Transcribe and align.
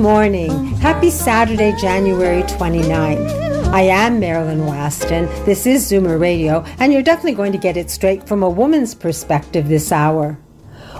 Morning. 0.00 0.50
Happy 0.76 1.10
Saturday, 1.10 1.76
January 1.78 2.42
29th. 2.44 3.66
I 3.66 3.82
am 3.82 4.18
Marilyn 4.18 4.64
Weston. 4.64 5.26
This 5.44 5.66
is 5.66 5.92
Zoomer 5.92 6.18
Radio, 6.18 6.64
and 6.78 6.90
you're 6.90 7.02
definitely 7.02 7.34
going 7.34 7.52
to 7.52 7.58
get 7.58 7.76
it 7.76 7.90
straight 7.90 8.26
from 8.26 8.42
a 8.42 8.48
woman's 8.48 8.94
perspective 8.94 9.68
this 9.68 9.92
hour. 9.92 10.38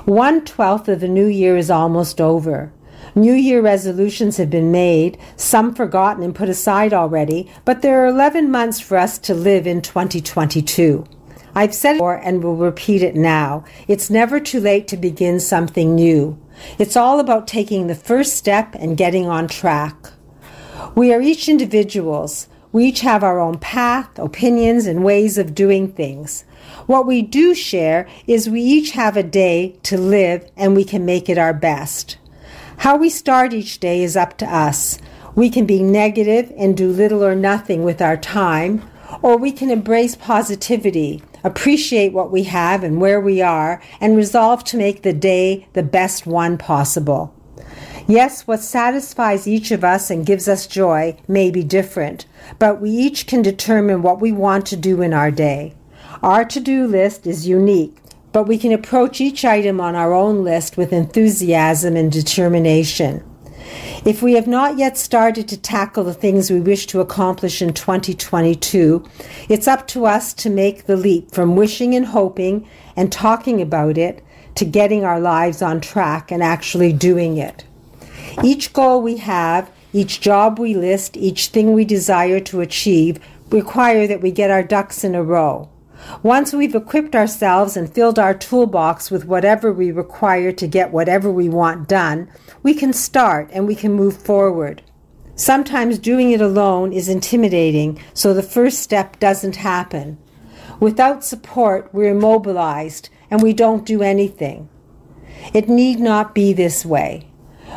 One 0.04 0.44
twelfth 0.44 0.86
of 0.86 1.00
the 1.00 1.08
new 1.08 1.26
year 1.26 1.56
is 1.56 1.70
almost 1.70 2.20
over. 2.20 2.74
New 3.14 3.32
Year 3.32 3.62
resolutions 3.62 4.36
have 4.36 4.50
been 4.50 4.70
made, 4.70 5.16
some 5.34 5.74
forgotten 5.74 6.22
and 6.22 6.34
put 6.34 6.50
aside 6.50 6.92
already, 6.92 7.50
but 7.64 7.80
there 7.80 8.04
are 8.04 8.08
11 8.08 8.50
months 8.50 8.80
for 8.80 8.98
us 8.98 9.16
to 9.20 9.32
live 9.32 9.66
in 9.66 9.80
2022. 9.80 11.06
I've 11.54 11.74
said 11.74 11.92
it 11.92 11.94
before 11.94 12.16
and 12.16 12.44
will 12.44 12.56
repeat 12.56 13.02
it 13.02 13.16
now. 13.16 13.64
It's 13.88 14.10
never 14.10 14.40
too 14.40 14.60
late 14.60 14.86
to 14.88 14.96
begin 14.98 15.40
something 15.40 15.94
new. 15.94 16.38
It's 16.78 16.96
all 16.96 17.20
about 17.20 17.46
taking 17.46 17.86
the 17.86 17.94
first 17.94 18.36
step 18.36 18.74
and 18.74 18.96
getting 18.96 19.26
on 19.26 19.48
track. 19.48 19.96
We 20.94 21.12
are 21.12 21.20
each 21.20 21.48
individuals. 21.48 22.48
We 22.72 22.86
each 22.86 23.00
have 23.00 23.24
our 23.24 23.40
own 23.40 23.58
path, 23.58 24.18
opinions, 24.18 24.86
and 24.86 25.04
ways 25.04 25.38
of 25.38 25.54
doing 25.54 25.92
things. 25.92 26.44
What 26.86 27.06
we 27.06 27.22
do 27.22 27.54
share 27.54 28.08
is 28.26 28.48
we 28.48 28.62
each 28.62 28.92
have 28.92 29.16
a 29.16 29.22
day 29.22 29.76
to 29.84 29.98
live 29.98 30.50
and 30.56 30.74
we 30.74 30.84
can 30.84 31.04
make 31.04 31.28
it 31.28 31.38
our 31.38 31.54
best. 31.54 32.18
How 32.78 32.96
we 32.96 33.10
start 33.10 33.52
each 33.52 33.78
day 33.78 34.02
is 34.02 34.16
up 34.16 34.36
to 34.38 34.46
us. 34.46 34.98
We 35.34 35.50
can 35.50 35.66
be 35.66 35.82
negative 35.82 36.52
and 36.56 36.76
do 36.76 36.90
little 36.90 37.24
or 37.24 37.34
nothing 37.34 37.84
with 37.84 38.00
our 38.00 38.16
time, 38.16 38.82
or 39.22 39.36
we 39.36 39.52
can 39.52 39.70
embrace 39.70 40.16
positivity, 40.16 41.22
appreciate 41.44 42.12
what 42.12 42.30
we 42.30 42.44
have 42.44 42.84
and 42.84 43.00
where 43.00 43.20
we 43.20 43.40
are, 43.40 43.82
and 44.00 44.16
resolve 44.16 44.64
to 44.64 44.76
make 44.76 45.02
the 45.02 45.12
day 45.12 45.66
the 45.72 45.82
best 45.82 46.26
one 46.26 46.58
possible. 46.58 47.34
Yes, 48.06 48.46
what 48.46 48.60
satisfies 48.60 49.46
each 49.46 49.70
of 49.70 49.84
us 49.84 50.10
and 50.10 50.26
gives 50.26 50.48
us 50.48 50.66
joy 50.66 51.16
may 51.28 51.50
be 51.50 51.62
different, 51.62 52.26
but 52.58 52.80
we 52.80 52.90
each 52.90 53.26
can 53.26 53.40
determine 53.40 54.02
what 54.02 54.20
we 54.20 54.32
want 54.32 54.66
to 54.66 54.76
do 54.76 55.00
in 55.00 55.12
our 55.12 55.30
day. 55.30 55.74
Our 56.22 56.44
to 56.46 56.60
do 56.60 56.86
list 56.86 57.26
is 57.26 57.46
unique, 57.46 57.96
but 58.32 58.48
we 58.48 58.58
can 58.58 58.72
approach 58.72 59.20
each 59.20 59.44
item 59.44 59.80
on 59.80 59.94
our 59.94 60.12
own 60.12 60.42
list 60.42 60.76
with 60.76 60.92
enthusiasm 60.92 61.96
and 61.96 62.10
determination. 62.10 63.24
If 64.04 64.22
we 64.22 64.32
have 64.34 64.46
not 64.46 64.78
yet 64.78 64.96
started 64.96 65.46
to 65.48 65.56
tackle 65.56 66.04
the 66.04 66.14
things 66.14 66.50
we 66.50 66.60
wish 66.60 66.86
to 66.86 67.00
accomplish 67.00 67.60
in 67.60 67.74
2022, 67.74 69.04
it's 69.48 69.68
up 69.68 69.86
to 69.88 70.06
us 70.06 70.32
to 70.34 70.48
make 70.48 70.86
the 70.86 70.96
leap 70.96 71.32
from 71.32 71.56
wishing 71.56 71.94
and 71.94 72.06
hoping 72.06 72.68
and 72.96 73.12
talking 73.12 73.60
about 73.60 73.98
it 73.98 74.24
to 74.54 74.64
getting 74.64 75.04
our 75.04 75.20
lives 75.20 75.62
on 75.62 75.80
track 75.80 76.30
and 76.30 76.42
actually 76.42 76.92
doing 76.92 77.36
it. 77.36 77.64
Each 78.42 78.72
goal 78.72 79.02
we 79.02 79.18
have, 79.18 79.70
each 79.92 80.20
job 80.20 80.58
we 80.58 80.74
list, 80.74 81.16
each 81.16 81.48
thing 81.48 81.72
we 81.72 81.84
desire 81.84 82.40
to 82.40 82.60
achieve 82.60 83.18
require 83.50 84.06
that 84.06 84.22
we 84.22 84.30
get 84.30 84.50
our 84.50 84.62
ducks 84.62 85.04
in 85.04 85.14
a 85.14 85.22
row. 85.22 85.68
Once 86.22 86.52
we've 86.52 86.74
equipped 86.74 87.14
ourselves 87.14 87.76
and 87.76 87.92
filled 87.92 88.18
our 88.18 88.32
toolbox 88.32 89.10
with 89.10 89.26
whatever 89.26 89.72
we 89.72 89.90
require 89.90 90.52
to 90.52 90.66
get 90.66 90.92
whatever 90.92 91.30
we 91.30 91.48
want 91.48 91.88
done, 91.88 92.28
we 92.62 92.74
can 92.74 92.92
start 92.92 93.48
and 93.52 93.66
we 93.66 93.74
can 93.74 93.92
move 93.92 94.16
forward. 94.16 94.82
Sometimes 95.34 95.98
doing 95.98 96.32
it 96.32 96.40
alone 96.40 96.92
is 96.92 97.08
intimidating, 97.08 97.98
so 98.12 98.34
the 98.34 98.42
first 98.42 98.80
step 98.80 99.18
doesn't 99.18 99.56
happen. 99.56 100.18
Without 100.78 101.24
support, 101.24 101.88
we're 101.92 102.10
immobilized 102.10 103.08
and 103.30 103.42
we 103.42 103.52
don't 103.52 103.86
do 103.86 104.02
anything. 104.02 104.68
It 105.54 105.68
need 105.68 106.00
not 106.00 106.34
be 106.34 106.52
this 106.52 106.84
way. 106.84 107.26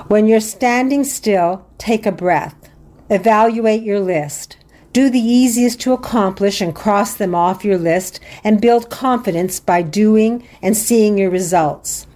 When 0.08 0.28
you're 0.28 0.40
standing 0.40 1.04
still, 1.04 1.66
take 1.78 2.06
a 2.06 2.12
breath. 2.12 2.70
Evaluate 3.10 3.84
your 3.84 4.00
list. 4.00 4.58
Do 4.92 5.10
the 5.10 5.20
easiest 5.20 5.80
to 5.82 5.94
accomplish 5.94 6.62
and 6.62 6.76
cross 6.76 7.14
them 7.14 7.34
off 7.34 7.66
your 7.66 7.78
list 7.78 8.20
and 8.44 8.62
build 8.62 8.90
confidence 8.90 9.60
by 9.60 9.82
doing 9.82 10.48
and 10.62 10.76
seeing 10.76 11.18
your 11.18 11.30
results. 11.30 12.08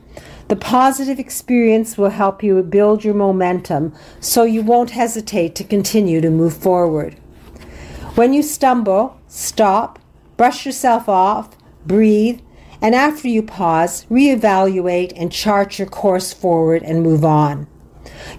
The 0.47 0.55
positive 0.55 1.19
experience 1.19 1.97
will 1.97 2.09
help 2.09 2.41
you 2.41 2.61
build 2.63 3.03
your 3.03 3.13
momentum 3.13 3.93
so 4.21 4.43
you 4.43 4.61
won't 4.61 4.91
hesitate 4.91 5.55
to 5.55 5.63
continue 5.65 6.21
to 6.21 6.29
move 6.29 6.55
forward. 6.55 7.15
When 8.15 8.33
you 8.33 8.41
stumble, 8.41 9.19
stop, 9.27 9.99
brush 10.37 10.65
yourself 10.65 11.09
off, 11.09 11.57
breathe, 11.85 12.39
and 12.81 12.95
after 12.95 13.27
you 13.27 13.43
pause, 13.43 14.05
reevaluate 14.05 15.11
and 15.17 15.31
chart 15.31 15.79
your 15.79 15.87
course 15.89 16.31
forward 16.31 16.81
and 16.83 17.03
move 17.03 17.25
on. 17.25 17.67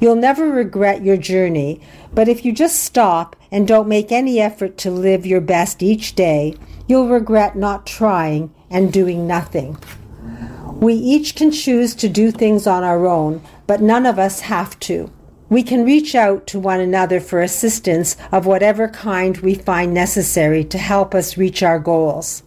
You'll 0.01 0.17
never 0.17 0.51
regret 0.51 1.03
your 1.03 1.17
journey, 1.17 1.81
but 2.15 2.29
if 2.29 2.45
you 2.45 2.53
just 2.53 2.83
stop 2.83 3.37
and 3.51 3.69
don't 3.69 3.89
make 3.89 4.11
any 4.11 4.41
effort 4.41 4.79
to 4.79 4.91
live 4.91 5.27
your 5.27 5.41
best 5.41 5.83
each 5.83 6.15
day, 6.15 6.55
you'll 6.87 7.09
regret 7.09 7.55
not 7.55 7.87
trying 7.87 8.53
and 8.71 8.93
doing 8.93 9.27
nothing. 9.27 9.77
We 10.81 10.95
each 10.95 11.35
can 11.35 11.51
choose 11.51 11.97
to 11.97 12.09
do 12.09 12.31
things 12.31 12.69
on 12.69 12.85
our 12.85 13.05
own, 13.05 13.43
but 13.67 13.83
none 13.83 14.07
of 14.07 14.17
us 14.17 14.43
have 14.43 14.79
to. 14.81 15.11
We 15.49 15.65
can 15.65 15.85
reach 15.85 16.15
out 16.15 16.47
to 16.49 16.61
one 16.61 16.79
another 16.79 17.19
for 17.19 17.41
assistance 17.41 18.17
of 18.31 18.47
whatever 18.47 18.87
kind 18.87 19.37
we 19.39 19.57
find 19.57 19.93
necessary 19.93 20.63
to 20.67 20.79
help 20.79 21.17
us 21.17 21.37
reach 21.37 21.65
our 21.65 21.81
goals. 21.81 22.45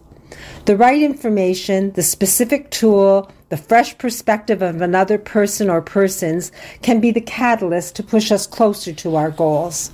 The 0.64 0.78
right 0.78 1.02
information, 1.02 1.92
the 1.92 2.02
specific 2.02 2.70
tool, 2.70 3.30
the 3.50 3.58
fresh 3.58 3.98
perspective 3.98 4.62
of 4.62 4.80
another 4.80 5.18
person 5.18 5.68
or 5.68 5.82
persons 5.82 6.52
can 6.80 7.02
be 7.02 7.10
the 7.10 7.20
catalyst 7.20 7.96
to 7.96 8.02
push 8.02 8.32
us 8.32 8.46
closer 8.46 8.94
to 8.94 9.14
our 9.14 9.30
goals. 9.30 9.90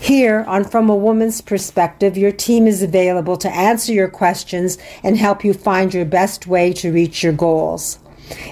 Here, 0.00 0.44
on 0.48 0.64
From 0.64 0.88
a 0.88 0.96
Woman's 0.96 1.40
Perspective, 1.40 2.16
your 2.16 2.32
team 2.32 2.66
is 2.66 2.82
available 2.82 3.36
to 3.38 3.50
answer 3.50 3.92
your 3.92 4.08
questions 4.08 4.78
and 5.02 5.16
help 5.16 5.44
you 5.44 5.52
find 5.52 5.92
your 5.92 6.04
best 6.04 6.46
way 6.46 6.72
to 6.74 6.92
reach 6.92 7.22
your 7.22 7.32
goals. 7.32 7.98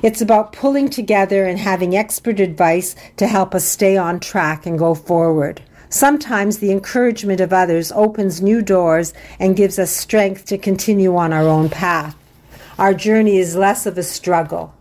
It's 0.03 0.21
about 0.21 0.53
pulling 0.53 0.89
together 0.89 1.45
and 1.45 1.59
having 1.59 1.97
expert 1.97 2.41
advice 2.41 2.97
to 3.17 3.27
help 3.27 3.55
us 3.55 3.65
stay 3.65 3.97
on 3.97 4.21
track 4.21 4.67
and 4.67 4.79
go 4.79 4.95
forward. 4.95 5.63
Sometimes 5.89 6.59
the 6.59 6.73
encouragement 6.73 7.41
of 7.41 7.53
others 7.53 7.93
opens 7.93 8.43
new 8.43 8.61
doors 8.61 9.15
and 9.39 9.57
gives 9.57 9.79
us 9.79 9.91
strength 9.91 10.45
to 10.47 10.59
continue 10.59 11.17
on 11.17 11.33
our 11.33 11.47
own 11.47 11.69
path. 11.69 12.17
Our 12.79 12.93
journey 12.93 13.39
is 13.39 13.57
less 13.57 13.87
of 13.87 13.97
a 13.97 14.03
struggle. 14.03 14.75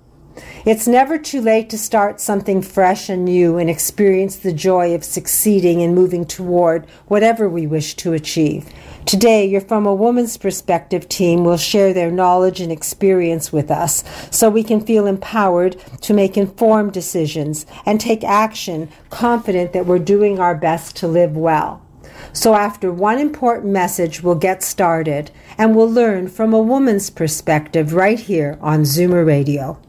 It's 0.66 0.88
never 0.88 1.20
too 1.20 1.42
late 1.42 1.70
to 1.70 1.78
start 1.78 2.20
something 2.20 2.64
fresh 2.64 3.08
and 3.08 3.24
new 3.24 3.60
and 3.60 3.70
experience 3.70 4.36
the 4.36 4.52
joy 4.52 4.96
of 4.96 5.04
succeeding 5.04 5.84
and 5.84 5.94
moving 5.94 6.26
toward 6.26 6.90
whatever 7.06 7.48
we 7.48 7.68
wish 7.68 7.94
to 7.98 8.14
achieve. 8.14 8.68
Today, 9.06 9.46
your 9.46 9.62
From 9.62 9.86
a 9.86 9.94
Woman's 9.94 10.38
Perspective 10.38 11.08
team 11.08 11.44
will 11.44 11.58
share 11.58 11.94
their 11.94 12.10
knowledge 12.10 12.62
and 12.62 12.72
experience 12.72 13.54
with 13.54 13.70
us 13.70 14.04
so 14.32 14.50
we 14.50 14.64
can 14.64 14.84
feel 14.84 15.06
empowered 15.06 15.80
to 16.02 16.16
make 16.16 16.36
informed 16.36 16.94
decisions 16.94 17.68
and 17.86 18.02
take 18.02 18.24
action, 18.24 18.90
confident 19.12 19.72
that 19.74 19.86
we're 19.86 20.00
doing 20.00 20.40
our 20.40 20.56
best 20.56 20.96
to 20.96 21.08
live 21.08 21.38
well. 21.38 21.86
So, 22.34 22.56
after 22.56 22.92
one 22.92 23.20
important 23.20 23.72
message, 23.72 24.24
we'll 24.24 24.34
get 24.34 24.64
started 24.64 25.30
and 25.60 25.76
we'll 25.76 25.92
learn 25.92 26.28
from 26.28 26.56
a 26.56 26.60
woman's 26.60 27.12
perspective 27.12 27.94
right 27.94 28.20
here 28.20 28.58
on 28.62 28.82
Zoomer 28.82 29.24
Radio. 29.24 29.80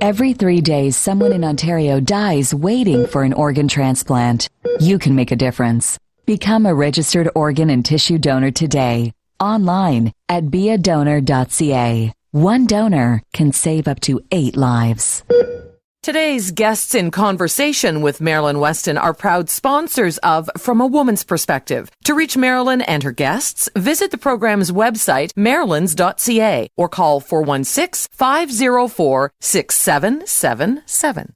Every 0.00 0.32
three 0.34 0.60
days, 0.60 0.96
someone 0.96 1.32
in 1.32 1.44
Ontario 1.44 2.00
dies 2.00 2.54
waiting 2.54 3.06
for 3.06 3.22
an 3.22 3.32
organ 3.32 3.68
transplant. 3.68 4.48
You 4.78 4.98
can 4.98 5.14
make 5.14 5.32
a 5.32 5.36
difference. 5.36 5.98
Become 6.26 6.66
a 6.66 6.74
registered 6.74 7.28
organ 7.34 7.70
and 7.70 7.84
tissue 7.84 8.18
donor 8.18 8.50
today. 8.50 9.12
Online 9.40 10.12
at 10.28 10.44
beadonor.ca. 10.44 12.12
One 12.32 12.66
donor 12.66 13.22
can 13.32 13.52
save 13.52 13.88
up 13.88 14.00
to 14.00 14.20
eight 14.30 14.56
lives. 14.56 15.22
Today's 16.06 16.52
guests 16.52 16.94
in 16.94 17.10
conversation 17.10 18.00
with 18.00 18.20
Marilyn 18.20 18.60
Weston 18.60 18.96
are 18.96 19.12
proud 19.12 19.50
sponsors 19.50 20.18
of 20.18 20.48
From 20.56 20.80
a 20.80 20.86
Woman's 20.86 21.24
Perspective. 21.24 21.90
To 22.04 22.14
reach 22.14 22.36
Marilyn 22.36 22.80
and 22.82 23.02
her 23.02 23.10
guests, 23.10 23.68
visit 23.74 24.12
the 24.12 24.16
program's 24.16 24.70
website, 24.70 25.32
marilyns.ca, 25.32 26.68
or 26.76 26.88
call 26.88 27.18
416 27.18 28.08
504 28.12 29.32
6777. 29.40 31.34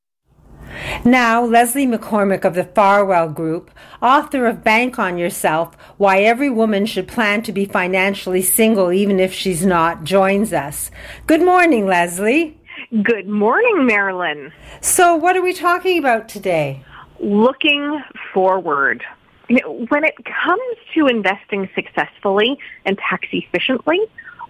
Now, 1.05 1.45
Leslie 1.45 1.89
McCormick 1.89 2.45
of 2.45 2.55
the 2.55 2.63
Farwell 2.63 3.29
Group, 3.29 3.73
author 4.01 4.47
of 4.47 4.63
Bank 4.63 5.01
on 5.01 5.19
Yourself 5.19 5.75
Why 5.97 6.21
Every 6.21 6.49
Woman 6.49 6.87
Should 6.87 7.09
Plan 7.09 7.43
to 7.43 7.51
Be 7.51 7.65
Financially 7.65 8.41
Single 8.41 8.93
Even 8.93 9.19
If 9.19 9.35
She's 9.35 9.67
Not, 9.67 10.05
joins 10.05 10.53
us. 10.53 10.93
Good 11.27 11.43
morning, 11.43 11.87
Leslie. 11.87 12.60
Good 12.91 13.29
morning, 13.29 13.87
Marilyn. 13.87 14.53
So, 14.81 15.15
what 15.15 15.37
are 15.37 15.43
we 15.43 15.53
talking 15.53 15.99
about 15.99 16.29
today? 16.29 16.85
Looking 17.21 18.03
forward. 18.35 19.05
When 19.49 20.05
it 20.05 20.15
comes 20.25 20.77
to 20.95 21.07
investing 21.07 21.69
successfully 21.75 22.59
and 22.85 22.99
tax 22.99 23.29
efficiently, 23.33 24.01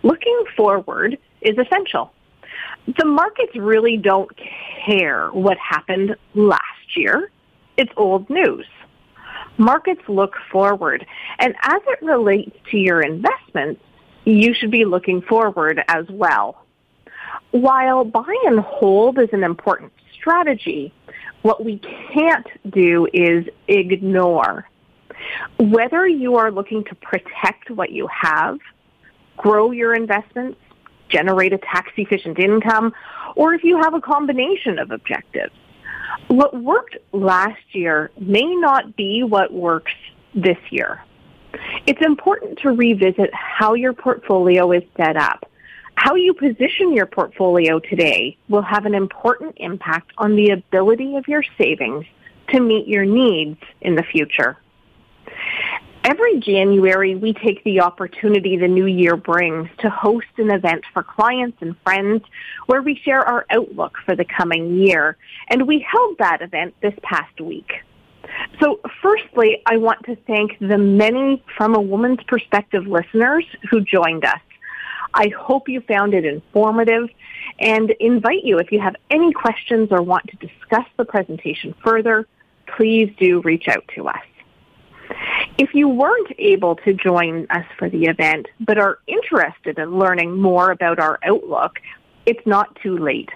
looking 0.03 0.45
forward 0.57 1.19
is 1.43 1.57
essential 1.59 2.13
the 2.99 3.05
markets 3.05 3.55
really 3.57 3.97
don't 3.97 4.31
care 4.85 5.29
what 5.29 5.59
happened 5.59 6.17
last 6.35 6.97
year. 6.97 7.31
It's 7.77 7.93
old 7.97 8.29
news. 8.31 8.67
Markets 9.59 10.03
look 10.09 10.35
forward. 10.51 11.07
And 11.39 11.55
as 11.63 11.81
it 11.87 12.03
relates 12.03 12.57
to 12.71 12.79
your 12.79 13.01
investments, 13.01 13.83
you 14.25 14.55
should 14.55 14.71
be 14.71 14.85
looking 14.85 15.23
forward 15.23 15.83
as 15.89 16.07
well. 16.09 16.65
While 17.53 18.05
buy 18.05 18.35
and 18.47 18.61
hold 18.61 19.19
is 19.19 19.29
an 19.33 19.43
important 19.43 19.93
strategy, 20.15 20.93
what 21.43 21.65
we 21.65 21.79
can't 22.13 22.47
do 22.71 23.09
is 23.13 23.47
ignore. 23.67 24.69
Whether 25.59 26.07
you 26.07 26.37
are 26.37 26.51
looking 26.51 26.85
to 26.85 26.95
protect 26.95 27.71
what 27.71 27.91
you 27.91 28.09
have, 28.09 28.59
grow 29.37 29.71
your 29.71 29.95
investments, 29.95 30.59
generate 31.09 31.53
a 31.53 31.59
tax 31.59 31.91
efficient 31.97 32.39
income, 32.39 32.95
or 33.35 33.53
if 33.55 33.65
you 33.65 33.81
have 33.83 33.95
a 33.95 34.01
combination 34.01 34.79
of 34.79 34.91
objectives. 34.91 35.53
What 36.29 36.55
worked 36.63 36.97
last 37.13 37.63
year 37.73 38.11
may 38.19 38.45
not 38.45 38.97
be 38.97 39.23
what 39.23 39.53
works 39.53 39.93
this 40.35 40.59
year. 40.71 41.03
It's 41.87 42.01
important 42.05 42.61
to 42.61 42.71
revisit 42.71 43.31
how 43.35 43.75
your 43.75 43.93
portfolio 43.93 44.71
is 44.73 44.85
set 44.97 45.17
up. 45.17 45.50
How 46.03 46.15
you 46.15 46.33
position 46.33 46.95
your 46.95 47.05
portfolio 47.05 47.79
today 47.79 48.39
will 48.49 48.63
have 48.63 48.87
an 48.87 48.95
important 48.95 49.53
impact 49.59 50.13
on 50.17 50.35
the 50.35 50.49
ability 50.49 51.17
of 51.17 51.29
your 51.29 51.45
savings 51.59 52.07
to 52.49 52.59
meet 52.59 52.89
your 52.89 53.05
needs 53.05 53.61
in 53.83 53.97
the 53.97 54.03
future. 54.03 54.57
Every 56.03 56.41
January, 56.41 57.17
we 57.17 57.35
take 57.35 57.63
the 57.65 57.81
opportunity 57.81 58.57
the 58.57 58.67
new 58.67 58.87
year 58.87 59.15
brings 59.15 59.69
to 59.81 59.91
host 59.91 60.27
an 60.39 60.51
event 60.51 60.85
for 60.95 61.03
clients 61.03 61.59
and 61.61 61.77
friends 61.85 62.23
where 62.65 62.81
we 62.81 62.99
share 63.05 63.21
our 63.21 63.45
outlook 63.51 63.99
for 64.07 64.17
the 64.17 64.25
coming 64.25 64.79
year. 64.79 65.19
And 65.49 65.69
we 65.69 65.81
held 65.87 66.17
that 66.17 66.41
event 66.41 66.75
this 66.81 66.95
past 67.03 67.39
week. 67.43 67.73
So 68.59 68.81
firstly, 69.03 69.61
I 69.67 69.77
want 69.77 70.03
to 70.07 70.17
thank 70.27 70.59
the 70.61 70.79
many 70.79 71.45
From 71.59 71.75
a 71.75 71.81
Woman's 71.81 72.23
Perspective 72.27 72.87
listeners 72.87 73.45
who 73.71 73.83
joined 73.83 74.25
us. 74.25 74.41
I 75.15 75.29
hope 75.29 75.69
you 75.69 75.81
found 75.81 76.15
it 76.15 76.25
informative 76.25 77.09
and 77.59 77.91
invite 78.01 78.45
you 78.45 78.59
if 78.59 78.71
you 78.73 78.81
have 78.81 78.97
any 79.11 79.33
questions 79.33 79.89
or 79.91 80.03
want 80.03 80.27
to 80.29 80.37
discuss 80.37 80.87
the 80.97 81.05
presentation 81.05 81.75
further, 81.85 82.27
please 82.77 83.13
do 83.19 83.41
reach 83.43 83.69
out 83.69 83.85
to 83.97 84.09
us. 84.09 84.23
If 85.59 85.75
you 85.75 85.89
weren't 85.89 86.33
able 86.39 86.77
to 86.77 86.93
join 86.95 87.47
us 87.51 87.67
for 87.79 87.91
the 87.91 88.05
event, 88.05 88.47
but 88.61 88.79
are 88.79 88.99
interested 89.07 89.79
in 89.79 89.99
learning 89.99 90.41
more 90.41 90.71
about 90.71 90.99
our 90.99 91.19
outlook, 91.25 91.81
it's 92.27 92.47
not 92.47 92.77
too 92.83 92.97
late. 92.97 93.31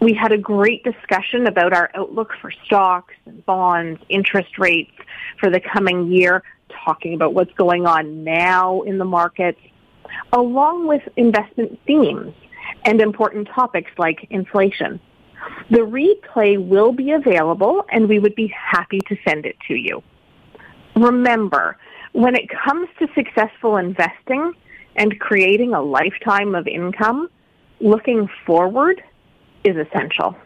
We 0.00 0.12
had 0.12 0.32
a 0.32 0.38
great 0.38 0.84
discussion 0.84 1.46
about 1.46 1.72
our 1.72 1.90
outlook 1.94 2.32
for 2.40 2.52
stocks 2.66 3.14
and 3.26 3.44
bonds, 3.46 4.00
interest 4.08 4.58
rates 4.58 4.92
for 5.40 5.50
the 5.50 5.60
coming 5.60 6.12
year, 6.12 6.42
talking 6.84 7.14
about 7.14 7.32
what's 7.32 7.52
going 7.54 7.86
on 7.86 8.24
now 8.24 8.82
in 8.82 8.98
the 8.98 9.04
markets, 9.04 9.60
along 10.32 10.86
with 10.86 11.02
investment 11.16 11.78
themes 11.86 12.34
and 12.84 13.00
important 13.00 13.48
topics 13.54 13.90
like 13.98 14.26
inflation. 14.30 15.00
The 15.70 15.78
replay 15.78 16.62
will 16.62 16.92
be 16.92 17.12
available 17.12 17.84
and 17.90 18.08
we 18.08 18.18
would 18.18 18.34
be 18.34 18.48
happy 18.48 19.00
to 19.08 19.16
send 19.24 19.46
it 19.46 19.56
to 19.68 19.74
you 19.74 20.02
remember, 20.98 21.76
when 22.12 22.34
it 22.34 22.48
comes 22.48 22.88
to 22.98 23.08
successful 23.14 23.76
investing 23.76 24.52
and 24.96 25.18
creating 25.20 25.74
a 25.74 25.82
lifetime 25.82 26.54
of 26.54 26.66
income, 26.66 27.28
looking 27.80 28.28
forward 28.46 29.02
is 29.64 29.76
essential. 29.76 30.36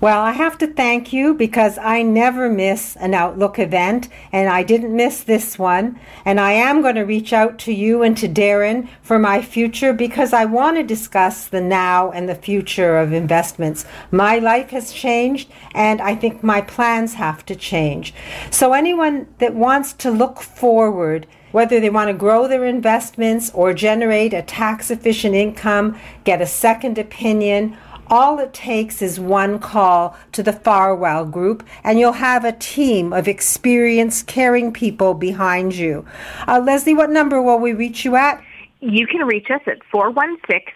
Well, 0.00 0.22
I 0.22 0.30
have 0.30 0.56
to 0.58 0.68
thank 0.68 1.12
you 1.12 1.34
because 1.34 1.76
I 1.76 2.02
never 2.02 2.48
miss 2.48 2.94
an 2.96 3.14
Outlook 3.14 3.58
event, 3.58 4.08
and 4.30 4.48
I 4.48 4.62
didn't 4.62 4.94
miss 4.94 5.24
this 5.24 5.58
one. 5.58 5.98
And 6.24 6.38
I 6.38 6.52
am 6.52 6.82
going 6.82 6.94
to 6.94 7.02
reach 7.02 7.32
out 7.32 7.58
to 7.60 7.72
you 7.72 8.04
and 8.04 8.16
to 8.18 8.28
Darren 8.28 8.88
for 9.02 9.18
my 9.18 9.42
future 9.42 9.92
because 9.92 10.32
I 10.32 10.44
want 10.44 10.76
to 10.76 10.84
discuss 10.84 11.48
the 11.48 11.60
now 11.60 12.12
and 12.12 12.28
the 12.28 12.36
future 12.36 12.96
of 12.96 13.12
investments. 13.12 13.84
My 14.12 14.38
life 14.38 14.70
has 14.70 14.92
changed, 14.92 15.50
and 15.74 16.00
I 16.00 16.14
think 16.14 16.44
my 16.44 16.60
plans 16.60 17.14
have 17.14 17.44
to 17.46 17.56
change. 17.56 18.14
So, 18.52 18.74
anyone 18.74 19.26
that 19.38 19.56
wants 19.56 19.92
to 19.94 20.12
look 20.12 20.40
forward, 20.40 21.26
whether 21.50 21.80
they 21.80 21.90
want 21.90 22.06
to 22.06 22.14
grow 22.14 22.46
their 22.46 22.64
investments 22.64 23.50
or 23.52 23.74
generate 23.74 24.32
a 24.32 24.42
tax 24.42 24.92
efficient 24.92 25.34
income, 25.34 25.98
get 26.22 26.40
a 26.40 26.46
second 26.46 26.98
opinion, 26.98 27.76
all 28.10 28.38
it 28.38 28.52
takes 28.52 29.00
is 29.02 29.20
one 29.20 29.58
call 29.58 30.16
to 30.32 30.42
the 30.42 30.52
Farwell 30.52 31.24
Group, 31.24 31.66
and 31.84 31.98
you'll 31.98 32.12
have 32.12 32.44
a 32.44 32.52
team 32.52 33.12
of 33.12 33.28
experienced, 33.28 34.26
caring 34.26 34.72
people 34.72 35.14
behind 35.14 35.74
you. 35.74 36.04
Uh, 36.46 36.60
Leslie, 36.64 36.94
what 36.94 37.10
number 37.10 37.42
will 37.42 37.58
we 37.58 37.72
reach 37.72 38.04
you 38.04 38.16
at? 38.16 38.42
You 38.80 39.06
can 39.06 39.26
reach 39.26 39.50
us 39.50 39.60
at 39.66 39.78
416 39.90 40.72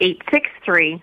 863 0.00 1.02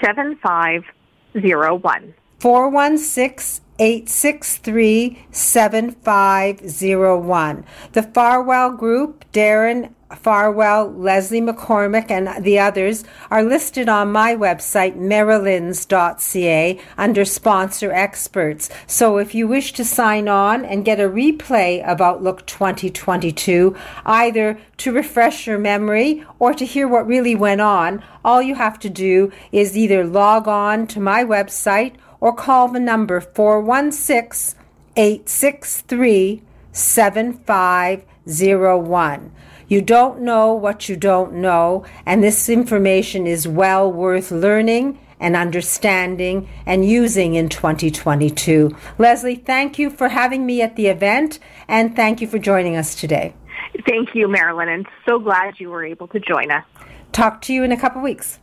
7501. 0.00 2.14
416 2.38 3.64
863 3.80 5.24
7501. 5.30 7.64
The 7.92 8.02
Farwell 8.02 8.72
Group, 8.72 9.24
Darren 9.32 9.94
Farwell, 10.16 10.92
Leslie 10.92 11.40
McCormick, 11.40 12.10
and 12.10 12.42
the 12.42 12.58
others 12.58 13.04
are 13.30 13.42
listed 13.42 13.88
on 13.88 14.10
my 14.10 14.34
website, 14.34 14.96
marilyns.ca, 14.96 16.80
under 16.96 17.24
Sponsor 17.24 17.92
Experts. 17.92 18.68
So 18.86 19.18
if 19.18 19.34
you 19.34 19.46
wish 19.46 19.72
to 19.74 19.84
sign 19.84 20.28
on 20.28 20.64
and 20.64 20.84
get 20.84 20.98
a 20.98 21.08
replay 21.08 21.84
of 21.84 22.00
Outlook 22.00 22.46
2022, 22.46 23.76
either 24.06 24.58
to 24.78 24.92
refresh 24.92 25.46
your 25.46 25.58
memory 25.58 26.24
or 26.38 26.54
to 26.54 26.64
hear 26.64 26.88
what 26.88 27.06
really 27.06 27.34
went 27.34 27.60
on, 27.60 28.02
all 28.24 28.40
you 28.40 28.54
have 28.54 28.78
to 28.80 28.88
do 28.88 29.30
is 29.52 29.76
either 29.76 30.06
log 30.06 30.48
on 30.48 30.86
to 30.86 31.00
my 31.00 31.22
website 31.22 31.96
or 32.20 32.32
call 32.32 32.68
the 32.68 32.80
number 32.80 33.20
416 33.20 34.58
863 34.96 36.42
7501. 36.72 39.32
You 39.68 39.82
don't 39.82 40.22
know 40.22 40.54
what 40.54 40.88
you 40.88 40.96
don't 40.96 41.34
know, 41.34 41.84
and 42.06 42.24
this 42.24 42.48
information 42.48 43.26
is 43.26 43.46
well 43.46 43.92
worth 43.92 44.30
learning 44.30 44.98
and 45.20 45.36
understanding 45.36 46.48
and 46.64 46.88
using 46.88 47.34
in 47.34 47.50
2022. 47.50 48.74
Leslie, 48.96 49.34
thank 49.34 49.78
you 49.78 49.90
for 49.90 50.08
having 50.08 50.46
me 50.46 50.62
at 50.62 50.76
the 50.76 50.86
event, 50.86 51.38
and 51.68 51.94
thank 51.94 52.22
you 52.22 52.26
for 52.26 52.38
joining 52.38 52.76
us 52.76 52.94
today. 52.94 53.34
Thank 53.86 54.14
you, 54.14 54.26
Marilyn, 54.26 54.70
and 54.70 54.86
so 55.06 55.18
glad 55.18 55.60
you 55.60 55.68
were 55.68 55.84
able 55.84 56.08
to 56.08 56.20
join 56.20 56.50
us. 56.50 56.64
Talk 57.12 57.42
to 57.42 57.52
you 57.52 57.62
in 57.62 57.70
a 57.70 57.76
couple 57.76 58.00
weeks. 58.00 58.38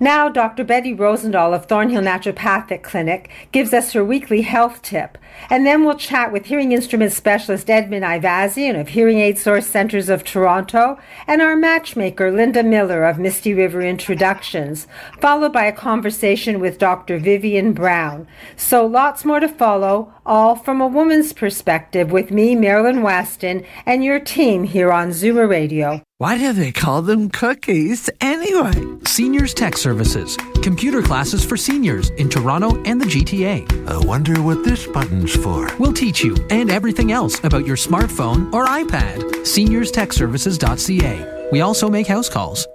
Now, 0.00 0.28
Dr. 0.28 0.64
Betty 0.64 0.94
Rosendahl 0.94 1.54
of 1.54 1.66
Thornhill 1.66 2.02
Naturopathic 2.02 2.82
Clinic 2.82 3.30
gives 3.52 3.72
us 3.72 3.92
her 3.92 4.04
weekly 4.04 4.42
health 4.42 4.82
tip. 4.82 5.18
And 5.50 5.66
then 5.66 5.84
we'll 5.84 5.96
chat 5.96 6.32
with 6.32 6.46
hearing 6.46 6.72
instrument 6.72 7.12
specialist 7.12 7.70
Edmund 7.70 8.04
Ivazian 8.04 8.80
of 8.80 8.88
Hearing 8.88 9.18
Aid 9.18 9.38
Source 9.38 9.66
Centers 9.66 10.08
of 10.08 10.24
Toronto 10.24 10.98
and 11.26 11.42
our 11.42 11.56
matchmaker 11.56 12.30
Linda 12.30 12.62
Miller 12.62 13.04
of 13.04 13.18
Misty 13.18 13.54
River 13.54 13.82
Introductions, 13.82 14.86
followed 15.20 15.52
by 15.52 15.64
a 15.64 15.72
conversation 15.72 16.60
with 16.60 16.78
Dr. 16.78 17.18
Vivian 17.18 17.72
Brown. 17.72 18.26
So 18.56 18.86
lots 18.86 19.24
more 19.24 19.40
to 19.40 19.48
follow, 19.48 20.12
all 20.26 20.56
from 20.56 20.80
a 20.80 20.86
woman's 20.86 21.32
perspective 21.32 22.10
with 22.10 22.30
me, 22.30 22.54
Marilyn 22.54 23.02
Weston, 23.02 23.64
and 23.86 24.04
your 24.04 24.20
team 24.20 24.64
here 24.64 24.92
on 24.92 25.10
Zoomer 25.10 25.48
Radio. 25.48 26.02
Why 26.18 26.36
do 26.36 26.52
they 26.52 26.72
call 26.72 27.02
them 27.02 27.30
cookies 27.30 28.10
anyway? 28.20 28.72
Seniors 29.04 29.54
Tech 29.54 29.76
Services, 29.76 30.36
computer 30.62 31.02
classes 31.02 31.44
for 31.44 31.56
seniors 31.56 32.10
in 32.10 32.28
Toronto 32.28 32.82
and 32.84 33.00
the 33.00 33.06
GTA. 33.06 33.88
I 33.88 34.04
wonder 34.04 34.40
what 34.42 34.64
this 34.64 34.86
button's 34.86 35.34
for. 35.34 35.70
We'll 35.78 35.92
teach 35.92 36.24
you 36.24 36.36
and 36.50 36.70
everything 36.70 37.12
else 37.12 37.42
about 37.44 37.66
your 37.66 37.76
smartphone 37.76 38.52
or 38.52 38.66
iPad. 38.66 39.18
SeniorsTechServices.ca. 39.44 41.48
We 41.52 41.60
also 41.60 41.88
make 41.88 42.06
house 42.06 42.28
calls. 42.28 42.66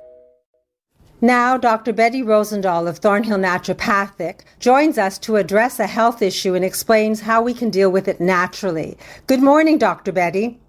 Now, 1.24 1.56
Dr. 1.56 1.94
Betty 1.94 2.24
Rosendahl 2.24 2.88
of 2.88 2.98
Thornhill 2.98 3.38
Naturopathic 3.38 4.40
joins 4.60 4.98
us 4.98 5.20
to 5.20 5.36
address 5.36 5.80
a 5.80 5.86
health 5.86 6.24
issue 6.24 6.56
and 6.56 6.66
explains 6.66 7.22
how 7.22 7.44
we 7.44 7.54
can 7.54 7.70
deal 7.70 7.92
with 7.92 8.08
it 8.08 8.20
naturally. 8.20 8.98
Good 9.28 9.44
morning, 9.44 9.78
Dr. 9.78 10.12
Betty. 10.12 10.60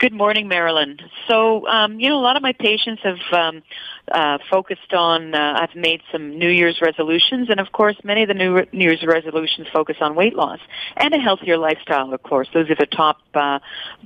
Good 0.00 0.12
morning, 0.12 0.48
Marilyn. 0.48 0.98
So, 1.28 1.64
um, 1.68 2.00
you 2.00 2.08
know, 2.08 2.18
a 2.18 2.22
lot 2.24 2.36
of 2.36 2.42
my 2.42 2.54
patients 2.54 3.02
have 3.04 3.18
um, 3.32 3.62
uh, 4.10 4.38
focused 4.50 4.92
on, 4.92 5.34
uh, 5.34 5.58
I've 5.60 5.74
made 5.74 6.02
some 6.10 6.38
New 6.38 6.48
Year's 6.48 6.80
resolutions, 6.80 7.48
and 7.50 7.60
of 7.60 7.72
course, 7.72 7.96
many 8.04 8.22
of 8.22 8.28
the 8.28 8.34
New, 8.34 8.66
Year's 8.72 9.02
resolutions 9.04 9.68
focus 9.72 9.96
on 10.00 10.14
weight 10.14 10.34
loss 10.34 10.60
and 10.96 11.14
a 11.14 11.18
healthier 11.18 11.56
lifestyle, 11.56 12.12
of 12.12 12.22
course. 12.22 12.48
Those 12.52 12.70
are 12.70 12.74
the 12.74 12.86
top, 12.86 13.18
uh, 13.34 13.58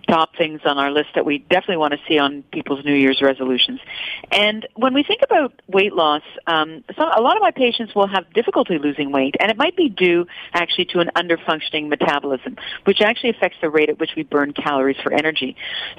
top 0.09 0.37
things 0.37 0.61
on 0.65 0.79
our 0.79 0.91
list 0.91 1.11
that 1.15 1.25
we 1.25 1.39
definitely 1.39 1.79
want 1.79 1.93
to 1.95 2.01
see 2.07 2.19
on 2.19 2.43
people's 2.53 2.85
New 2.85 2.95
Year's 2.95 3.23
resolutions. 3.23 3.81
And 4.31 4.67
when 4.75 4.95
we 4.95 5.03
think 5.03 5.23
about 5.23 5.53
weight 5.69 5.95
loss, 5.95 6.23
um, 6.47 6.85
a 6.97 7.21
lot 7.21 7.37
of 7.37 7.43
my 7.43 7.51
patients 7.51 7.95
will 7.95 8.09
have 8.09 8.31
difficulty 8.33 8.79
losing 8.79 9.13
weight, 9.13 9.35
and 9.41 9.51
it 9.51 9.57
might 9.57 9.77
be 9.77 9.89
due 9.89 10.27
actually 10.53 10.87
to 10.87 11.01
an 11.01 11.11
underfunctioning 11.17 11.89
metabolism, 11.89 12.57
which 12.85 13.01
actually 13.01 13.31
affects 13.31 13.59
the 13.61 13.71
rate 13.71 13.89
at 13.89 13.99
which 13.99 14.11
we 14.17 14.23
burn 14.23 14.53
calories 14.53 14.97
for 15.03 15.13
energy. 15.13 15.57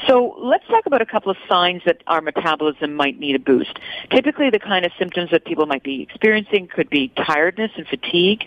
So 0.07 0.35
let's 0.39 0.65
talk 0.67 0.85
about 0.85 1.01
a 1.01 1.05
couple 1.05 1.31
of 1.31 1.37
signs 1.47 1.81
that 1.85 2.03
our 2.07 2.21
metabolism 2.21 2.93
might 2.93 3.19
need 3.19 3.35
a 3.35 3.39
boost. 3.39 3.79
Typically, 4.11 4.49
the 4.49 4.59
kind 4.59 4.85
of 4.85 4.91
symptoms 4.97 5.31
that 5.31 5.45
people 5.45 5.65
might 5.65 5.83
be 5.83 6.01
experiencing 6.01 6.67
could 6.67 6.89
be 6.89 7.09
tiredness 7.09 7.71
and 7.77 7.87
fatigue, 7.87 8.45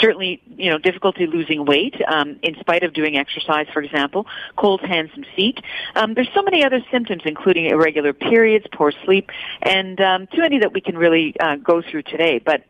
certainly, 0.00 0.40
you 0.56 0.70
know, 0.70 0.78
difficulty 0.78 1.26
losing 1.26 1.64
weight 1.64 1.94
um, 2.08 2.38
in 2.42 2.54
spite 2.60 2.82
of 2.82 2.92
doing 2.92 3.16
exercise, 3.16 3.66
for 3.72 3.82
example, 3.82 4.26
cold 4.56 4.80
hands 4.80 5.10
and 5.14 5.26
feet. 5.36 5.60
Um, 5.94 6.14
there's 6.14 6.30
so 6.34 6.42
many 6.42 6.64
other 6.64 6.80
symptoms, 6.90 7.22
including 7.24 7.66
irregular 7.66 8.12
periods, 8.12 8.66
poor 8.72 8.92
sleep, 9.04 9.30
and 9.62 10.00
um, 10.00 10.26
too 10.28 10.40
many 10.40 10.58
that 10.60 10.72
we 10.72 10.80
can 10.80 10.96
really 10.96 11.34
uh, 11.40 11.56
go 11.56 11.82
through 11.82 12.02
today. 12.02 12.38
But 12.38 12.64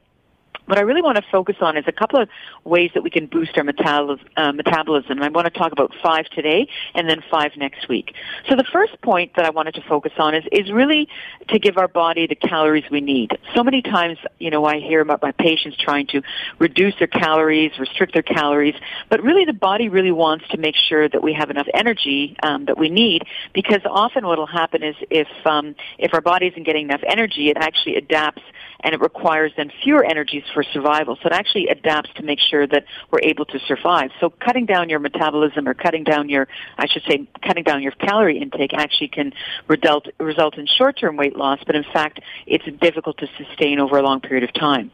what 0.67 0.79
I 0.79 0.83
really 0.83 1.03
want 1.03 1.17
to 1.17 1.25
focus 1.31 1.57
on 1.61 1.77
is 1.77 1.85
a 1.87 1.93
couple 1.93 2.21
of 2.21 2.29
ways 2.65 2.91
that 2.95 3.03
we 3.03 3.11
can 3.11 3.27
boost 3.27 3.57
our 3.59 3.65
uh, 3.65 4.53
metabolism. 4.53 5.23
I 5.23 5.29
want 5.29 5.47
to 5.47 5.51
talk 5.51 5.73
about 5.73 5.93
five 6.03 6.27
today 6.27 6.69
and 6.95 7.09
then 7.09 7.23
five 7.31 7.53
next 7.57 7.89
week. 7.89 8.15
So 8.49 8.57
the 8.57 8.65
first 8.73 9.01
point 9.03 9.33
that 9.37 9.45
I 9.45 9.51
wanted 9.51 9.75
to 9.75 9.83
focus 9.83 10.13
on 10.19 10.35
is, 10.35 10.45
is 10.53 10.73
really 10.73 11.09
to 11.49 11.59
give 11.59 11.77
our 11.77 11.89
body 11.89 12.27
the 12.27 12.35
calories 12.35 12.85
we 12.91 13.01
need. 13.01 13.37
So 13.55 13.63
many 13.63 13.83
times, 13.83 14.19
you 14.39 14.51
know, 14.51 14.65
I 14.65 14.81
hear 14.81 15.01
about 15.01 15.23
my 15.23 15.33
patients 15.33 15.77
trying 15.77 16.07
to 16.09 16.23
reduce 16.59 16.95
their 16.99 17.09
calories, 17.09 17.79
restrict 17.79 18.15
their 18.15 18.23
calories, 18.23 18.75
but 19.11 19.23
really 19.23 19.45
the 19.45 19.53
body 19.53 19.89
really 19.89 20.13
wants 20.13 20.49
to 20.49 20.57
make 20.57 20.77
sure 20.77 21.09
that 21.09 21.23
we 21.23 21.35
have 21.35 21.51
enough 21.51 21.67
energy 21.75 22.37
um, 22.43 22.65
that 22.67 22.79
we 22.79 22.89
need 22.89 23.25
because 23.53 23.81
often 23.85 24.27
what 24.27 24.39
will 24.39 24.47
happen 24.47 24.83
is 24.83 24.97
if, 25.11 25.29
um, 25.45 25.75
if 25.99 26.15
our 26.15 26.21
body 26.21 26.47
isn't 26.47 26.65
getting 26.65 26.87
enough 26.87 27.03
energy, 27.07 27.51
it 27.51 27.57
actually 27.59 27.97
adapts 27.97 28.43
and 28.85 28.95
it 28.95 29.01
requires 29.01 29.51
then 29.57 29.73
fewer 29.83 30.05
energies 30.05 30.45
for 30.53 30.63
survival. 30.63 31.17
So 31.23 31.27
it 31.27 31.33
actually 31.33 31.69
adapts 31.69 32.11
to 32.17 32.23
make 32.23 32.39
sure 32.39 32.67
that 32.67 32.85
we're 33.11 33.23
able 33.23 33.47
to 33.47 33.59
survive. 33.67 34.11
So 34.21 34.31
cutting 34.31 34.67
down 34.67 34.91
your 34.91 35.01
metabolism 35.01 35.67
or 35.67 35.75
cutting 35.75 36.05
down 36.05 36.29
your, 36.29 36.47
I 36.77 36.87
should 36.87 37.03
say, 37.09 37.27
cutting 37.43 37.65
down 37.65 37.83
your 37.83 37.93
calorie 37.93 38.39
intake 38.39 38.75
actually 38.75 39.09
can 39.09 39.33
result, 39.67 40.07
result 40.19 40.59
in 40.59 40.67
short-term 40.67 41.17
weight 41.17 41.35
loss, 41.35 41.59
but 41.67 41.75
in 41.75 41.85
fact, 41.93 42.21
it's 42.47 42.65
difficult 42.79 43.19
to 43.19 43.29
sustain 43.39 43.81
over 43.81 43.97
a 43.97 44.03
long 44.03 44.21
period 44.21 44.45
of 44.45 44.53
time. 44.53 44.91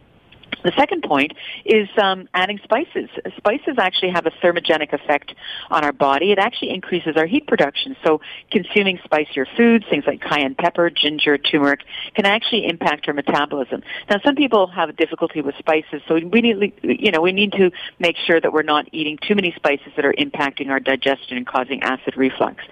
The 0.62 0.72
second 0.76 1.02
point 1.02 1.32
is 1.64 1.88
um, 2.02 2.28
adding 2.34 2.60
spices. 2.62 3.08
Spices 3.36 3.76
actually 3.78 4.10
have 4.10 4.26
a 4.26 4.30
thermogenic 4.30 4.92
effect 4.92 5.34
on 5.70 5.84
our 5.84 5.92
body. 5.92 6.32
It 6.32 6.38
actually 6.38 6.70
increases 6.70 7.16
our 7.16 7.26
heat 7.26 7.46
production. 7.46 7.96
So 8.04 8.20
consuming 8.50 8.98
spicier 9.04 9.46
foods, 9.56 9.84
things 9.88 10.04
like 10.06 10.20
cayenne 10.20 10.54
pepper, 10.54 10.90
ginger, 10.90 11.38
turmeric, 11.38 11.80
can 12.14 12.26
actually 12.26 12.66
impact 12.66 13.08
our 13.08 13.14
metabolism. 13.14 13.82
Now, 14.08 14.20
some 14.24 14.34
people 14.34 14.66
have 14.68 14.94
difficulty 14.96 15.40
with 15.40 15.54
spices, 15.58 16.02
so 16.06 16.14
we 16.14 16.40
need, 16.40 16.72
you 16.82 17.10
know, 17.10 17.20
we 17.20 17.32
need 17.32 17.52
to 17.52 17.70
make 17.98 18.16
sure 18.16 18.40
that 18.40 18.52
we're 18.52 18.62
not 18.62 18.86
eating 18.92 19.18
too 19.26 19.34
many 19.34 19.52
spices 19.56 19.92
that 19.96 20.04
are 20.04 20.14
impacting 20.14 20.68
our 20.68 20.80
digestion 20.80 21.36
and 21.36 21.46
causing 21.46 21.82
acid 21.82 22.16
reflux. 22.16 22.62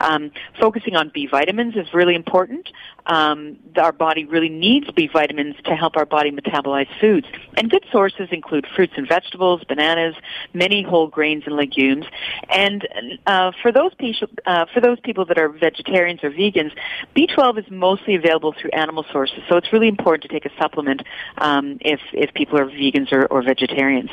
Um, 0.00 0.30
focusing 0.60 0.96
on 0.96 1.10
B 1.12 1.26
vitamins 1.26 1.76
is 1.76 1.92
really 1.92 2.14
important. 2.14 2.68
Um, 3.06 3.58
our 3.76 3.92
body 3.92 4.24
really 4.24 4.48
needs 4.48 4.86
B 4.92 5.08
vitamins 5.12 5.56
to 5.64 5.74
help 5.74 5.96
our 5.96 6.06
body 6.06 6.30
metabolize 6.30 6.88
foods. 7.00 7.26
And 7.56 7.70
good 7.70 7.84
sources 7.92 8.28
include 8.30 8.66
fruits 8.74 8.94
and 8.96 9.06
vegetables, 9.06 9.62
bananas, 9.64 10.14
many 10.52 10.82
whole 10.82 11.06
grains 11.06 11.44
and 11.46 11.56
legumes. 11.56 12.06
And 12.48 12.88
uh, 13.26 13.52
for 13.60 13.72
those 13.72 13.94
people, 13.94 14.28
uh, 14.46 14.66
for 14.72 14.80
those 14.80 15.00
people 15.00 15.24
that 15.26 15.38
are 15.38 15.48
vegetarians 15.48 16.24
or 16.24 16.30
vegans, 16.30 16.72
B12 17.14 17.58
is 17.58 17.70
mostly 17.70 18.14
available 18.14 18.52
through 18.52 18.70
animal 18.70 19.04
sources. 19.12 19.40
So 19.48 19.56
it's 19.56 19.72
really 19.72 19.88
important 19.88 20.22
to 20.22 20.28
take 20.28 20.46
a 20.46 20.56
supplement 20.58 21.02
um, 21.38 21.78
if 21.80 22.00
if 22.12 22.32
people 22.34 22.58
are 22.58 22.66
vegans 22.66 23.12
or, 23.12 23.26
or 23.26 23.42
vegetarians. 23.42 24.10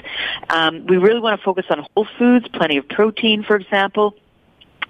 Um, 0.49 0.85
we 0.85 0.97
really 0.97 1.19
want 1.19 1.39
to 1.39 1.43
focus 1.43 1.65
on 1.69 1.85
whole 1.95 2.07
foods, 2.17 2.47
plenty 2.49 2.77
of 2.77 2.87
protein, 2.87 3.43
for 3.43 3.55
example 3.55 4.15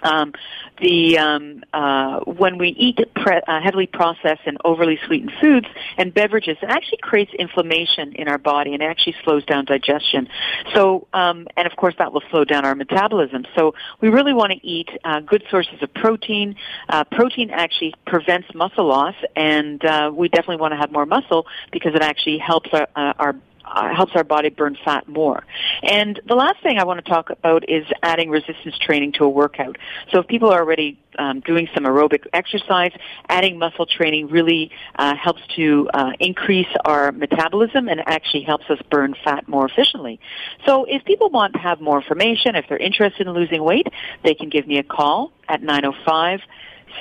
um, 0.04 0.34
the 0.82 1.18
um, 1.18 1.64
uh, 1.74 2.20
when 2.22 2.58
we 2.58 2.70
eat 2.70 3.00
pre- 3.16 3.42
uh, 3.48 3.62
heavily 3.62 3.88
processed 3.88 4.42
and 4.46 4.58
overly 4.64 5.00
sweetened 5.06 5.34
foods 5.42 5.68
and 5.98 6.14
beverages, 6.14 6.58
it 6.62 6.70
actually 6.70 7.00
creates 7.02 7.34
inflammation 7.34 8.14
in 8.14 8.28
our 8.28 8.38
body 8.38 8.74
and 8.74 8.82
it 8.82 8.86
actually 8.86 9.16
slows 9.24 9.46
down 9.46 9.66
digestion. 9.66 10.30
So, 10.74 11.08
um, 11.14 11.48
and 11.58 11.68
of 11.68 11.76
course, 11.76 11.96
that 11.98 12.14
will 12.14 12.24
slow 12.30 12.44
down 12.46 12.66
our 12.66 12.76
metabolism. 12.76 13.46
So, 13.56 13.76
we 14.02 14.10
really 14.10 14.34
want 14.34 14.54
to 14.54 14.66
eat 14.66 14.90
uh, 15.04 15.20
good 15.22 15.44
sources 15.50 15.82
of 15.82 15.94
protein. 15.94 16.56
Uh, 16.88 17.04
protein 17.04 17.50
actually 17.50 17.94
prevents 18.06 18.54
muscle 18.54 18.86
loss, 18.86 19.16
and 19.36 19.84
uh, 19.84 20.12
we 20.14 20.30
definitely 20.30 20.58
want 20.58 20.74
to 20.74 20.78
have 20.78 20.92
more 20.92 21.06
muscle 21.06 21.46
because 21.72 21.94
it 21.96 22.02
actually 22.02 22.38
helps 22.38 22.70
our, 22.74 22.88
uh, 22.96 23.14
our 23.20 23.36
uh, 23.70 23.94
helps 23.94 24.14
our 24.16 24.24
body 24.24 24.50
burn 24.50 24.78
fat 24.84 25.08
more. 25.08 25.46
And 25.84 26.20
the 26.28 26.36
last 26.36 26.62
thing 26.64 26.78
I 26.78 26.84
want 26.84 27.04
to 27.04 27.10
talk 27.10 27.30
about 27.30 27.70
is 27.70 27.86
adding 28.04 28.30
resistance 28.30 28.78
training 28.80 29.14
to 29.14 29.26
a 29.26 29.30
workout. 29.30 29.78
So 30.12 30.20
if 30.20 30.28
people 30.28 30.50
are 30.50 30.60
already 30.60 31.00
um, 31.18 31.42
doing 31.42 31.68
some 31.74 31.84
aerobic 31.84 32.26
exercise, 32.34 32.92
adding 33.28 33.58
muscle 33.58 33.86
training 33.86 34.30
really 34.30 34.72
uh, 34.96 35.16
helps 35.16 35.42
to 35.56 35.90
uh, 35.94 36.12
increase 36.20 36.68
our 36.86 37.12
metabolism 37.12 37.88
and 37.88 38.02
actually 38.08 38.44
helps 38.44 38.70
us 38.70 38.80
burn 38.90 39.16
fat 39.24 39.48
more 39.48 39.66
efficiently. 39.66 40.20
So 40.66 40.86
if 40.86 41.04
people 41.06 41.30
want 41.30 41.54
to 41.54 41.60
have 41.60 41.82
more 41.82 42.00
information, 42.00 42.56
if 42.56 42.66
they're 42.68 42.78
interested 42.78 43.28
in 43.28 43.34
losing 43.34 43.64
weight, 43.64 43.88
they 44.24 44.34
can 44.34 44.50
give 44.50 44.68
me 44.68 44.78
a 44.78 44.84
call 44.84 45.32
at 45.48 45.62
905 45.62 46.42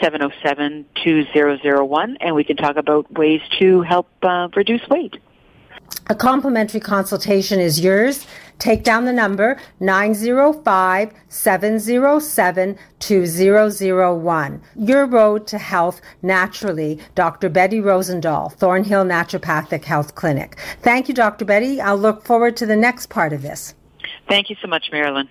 707 0.01 0.85
2001 1.03 2.19
and 2.21 2.35
we 2.35 2.45
can 2.45 2.57
talk 2.57 2.77
about 2.77 3.11
ways 3.13 3.41
to 3.59 3.83
help 3.83 4.09
uh, 4.23 4.49
reduce 4.55 4.87
weight. 4.89 5.17
A 6.11 6.15
complimentary 6.15 6.81
consultation 6.81 7.61
is 7.61 7.81
yours. 7.81 8.27
Take 8.59 8.83
down 8.83 9.05
the 9.05 9.13
number 9.13 9.59
905 9.81 11.13
707 11.29 12.79
2001. 12.99 14.63
Your 14.75 15.07
road 15.07 15.47
to 15.47 15.59
health 15.59 16.01
naturally. 16.23 16.99
Dr. 17.15 17.51
Betty 17.51 17.81
Rosendahl, 17.81 18.53
Thornhill 18.55 19.05
Naturopathic 19.05 19.85
Health 19.85 20.15
Clinic. 20.15 20.59
Thank 20.81 21.09
you, 21.09 21.15
Dr. 21.15 21.45
Betty. 21.45 21.79
I'll 21.81 21.99
look 21.99 22.25
forward 22.25 22.57
to 22.57 22.67
the 22.67 22.77
next 22.77 23.11
part 23.11 23.35
of 23.35 23.43
this. 23.43 23.75
Thank 24.29 24.49
you 24.49 24.57
so 24.63 24.67
much, 24.67 24.91
Marilyn. 24.91 25.29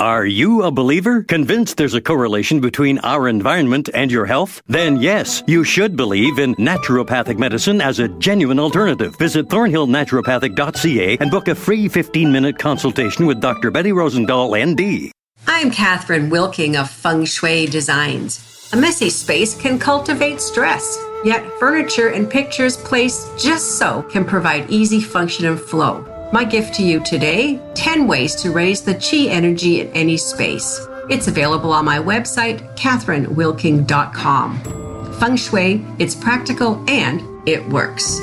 Are 0.00 0.24
you 0.24 0.62
a 0.62 0.70
believer? 0.70 1.22
Convinced 1.22 1.76
there's 1.76 1.92
a 1.92 2.00
correlation 2.00 2.58
between 2.58 2.98
our 3.00 3.28
environment 3.28 3.90
and 3.92 4.10
your 4.10 4.24
health? 4.24 4.62
Then 4.66 4.96
yes, 4.96 5.42
you 5.46 5.62
should 5.62 5.94
believe 5.94 6.38
in 6.38 6.54
naturopathic 6.54 7.38
medicine 7.38 7.82
as 7.82 7.98
a 7.98 8.08
genuine 8.08 8.58
alternative. 8.58 9.14
Visit 9.18 9.48
thornhillnaturopathic.ca 9.48 11.18
and 11.20 11.30
book 11.30 11.48
a 11.48 11.54
free 11.54 11.86
15 11.86 12.32
minute 12.32 12.58
consultation 12.58 13.26
with 13.26 13.42
Dr. 13.42 13.70
Betty 13.70 13.90
Rosendahl, 13.90 14.56
ND. 14.56 15.12
I'm 15.46 15.70
Catherine 15.70 16.30
Wilking 16.30 16.76
of 16.76 16.90
Feng 16.90 17.26
Shui 17.26 17.66
Designs. 17.66 18.70
A 18.72 18.78
messy 18.78 19.10
space 19.10 19.54
can 19.54 19.78
cultivate 19.78 20.40
stress, 20.40 20.98
yet 21.26 21.44
furniture 21.58 22.08
and 22.08 22.30
pictures 22.30 22.78
placed 22.78 23.38
just 23.38 23.78
so 23.78 24.02
can 24.04 24.24
provide 24.24 24.70
easy 24.70 25.02
function 25.02 25.44
and 25.44 25.60
flow. 25.60 26.06
My 26.32 26.44
gift 26.44 26.74
to 26.74 26.84
you 26.84 27.00
today 27.00 27.60
10 27.74 28.06
ways 28.06 28.36
to 28.36 28.52
raise 28.52 28.82
the 28.82 28.94
chi 28.94 29.28
energy 29.28 29.80
in 29.80 29.88
any 29.94 30.16
space. 30.16 30.80
It's 31.08 31.26
available 31.26 31.72
on 31.72 31.84
my 31.84 31.98
website, 31.98 32.60
catherinewilking.com. 32.76 35.16
Feng 35.18 35.36
Shui, 35.36 35.84
it's 35.98 36.14
practical 36.14 36.88
and 36.88 37.20
it 37.48 37.68
works. 37.68 38.20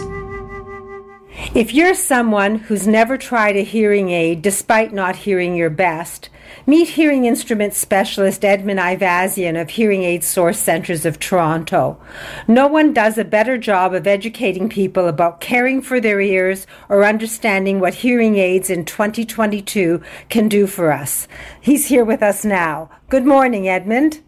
If 1.53 1.71
you're 1.71 1.93
someone 1.93 2.55
who's 2.55 2.87
never 2.87 3.15
tried 3.15 3.57
a 3.57 3.63
hearing 3.63 4.09
aid 4.09 4.41
despite 4.41 4.91
not 4.91 5.17
hearing 5.17 5.55
your 5.55 5.69
best, 5.69 6.29
meet 6.65 6.89
hearing 6.89 7.25
instrument 7.25 7.75
specialist 7.75 8.43
Edmund 8.43 8.79
Ivazian 8.79 9.59
of 9.59 9.69
Hearing 9.69 10.03
Aid 10.03 10.23
Source 10.23 10.57
Centers 10.57 11.05
of 11.05 11.19
Toronto. 11.19 12.01
No 12.47 12.65
one 12.65 12.91
does 12.91 13.19
a 13.19 13.23
better 13.23 13.55
job 13.55 13.93
of 13.93 14.07
educating 14.07 14.67
people 14.67 15.07
about 15.07 15.39
caring 15.39 15.79
for 15.79 16.01
their 16.01 16.19
ears 16.19 16.65
or 16.89 17.05
understanding 17.05 17.79
what 17.79 17.93
hearing 17.93 18.37
aids 18.37 18.71
in 18.71 18.83
2022 18.83 20.01
can 20.29 20.49
do 20.49 20.65
for 20.65 20.91
us. 20.91 21.27
He's 21.61 21.85
here 21.85 22.03
with 22.03 22.23
us 22.23 22.45
now. 22.45 22.89
Good 23.09 23.25
morning, 23.25 23.69
Edmund. 23.69 24.21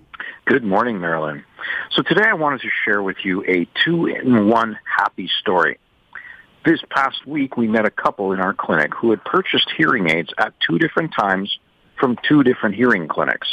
Good 0.46 0.64
morning, 0.64 1.00
Marilyn. 1.00 1.44
So 1.90 2.04
today 2.04 2.28
I 2.30 2.36
wanted 2.36 2.62
to 2.62 2.70
share 2.86 3.02
with 3.02 3.18
you 3.24 3.44
a 3.46 3.68
two-in-one 3.84 4.78
happy 4.98 5.28
story. 5.40 5.80
This 6.66 6.82
past 6.90 7.26
week 7.26 7.56
we 7.56 7.70
met 7.70 7.86
a 7.86 7.92
couple 7.92 8.34
in 8.34 8.42
our 8.42 8.54
clinic 8.54 8.94
who 8.94 9.12
had 9.12 9.24
purchased 9.24 9.72
hearing 9.78 10.10
aids 10.10 10.30
at 10.38 10.54
two 10.60 10.78
different 10.78 11.14
times 11.18 11.58
from 11.98 12.18
two 12.28 12.44
different 12.44 12.76
hearing 12.76 13.08
clinics. 13.08 13.48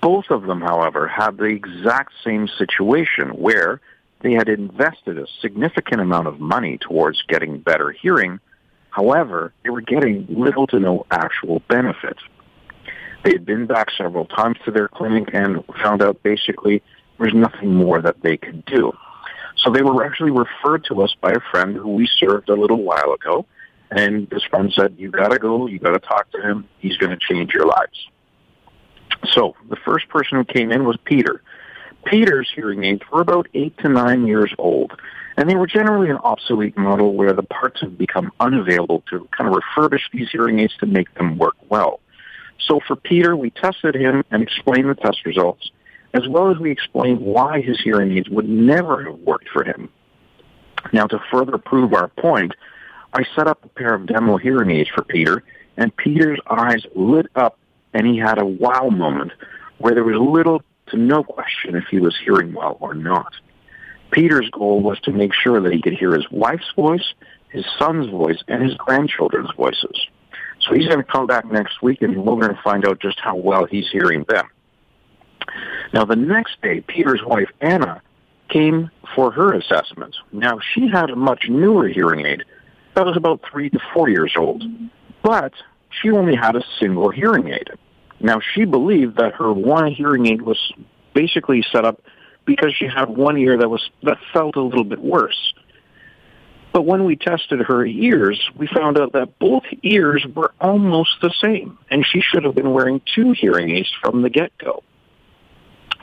Both 0.00 0.30
of 0.30 0.44
them, 0.44 0.62
however, 0.62 1.06
had 1.06 1.36
the 1.36 1.44
exact 1.44 2.14
same 2.24 2.48
situation 2.48 3.28
where 3.30 3.82
they 4.22 4.32
had 4.32 4.48
invested 4.48 5.18
a 5.18 5.26
significant 5.42 6.00
amount 6.00 6.28
of 6.28 6.40
money 6.40 6.78
towards 6.78 7.22
getting 7.28 7.58
better 7.58 7.90
hearing. 7.90 8.40
However, 8.88 9.52
they 9.62 9.70
were 9.70 9.82
getting 9.82 10.26
little 10.30 10.66
to 10.68 10.80
no 10.80 11.04
actual 11.10 11.60
benefit. 11.68 12.16
They 13.22 13.32
had 13.32 13.44
been 13.44 13.66
back 13.66 13.90
several 13.90 14.24
times 14.24 14.56
to 14.64 14.70
their 14.70 14.88
clinic 14.88 15.28
and 15.34 15.62
found 15.82 16.02
out 16.02 16.22
basically 16.22 16.82
there 17.18 17.26
was 17.26 17.34
nothing 17.34 17.74
more 17.74 18.00
that 18.00 18.22
they 18.22 18.38
could 18.38 18.64
do. 18.64 18.92
So 19.58 19.70
they 19.70 19.82
were 19.82 20.04
actually 20.04 20.30
referred 20.30 20.84
to 20.84 21.02
us 21.02 21.14
by 21.20 21.32
a 21.32 21.40
friend 21.50 21.76
who 21.76 21.94
we 21.94 22.08
served 22.18 22.48
a 22.48 22.54
little 22.54 22.82
while 22.82 23.12
ago. 23.12 23.46
And 23.90 24.28
this 24.30 24.42
friend 24.44 24.72
said, 24.74 24.96
you 24.98 25.10
gotta 25.10 25.38
go, 25.38 25.66
you 25.66 25.78
gotta 25.78 25.98
talk 25.98 26.30
to 26.32 26.40
him, 26.42 26.68
he's 26.78 26.96
gonna 26.96 27.18
change 27.18 27.52
your 27.52 27.66
lives. 27.66 28.08
So 29.32 29.56
the 29.68 29.76
first 29.76 30.08
person 30.08 30.38
who 30.38 30.44
came 30.44 30.70
in 30.70 30.84
was 30.84 30.96
Peter. 31.04 31.42
Peter's 32.04 32.50
hearing 32.54 32.84
aids 32.84 33.02
were 33.10 33.20
about 33.20 33.48
eight 33.54 33.76
to 33.78 33.88
nine 33.88 34.26
years 34.26 34.52
old, 34.58 34.92
and 35.36 35.48
they 35.48 35.56
were 35.56 35.66
generally 35.66 36.10
an 36.10 36.18
obsolete 36.18 36.76
model 36.76 37.14
where 37.14 37.32
the 37.32 37.42
parts 37.42 37.80
have 37.80 37.98
become 37.98 38.30
unavailable 38.40 39.02
to 39.10 39.28
kind 39.36 39.52
of 39.52 39.60
refurbish 39.60 40.02
these 40.12 40.28
hearing 40.30 40.58
aids 40.60 40.74
to 40.78 40.86
make 40.86 41.12
them 41.14 41.38
work 41.38 41.56
well. 41.68 42.00
So 42.60 42.80
for 42.86 42.96
Peter, 42.96 43.36
we 43.36 43.50
tested 43.50 43.94
him 43.94 44.24
and 44.30 44.42
explained 44.42 44.88
the 44.88 44.94
test 44.94 45.24
results, 45.24 45.70
as 46.14 46.26
well 46.28 46.50
as 46.50 46.58
we 46.58 46.70
explained 46.70 47.20
why 47.20 47.60
his 47.60 47.80
hearing 47.80 48.16
aids 48.16 48.28
would 48.28 48.48
never 48.48 49.04
have 49.04 49.18
worked 49.20 49.48
for 49.48 49.64
him. 49.64 49.88
Now, 50.92 51.06
to 51.06 51.18
further 51.30 51.58
prove 51.58 51.92
our 51.92 52.08
point, 52.08 52.52
I 53.12 53.24
set 53.34 53.46
up 53.46 53.64
a 53.64 53.68
pair 53.68 53.94
of 53.94 54.06
demo 54.06 54.36
hearing 54.36 54.70
aids 54.70 54.90
for 54.90 55.02
Peter, 55.02 55.42
and 55.76 55.96
Peter's 55.96 56.40
eyes 56.48 56.84
lit 56.94 57.26
up, 57.34 57.58
and 57.94 58.06
he 58.06 58.18
had 58.18 58.38
a 58.38 58.44
wow 58.44 58.88
moment 58.88 59.32
where 59.78 59.94
there 59.94 60.04
was 60.04 60.16
little 60.16 60.62
to 60.88 60.96
no 60.96 61.22
question 61.22 61.74
if 61.74 61.84
he 61.90 62.00
was 62.00 62.16
hearing 62.24 62.52
well 62.52 62.76
or 62.80 62.94
not. 62.94 63.32
Peter's 64.10 64.48
goal 64.50 64.80
was 64.80 64.98
to 65.00 65.12
make 65.12 65.34
sure 65.34 65.60
that 65.60 65.72
he 65.72 65.82
could 65.82 65.92
hear 65.92 66.14
his 66.14 66.30
wife's 66.30 66.70
voice, 66.74 67.14
his 67.50 67.64
son's 67.78 68.08
voice, 68.10 68.42
and 68.48 68.62
his 68.62 68.74
grandchildren's 68.74 69.50
voices. 69.56 70.06
So 70.60 70.74
he's 70.74 70.86
going 70.86 70.98
to 70.98 71.04
come 71.04 71.26
back 71.26 71.44
next 71.50 71.82
week, 71.82 72.02
and 72.02 72.16
we're 72.16 72.40
going 72.40 72.54
to 72.54 72.62
find 72.62 72.86
out 72.86 73.00
just 73.00 73.20
how 73.20 73.36
well 73.36 73.66
he's 73.66 73.88
hearing 73.90 74.24
them. 74.28 74.48
Now, 75.92 76.04
the 76.04 76.16
next 76.16 76.60
day, 76.62 76.80
Peter's 76.80 77.22
wife, 77.24 77.48
Anna, 77.60 78.02
came 78.48 78.90
for 79.14 79.30
her 79.30 79.52
assessment. 79.52 80.16
Now, 80.32 80.58
she 80.74 80.88
had 80.88 81.10
a 81.10 81.16
much 81.16 81.48
newer 81.48 81.88
hearing 81.88 82.26
aid 82.26 82.44
that 82.94 83.06
was 83.06 83.16
about 83.16 83.40
three 83.50 83.70
to 83.70 83.78
four 83.92 84.08
years 84.08 84.32
old, 84.36 84.64
but 85.22 85.52
she 85.90 86.10
only 86.10 86.34
had 86.34 86.56
a 86.56 86.64
single 86.80 87.10
hearing 87.10 87.48
aid. 87.48 87.70
Now, 88.20 88.40
she 88.40 88.64
believed 88.64 89.16
that 89.18 89.34
her 89.34 89.52
one 89.52 89.92
hearing 89.92 90.26
aid 90.26 90.42
was 90.42 90.72
basically 91.14 91.64
set 91.70 91.84
up 91.84 92.00
because 92.44 92.74
she 92.74 92.86
had 92.86 93.08
one 93.08 93.36
ear 93.36 93.58
that 93.58 93.68
was 93.68 93.88
that 94.02 94.18
felt 94.32 94.56
a 94.56 94.62
little 94.62 94.84
bit 94.84 94.98
worse. 94.98 95.54
But 96.72 96.82
when 96.82 97.04
we 97.04 97.16
tested 97.16 97.60
her 97.60 97.84
ears, 97.84 98.40
we 98.56 98.66
found 98.66 98.98
out 98.98 99.12
that 99.12 99.38
both 99.38 99.64
ears 99.82 100.26
were 100.34 100.52
almost 100.60 101.10
the 101.22 101.32
same, 101.42 101.78
and 101.90 102.04
she 102.06 102.20
should 102.20 102.44
have 102.44 102.54
been 102.54 102.72
wearing 102.72 103.00
two 103.14 103.32
hearing 103.32 103.70
aids 103.70 103.90
from 104.02 104.22
the 104.22 104.30
get-go. 104.30 104.82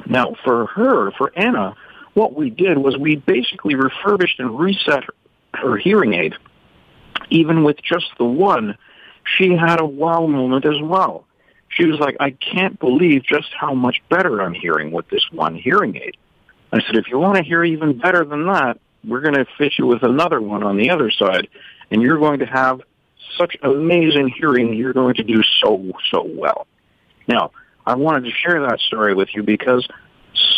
Now, 0.08 0.36
for 0.44 0.68
her, 0.68 1.12
for 1.12 1.32
Anna, 1.36 1.76
what 2.14 2.36
we 2.36 2.50
did 2.50 2.78
was 2.78 2.98
we 2.98 3.16
basically 3.16 3.76
refurbished 3.76 4.40
and 4.40 4.60
reset 4.60 5.04
her, 5.04 5.14
her 5.54 5.78
hearing 5.78 6.14
aid. 6.14 6.34
Even 7.30 7.64
with 7.64 7.82
just 7.82 8.06
the 8.18 8.26
one, 8.26 8.78
she 9.38 9.56
had 9.56 9.82
a 9.82 9.86
wow 9.86 10.28
moment 10.28 10.66
as 10.66 10.82
well. 10.82 11.26
She 11.70 11.86
was 11.86 12.00
like, 12.00 12.16
I 12.20 12.32
can't 12.32 12.80
believe 12.80 13.24
just 13.24 13.50
how 13.54 13.74
much 13.74 14.02
better 14.10 14.42
I'm 14.42 14.54
hearing 14.54 14.92
with 14.92 15.10
this 15.10 15.26
one 15.32 15.56
hearing 15.56 15.96
aid. 15.96 16.16
I 16.72 16.82
said, 16.82 16.96
if 16.96 17.08
you 17.08 17.20
want 17.20 17.38
to 17.38 17.44
hear 17.44 17.64
even 17.64 17.98
better 17.98 18.24
than 18.24 18.46
that, 18.48 18.80
we're 19.04 19.22
going 19.22 19.36
to 19.36 19.46
fit 19.58 19.74
you 19.78 19.86
with 19.86 20.04
another 20.04 20.42
one 20.42 20.64
on 20.64 20.78
the 20.78 20.90
other 20.90 21.12
side, 21.12 21.48
and 21.92 22.02
you're 22.02 22.18
going 22.18 22.40
to 22.40 22.46
have 22.46 22.82
such 23.38 23.58
amazing 23.62 24.30
hearing. 24.30 24.74
You're 24.74 24.94
going 24.94 25.16
to 25.16 25.24
do 25.24 25.42
so, 25.44 25.92
so 26.12 26.24
well. 26.24 26.68
Now, 27.28 27.52
I 27.86 27.96
wanted 27.96 28.26
to 28.26 28.32
share 28.32 28.62
that 28.62 28.80
story 28.80 29.14
with 29.14 29.30
you 29.36 29.44
because 29.44 29.88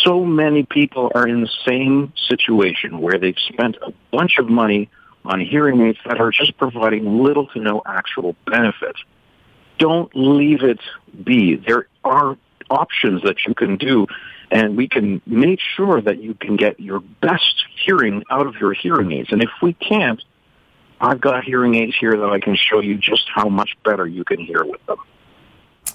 so 0.04 0.24
many 0.24 0.64
people 0.64 1.10
are 1.14 1.26
in 1.26 1.42
the 1.42 1.50
same 1.66 2.12
situation 2.28 3.00
where 3.00 3.18
they've 3.18 3.38
spent 3.48 3.76
a 3.82 3.92
bunch 4.10 4.38
of 4.38 4.48
money 4.48 4.88
on 5.24 5.40
hearing 5.40 5.80
aids 5.82 5.98
that 6.06 6.20
are 6.20 6.30
just 6.30 6.56
providing 6.56 7.22
little 7.22 7.46
to 7.48 7.60
no 7.60 7.82
actual 7.84 8.34
benefit. 8.46 8.96
Don't 9.78 10.10
leave 10.14 10.62
it 10.62 10.80
be. 11.22 11.56
There 11.56 11.86
are 12.04 12.36
options 12.70 13.22
that 13.22 13.44
you 13.46 13.54
can 13.54 13.76
do 13.76 14.06
and 14.50 14.76
we 14.76 14.88
can 14.88 15.20
make 15.26 15.60
sure 15.60 16.00
that 16.00 16.22
you 16.22 16.34
can 16.34 16.56
get 16.56 16.80
your 16.80 17.00
best 17.00 17.64
hearing 17.84 18.24
out 18.30 18.46
of 18.46 18.56
your 18.56 18.72
hearing 18.72 19.12
aids. 19.12 19.28
And 19.30 19.42
if 19.42 19.50
we 19.60 19.74
can't, 19.74 20.22
I've 21.00 21.20
got 21.20 21.44
hearing 21.44 21.74
aids 21.74 21.94
here 21.98 22.16
that 22.16 22.30
I 22.30 22.40
can 22.40 22.56
show 22.56 22.80
you 22.80 22.96
just 22.96 23.28
how 23.32 23.48
much 23.48 23.76
better 23.84 24.06
you 24.06 24.24
can 24.24 24.38
hear 24.38 24.64
with 24.64 24.84
them. 24.86 24.98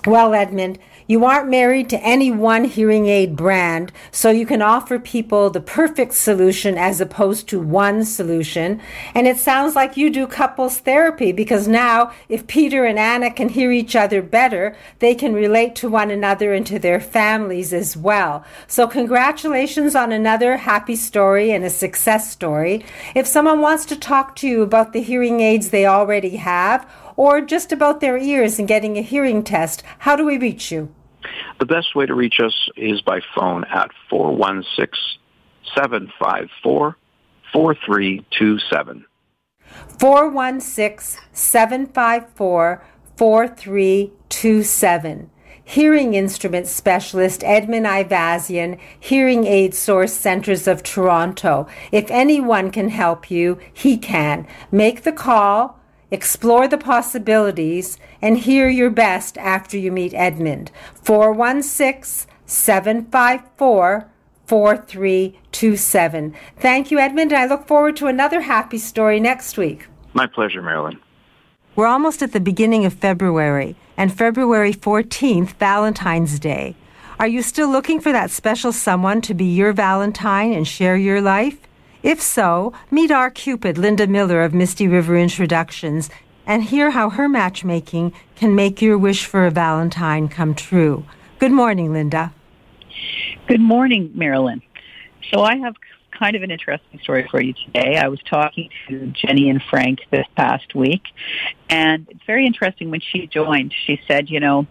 Well, 0.05 0.33
Edmund, 0.33 0.79
you 1.07 1.23
aren't 1.23 1.49
married 1.49 1.89
to 1.89 2.03
any 2.03 2.29
one 2.29 2.65
hearing 2.65 3.07
aid 3.07 3.37
brand, 3.37 3.93
so 4.11 4.31
you 4.31 4.45
can 4.45 4.61
offer 4.61 4.99
people 4.99 5.49
the 5.49 5.61
perfect 5.61 6.13
solution 6.13 6.77
as 6.77 6.99
opposed 6.99 7.47
to 7.49 7.59
one 7.61 8.03
solution. 8.03 8.81
And 9.15 9.27
it 9.27 9.37
sounds 9.37 9.75
like 9.75 9.95
you 9.95 10.09
do 10.09 10.27
couples 10.27 10.79
therapy 10.79 11.31
because 11.31 11.69
now, 11.69 12.11
if 12.27 12.47
Peter 12.47 12.83
and 12.83 12.99
Anna 12.99 13.31
can 13.31 13.47
hear 13.47 13.71
each 13.71 13.95
other 13.95 14.21
better, 14.21 14.75
they 14.99 15.15
can 15.15 15.33
relate 15.33 15.73
to 15.75 15.89
one 15.89 16.11
another 16.11 16.53
and 16.53 16.67
to 16.67 16.79
their 16.79 16.99
families 16.99 17.71
as 17.71 17.95
well. 17.95 18.43
So, 18.67 18.87
congratulations 18.87 19.95
on 19.95 20.11
another 20.11 20.57
happy 20.57 20.97
story 20.97 21.51
and 21.51 21.63
a 21.63 21.69
success 21.69 22.29
story. 22.29 22.83
If 23.15 23.25
someone 23.25 23.61
wants 23.61 23.85
to 23.85 23.95
talk 23.95 24.35
to 24.37 24.49
you 24.49 24.63
about 24.63 24.91
the 24.91 25.01
hearing 25.01 25.39
aids 25.39 25.69
they 25.69 25.85
already 25.85 26.35
have, 26.37 26.85
or 27.15 27.41
just 27.41 27.71
about 27.71 27.99
their 27.99 28.17
ears 28.17 28.59
and 28.59 28.67
getting 28.67 28.97
a 28.97 29.01
hearing 29.01 29.43
test, 29.43 29.83
how 29.99 30.15
do 30.15 30.25
we 30.25 30.37
reach 30.37 30.71
you? 30.71 30.93
The 31.59 31.65
best 31.65 31.95
way 31.95 32.05
to 32.05 32.13
reach 32.13 32.39
us 32.39 32.69
is 32.75 33.01
by 33.01 33.21
phone 33.35 33.63
at 33.65 33.89
416 34.09 35.19
754 35.75 36.97
4327. 37.51 39.05
416 39.99 41.21
754 41.31 42.85
4327. 43.15 45.29
Hearing 45.65 46.13
instrument 46.13 46.67
specialist 46.67 47.41
Edmund 47.45 47.85
Ivazian, 47.85 48.77
Hearing 48.99 49.45
Aid 49.45 49.73
Source 49.73 50.11
Centers 50.11 50.67
of 50.67 50.83
Toronto. 50.83 51.67
If 51.91 52.11
anyone 52.11 52.69
can 52.69 52.89
help 52.89 53.31
you, 53.31 53.57
he 53.71 53.97
can. 53.97 54.45
Make 54.71 55.03
the 55.03 55.13
call 55.13 55.79
Explore 56.13 56.67
the 56.67 56.77
possibilities 56.77 57.97
and 58.21 58.37
hear 58.37 58.69
your 58.69 58.91
best 58.91 59.35
after 59.39 59.79
you 59.79 59.91
meet 59.91 60.13
Edmund. 60.13 60.69
416 61.01 62.29
754 62.45 64.07
4327. 64.45 66.35
Thank 66.59 66.91
you, 66.91 66.99
Edmund, 66.99 67.31
and 67.31 67.41
I 67.41 67.47
look 67.47 67.65
forward 67.65 67.95
to 67.95 68.05
another 68.05 68.41
happy 68.41 68.77
story 68.77 69.19
next 69.19 69.57
week. 69.57 69.87
My 70.13 70.27
pleasure, 70.27 70.61
Marilyn. 70.61 70.99
We're 71.75 71.87
almost 71.87 72.21
at 72.21 72.31
the 72.31 72.39
beginning 72.39 72.85
of 72.85 72.93
February, 72.93 73.75
and 73.97 74.13
February 74.13 74.71
14th, 74.71 75.53
Valentine's 75.53 76.37
Day. 76.37 76.75
Are 77.19 77.27
you 77.27 77.41
still 77.41 77.71
looking 77.71 77.99
for 77.99 78.11
that 78.11 78.29
special 78.29 78.71
someone 78.71 79.21
to 79.21 79.33
be 79.33 79.45
your 79.45 79.73
Valentine 79.73 80.53
and 80.53 80.67
share 80.67 80.95
your 80.95 81.21
life? 81.21 81.57
If 82.03 82.21
so, 82.21 82.73
meet 82.91 83.11
our 83.11 83.31
Cupid, 83.31 83.77
Linda 83.77 84.07
Miller 84.07 84.41
of 84.41 84.53
Misty 84.53 84.89
River 84.89 85.17
Introductions, 85.17 86.09
and 86.45 86.61
hear 86.61 86.91
how 86.91 87.09
her 87.09 87.29
matchmaking 87.29 88.11
can 88.35 88.53
make 88.53 88.81
your 88.81 88.97
wish 88.97 89.25
for 89.25 89.45
a 89.45 89.51
Valentine 89.51 90.27
come 90.27 90.53
true. 90.53 91.05
Good 91.39 91.53
morning, 91.53 91.93
Linda. 91.93 92.33
Good 93.47 93.61
morning, 93.61 94.11
Marilyn. 94.13 94.61
So 95.31 95.43
I 95.43 95.55
have 95.55 95.75
kind 96.11 96.35
of 96.35 96.43
an 96.43 96.51
interesting 96.51 96.99
story 96.99 97.25
for 97.31 97.41
you 97.41 97.53
today. 97.53 97.95
I 97.95 98.09
was 98.09 98.19
talking 98.29 98.69
to 98.89 99.07
Jenny 99.07 99.49
and 99.49 99.63
Frank 99.69 99.99
this 100.11 100.27
past 100.35 100.75
week, 100.75 101.03
and 101.69 102.05
it's 102.09 102.23
very 102.27 102.45
interesting 102.45 102.91
when 102.91 102.99
she 102.99 103.27
joined. 103.27 103.73
She 103.85 104.01
said, 104.09 104.29
you 104.29 104.41
know, 104.41 104.67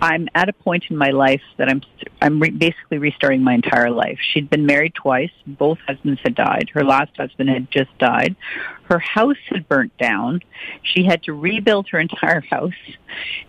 I'm 0.00 0.28
at 0.34 0.48
a 0.48 0.52
point 0.52 0.84
in 0.88 0.96
my 0.96 1.10
life 1.10 1.42
that 1.58 1.68
I'm 1.68 1.82
I'm 2.22 2.40
re- 2.40 2.50
basically 2.50 2.98
restarting 2.98 3.42
my 3.42 3.54
entire 3.54 3.90
life. 3.90 4.18
She'd 4.32 4.48
been 4.48 4.66
married 4.66 4.94
twice. 4.94 5.30
Both 5.46 5.78
husbands 5.86 6.20
had 6.22 6.34
died. 6.34 6.70
Her 6.72 6.84
last 6.84 7.16
husband 7.16 7.50
had 7.50 7.70
just 7.70 7.96
died. 7.98 8.36
Her 8.84 8.98
house 8.98 9.36
had 9.48 9.68
burnt 9.68 9.96
down. 9.98 10.40
She 10.82 11.04
had 11.04 11.22
to 11.24 11.32
rebuild 11.32 11.88
her 11.90 11.98
entire 11.98 12.40
house. 12.40 12.72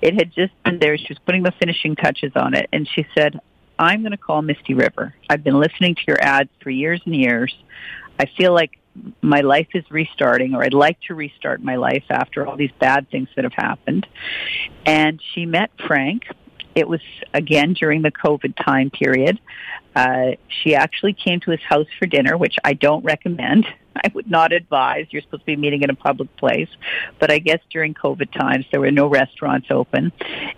It 0.01 0.15
had 0.15 0.33
just 0.33 0.53
been 0.63 0.79
there. 0.79 0.97
She 0.97 1.07
was 1.09 1.19
putting 1.25 1.43
the 1.43 1.53
finishing 1.59 1.95
touches 1.95 2.33
on 2.35 2.53
it, 2.53 2.67
and 2.73 2.87
she 2.87 3.05
said, 3.15 3.39
I'm 3.79 4.01
going 4.01 4.11
to 4.11 4.17
call 4.17 4.41
Misty 4.41 4.73
River. 4.73 5.15
I've 5.29 5.43
been 5.43 5.59
listening 5.59 5.95
to 5.95 6.01
your 6.07 6.21
ads 6.21 6.51
for 6.61 6.69
years 6.69 7.01
and 7.05 7.15
years. 7.15 7.53
I 8.19 8.25
feel 8.37 8.53
like 8.53 8.77
my 9.21 9.41
life 9.41 9.69
is 9.73 9.83
restarting 9.89 10.53
or 10.53 10.63
I'd 10.63 10.73
like 10.73 10.99
to 11.07 11.15
restart 11.15 11.63
my 11.63 11.77
life 11.77 12.03
after 12.09 12.45
all 12.45 12.57
these 12.57 12.71
bad 12.79 13.09
things 13.09 13.29
that 13.35 13.43
have 13.43 13.53
happened. 13.53 14.05
And 14.85 15.21
she 15.33 15.45
met 15.45 15.71
Frank. 15.87 16.23
It 16.75 16.87
was 16.87 17.01
again 17.33 17.73
during 17.73 18.01
the 18.01 18.11
COVID 18.11 18.55
time 18.63 18.89
period. 18.89 19.39
Uh, 19.95 20.31
she 20.47 20.73
actually 20.73 21.13
came 21.13 21.39
to 21.41 21.51
his 21.51 21.59
house 21.67 21.87
for 21.99 22.05
dinner, 22.05 22.37
which 22.37 22.55
I 22.63 22.73
don't 22.73 23.03
recommend. 23.03 23.65
I 23.95 24.09
would 24.13 24.29
not 24.31 24.53
advise. 24.53 25.07
You're 25.09 25.21
supposed 25.21 25.41
to 25.41 25.45
be 25.47 25.57
meeting 25.57 25.81
in 25.81 25.89
a 25.89 25.95
public 25.95 26.35
place. 26.37 26.69
But 27.19 27.29
I 27.29 27.39
guess 27.39 27.59
during 27.69 27.93
COVID 27.93 28.31
times, 28.31 28.65
there 28.71 28.79
were 28.79 28.91
no 28.91 29.07
restaurants 29.07 29.67
open. 29.69 30.13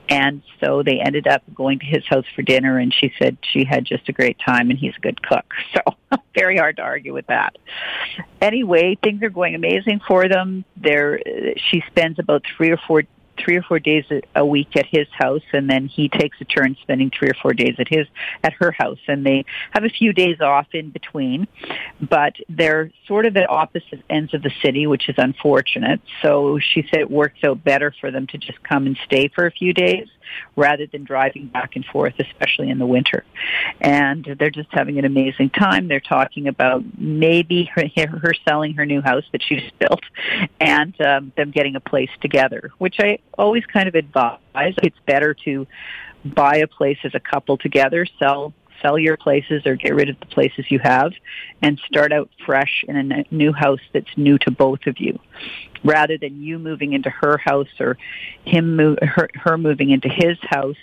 And 0.07 0.43
so 0.59 0.83
they 0.83 0.99
ended 0.99 1.27
up 1.27 1.41
going 1.53 1.79
to 1.79 1.85
his 1.85 2.05
house 2.07 2.25
for 2.35 2.43
dinner, 2.43 2.77
and 2.77 2.93
she 2.93 3.11
said 3.17 3.37
she 3.41 3.65
had 3.65 3.85
just 3.85 4.07
a 4.07 4.11
great 4.11 4.37
time, 4.45 4.69
and 4.69 4.77
he's 4.77 4.93
a 4.95 5.01
good 5.01 5.21
cook. 5.21 5.45
So 5.73 5.95
very 6.35 6.57
hard 6.57 6.77
to 6.77 6.83
argue 6.83 7.13
with 7.13 7.27
that. 7.27 7.57
Anyway, 8.41 8.97
things 9.03 9.23
are 9.23 9.29
going 9.29 9.55
amazing 9.55 10.01
for 10.07 10.27
them. 10.27 10.65
There, 10.77 11.19
she 11.55 11.83
spends 11.87 12.19
about 12.19 12.43
three 12.55 12.69
or 12.69 12.77
four 12.87 13.03
three 13.37 13.55
or 13.57 13.61
four 13.63 13.79
days 13.79 14.05
a 14.35 14.45
week 14.45 14.75
at 14.75 14.85
his 14.85 15.07
house 15.11 15.41
and 15.53 15.69
then 15.69 15.87
he 15.87 16.09
takes 16.09 16.37
a 16.41 16.45
turn 16.45 16.75
spending 16.81 17.11
three 17.17 17.29
or 17.29 17.35
four 17.41 17.53
days 17.53 17.75
at 17.79 17.87
his 17.87 18.07
at 18.43 18.53
her 18.53 18.71
house 18.71 18.99
and 19.07 19.25
they 19.25 19.45
have 19.71 19.83
a 19.83 19.89
few 19.89 20.13
days 20.13 20.39
off 20.41 20.67
in 20.73 20.89
between 20.89 21.47
but 22.01 22.35
they're 22.49 22.91
sort 23.07 23.25
of 23.25 23.35
at 23.37 23.49
opposite 23.49 24.03
ends 24.09 24.33
of 24.33 24.41
the 24.41 24.51
city 24.61 24.87
which 24.87 25.09
is 25.09 25.15
unfortunate 25.17 26.01
so 26.21 26.59
she 26.59 26.85
said 26.89 27.01
it 27.01 27.11
works 27.11 27.39
out 27.43 27.63
better 27.63 27.93
for 27.99 28.11
them 28.11 28.27
to 28.27 28.37
just 28.37 28.61
come 28.63 28.85
and 28.85 28.97
stay 29.05 29.27
for 29.27 29.45
a 29.45 29.51
few 29.51 29.73
days 29.73 30.07
rather 30.55 30.85
than 30.87 31.03
driving 31.03 31.47
back 31.47 31.75
and 31.75 31.85
forth, 31.85 32.13
especially 32.19 32.69
in 32.69 32.79
the 32.79 32.85
winter. 32.85 33.23
And 33.81 34.35
they're 34.39 34.49
just 34.49 34.69
having 34.71 34.99
an 34.99 35.05
amazing 35.05 35.49
time. 35.49 35.87
They're 35.87 35.99
talking 35.99 36.47
about 36.47 36.83
maybe 36.97 37.69
her, 37.73 37.83
her 38.21 38.33
selling 38.47 38.73
her 38.75 38.85
new 38.85 39.01
house 39.01 39.23
that 39.31 39.41
she 39.43 39.55
just 39.55 39.77
built 39.79 40.03
and 40.59 40.99
um, 41.01 41.31
them 41.37 41.51
getting 41.51 41.75
a 41.75 41.79
place 41.79 42.09
together, 42.21 42.71
which 42.77 42.95
I 42.99 43.19
always 43.37 43.65
kind 43.65 43.87
of 43.87 43.95
advise. 43.95 44.39
It's 44.55 44.97
better 45.05 45.33
to 45.45 45.67
buy 46.25 46.57
a 46.57 46.67
place 46.67 46.99
as 47.03 47.13
a 47.13 47.19
couple 47.19 47.57
together, 47.57 48.05
sell 48.19 48.53
sell 48.81 48.99
your 48.99 49.17
places 49.17 49.65
or 49.65 49.75
get 49.75 49.95
rid 49.95 50.09
of 50.09 50.19
the 50.19 50.25
places 50.25 50.65
you 50.69 50.77
have 50.77 51.13
and 51.61 51.79
start 51.87 52.11
out 52.11 52.29
fresh 52.45 52.83
in 52.87 53.11
a 53.11 53.23
new 53.31 53.53
house 53.53 53.79
that's 53.93 54.17
new 54.17 54.37
to 54.37 54.51
both 54.51 54.85
of 54.87 54.99
you 54.99 55.17
rather 55.83 56.17
than 56.17 56.41
you 56.41 56.59
moving 56.59 56.93
into 56.93 57.09
her 57.09 57.37
house 57.37 57.67
or 57.79 57.97
him 58.45 58.75
move, 58.75 58.97
her, 59.01 59.29
her 59.35 59.57
moving 59.57 59.89
into 59.89 60.09
his 60.09 60.37
house 60.41 60.75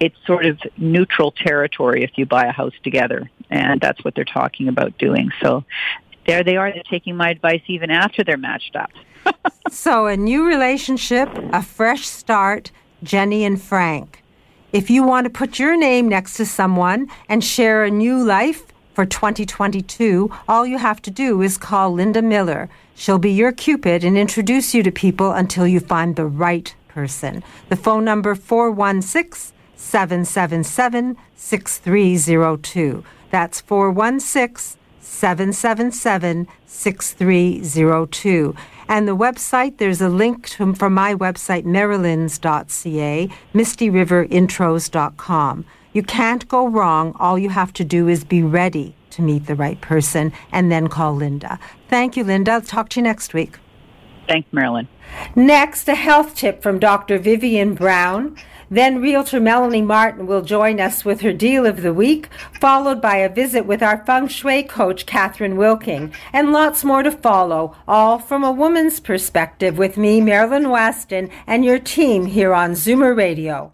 it's 0.00 0.16
sort 0.26 0.44
of 0.44 0.58
neutral 0.76 1.30
territory 1.30 2.02
if 2.02 2.10
you 2.16 2.26
buy 2.26 2.44
a 2.46 2.52
house 2.52 2.74
together 2.82 3.30
and 3.50 3.80
that's 3.80 4.04
what 4.04 4.14
they're 4.14 4.24
talking 4.24 4.68
about 4.68 4.96
doing 4.98 5.30
so 5.40 5.64
there 6.26 6.44
they 6.44 6.56
are 6.56 6.72
they're 6.72 6.82
taking 6.90 7.16
my 7.16 7.30
advice 7.30 7.62
even 7.66 7.90
after 7.90 8.22
they're 8.24 8.36
matched 8.36 8.76
up 8.76 8.90
so 9.70 10.06
a 10.06 10.16
new 10.16 10.46
relationship 10.46 11.28
a 11.52 11.62
fresh 11.62 12.06
start 12.06 12.70
jenny 13.02 13.44
and 13.44 13.60
frank 13.60 14.22
if 14.72 14.90
you 14.90 15.04
want 15.04 15.24
to 15.24 15.30
put 15.30 15.58
your 15.60 15.76
name 15.76 16.08
next 16.08 16.34
to 16.34 16.44
someone 16.44 17.08
and 17.28 17.44
share 17.44 17.84
a 17.84 17.90
new 17.92 18.22
life 18.24 18.66
for 18.94 19.04
2022, 19.04 20.30
all 20.48 20.66
you 20.66 20.78
have 20.78 21.02
to 21.02 21.10
do 21.10 21.42
is 21.42 21.56
call 21.56 21.92
Linda 21.92 22.22
Miller. 22.22 22.68
She'll 22.94 23.18
be 23.18 23.30
your 23.30 23.52
Cupid 23.52 24.04
and 24.04 24.16
introduce 24.16 24.74
you 24.74 24.82
to 24.84 24.90
people 24.90 25.32
until 25.32 25.66
you 25.66 25.80
find 25.80 26.16
the 26.16 26.26
right 26.26 26.74
person. 26.88 27.42
The 27.68 27.76
phone 27.76 28.04
number 28.04 28.34
416 28.34 29.52
777 29.76 31.16
6302. 31.36 33.04
That's 33.30 33.60
416 33.60 34.78
777 35.04 36.48
6302. 36.66 38.54
And 38.88 39.06
the 39.08 39.16
website, 39.16 39.78
there's 39.78 40.00
a 40.00 40.08
link 40.08 40.48
to, 40.50 40.72
from 40.74 40.94
my 40.94 41.14
website, 41.14 41.64
marilyns.ca, 41.64 43.28
mistyriverinTros.com. 43.54 45.64
You 45.92 46.02
can't 46.02 46.48
go 46.48 46.68
wrong. 46.68 47.14
All 47.18 47.38
you 47.38 47.50
have 47.50 47.72
to 47.74 47.84
do 47.84 48.08
is 48.08 48.24
be 48.24 48.42
ready 48.42 48.96
to 49.10 49.22
meet 49.22 49.46
the 49.46 49.54
right 49.54 49.80
person 49.80 50.32
and 50.50 50.72
then 50.72 50.88
call 50.88 51.14
Linda. 51.14 51.60
Thank 51.88 52.16
you, 52.16 52.24
Linda. 52.24 52.50
I'll 52.52 52.60
talk 52.60 52.88
to 52.90 53.00
you 53.00 53.04
next 53.04 53.32
week. 53.32 53.58
Thanks, 54.26 54.48
Marilyn. 54.52 54.88
Next, 55.36 55.88
a 55.88 55.94
health 55.94 56.34
tip 56.34 56.62
from 56.62 56.78
Dr. 56.78 57.18
Vivian 57.18 57.74
Brown. 57.74 58.36
Then 58.74 59.00
realtor 59.00 59.38
Melanie 59.38 59.82
Martin 59.82 60.26
will 60.26 60.42
join 60.42 60.80
us 60.80 61.04
with 61.04 61.20
her 61.20 61.32
deal 61.32 61.64
of 61.64 61.82
the 61.82 61.94
week, 61.94 62.28
followed 62.60 63.00
by 63.00 63.18
a 63.18 63.32
visit 63.32 63.66
with 63.66 63.84
our 63.84 64.04
feng 64.04 64.26
shui 64.26 64.64
coach, 64.64 65.06
Catherine 65.06 65.56
Wilking, 65.56 66.12
and 66.32 66.50
lots 66.50 66.82
more 66.82 67.04
to 67.04 67.12
follow, 67.12 67.76
all 67.86 68.18
from 68.18 68.42
a 68.42 68.50
woman's 68.50 68.98
perspective 68.98 69.78
with 69.78 69.96
me, 69.96 70.20
Marilyn 70.20 70.70
Weston, 70.70 71.30
and 71.46 71.64
your 71.64 71.78
team 71.78 72.26
here 72.26 72.52
on 72.52 72.72
Zoomer 72.72 73.16
Radio. 73.16 73.73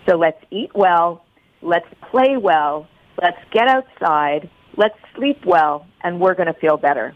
So 0.07 0.15
let's 0.15 0.41
eat 0.51 0.71
well, 0.73 1.25
let's 1.61 1.85
play 2.09 2.37
well, 2.37 2.87
let's 3.21 3.37
get 3.51 3.67
outside, 3.67 4.49
let's 4.77 4.97
sleep 5.15 5.45
well, 5.45 5.85
and 6.01 6.19
we're 6.19 6.33
going 6.33 6.47
to 6.47 6.59
feel 6.59 6.77
better. 6.77 7.13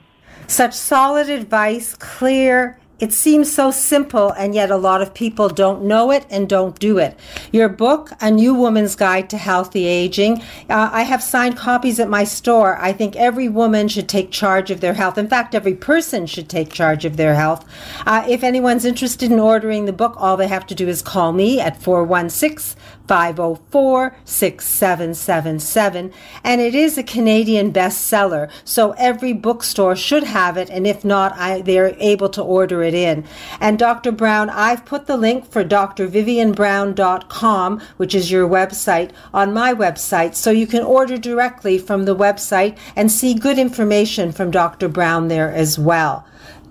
Such 0.48 0.74
solid 0.74 1.30
advice, 1.30 1.96
clear, 1.96 2.80
It 2.98 3.12
seems 3.12 3.52
so 3.52 3.72
simple, 3.72 4.32
and 4.32 4.56
yet 4.56 4.72
a 4.72 4.78
lot 4.78 5.02
of 5.02 5.14
people 5.14 5.50
don't 5.50 5.84
know 5.84 6.12
it 6.12 6.26
and 6.30 6.48
don't 6.48 6.80
do 6.80 6.98
it. 6.98 7.20
Your 7.52 7.68
book, 7.68 8.12
A 8.22 8.32
New 8.32 8.54
Woman's 8.54 8.96
Guide 8.96 9.30
to 9.32 9.38
Healthy 9.38 9.86
Aging, 9.86 10.42
uh, 10.70 10.90
I 10.94 11.04
have 11.04 11.22
signed 11.22 11.58
copies 11.58 12.00
at 12.00 12.08
my 12.08 12.24
store. 12.24 12.78
I 12.78 12.94
think 12.94 13.18
every 13.18 13.50
woman 13.50 13.90
should 13.90 14.08
take 14.08 14.32
charge 14.32 14.72
of 14.72 14.80
their 14.80 14.94
health. 14.94 15.18
In 15.18 15.28
fact, 15.28 15.54
every 15.54 15.74
person 15.74 16.26
should 16.26 16.48
take 16.48 16.72
charge 16.72 17.04
of 17.04 17.18
their 17.18 17.36
health. 17.36 17.66
Uh, 18.06 18.26
if 18.30 18.44
anyone's 18.44 18.86
interested 18.86 19.30
in 19.30 19.42
ordering 19.42 19.84
the 19.86 19.94
book, 19.94 20.16
all 20.18 20.38
they 20.38 20.48
have 20.48 20.66
to 20.68 20.76
do 20.76 20.88
is 20.88 21.02
call 21.02 21.34
me 21.34 21.60
at 21.60 21.82
416 21.82 22.80
504 23.08 24.16
6777. 24.26 26.12
And 26.44 26.62
it 26.62 26.76
is 26.76 26.98
a 26.98 27.04
Canadian 27.04 27.72
bestseller, 27.72 28.50
so 28.64 28.92
every 28.98 29.34
bookstore 29.34 29.96
should 29.96 30.24
have 30.24 30.58
it, 30.58 30.70
and 30.70 30.88
if 30.88 31.06
not, 31.06 31.34
I, 31.38 31.62
they're 31.62 31.96
able 32.00 32.30
to 32.30 32.42
order 32.42 32.82
it 32.84 32.94
in. 32.94 33.26
And 33.60 33.80
Dr. 33.80 34.12
Brown, 34.12 34.50
I've 34.50 34.86
put 34.86 35.08
the 35.08 35.18
link 35.18 35.50
for 35.50 35.64
drvivianbrown.com, 35.64 37.82
which 37.98 38.16
is 38.16 38.32
your 38.32 38.48
website, 38.48 39.12
on 39.34 39.54
my 39.54 39.74
website, 39.74 40.36
so 40.36 40.52
you 40.52 40.68
can 40.68 40.84
order 40.84 41.18
directly 41.18 41.78
from 41.78 42.06
the 42.06 42.16
website 42.16 42.78
and 42.96 43.12
see 43.12 43.34
good 43.34 43.60
information 43.60 44.32
from 44.32 44.52
Dr. 44.52 44.88
Brown 44.88 45.28
there 45.28 45.52
as 45.52 45.80
well. 45.80 46.26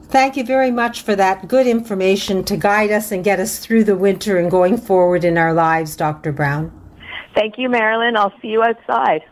Thank 0.08 0.36
you 0.36 0.44
very 0.44 0.70
much 0.70 1.02
for 1.02 1.16
that 1.16 1.48
good 1.48 1.66
information 1.66 2.44
to 2.44 2.56
guide 2.56 2.90
us 2.90 3.10
and 3.10 3.24
get 3.24 3.40
us 3.40 3.58
through 3.58 3.84
the 3.84 3.96
winter 3.96 4.38
and 4.38 4.50
going 4.50 4.76
forward 4.76 5.24
in 5.24 5.36
our 5.36 5.52
lives, 5.52 5.96
Dr. 5.96 6.32
Brown. 6.32 6.72
Thank 7.34 7.58
you, 7.58 7.68
Marilyn. 7.68 8.16
I'll 8.16 8.32
see 8.40 8.48
you 8.48 8.62
outside. 8.62 9.22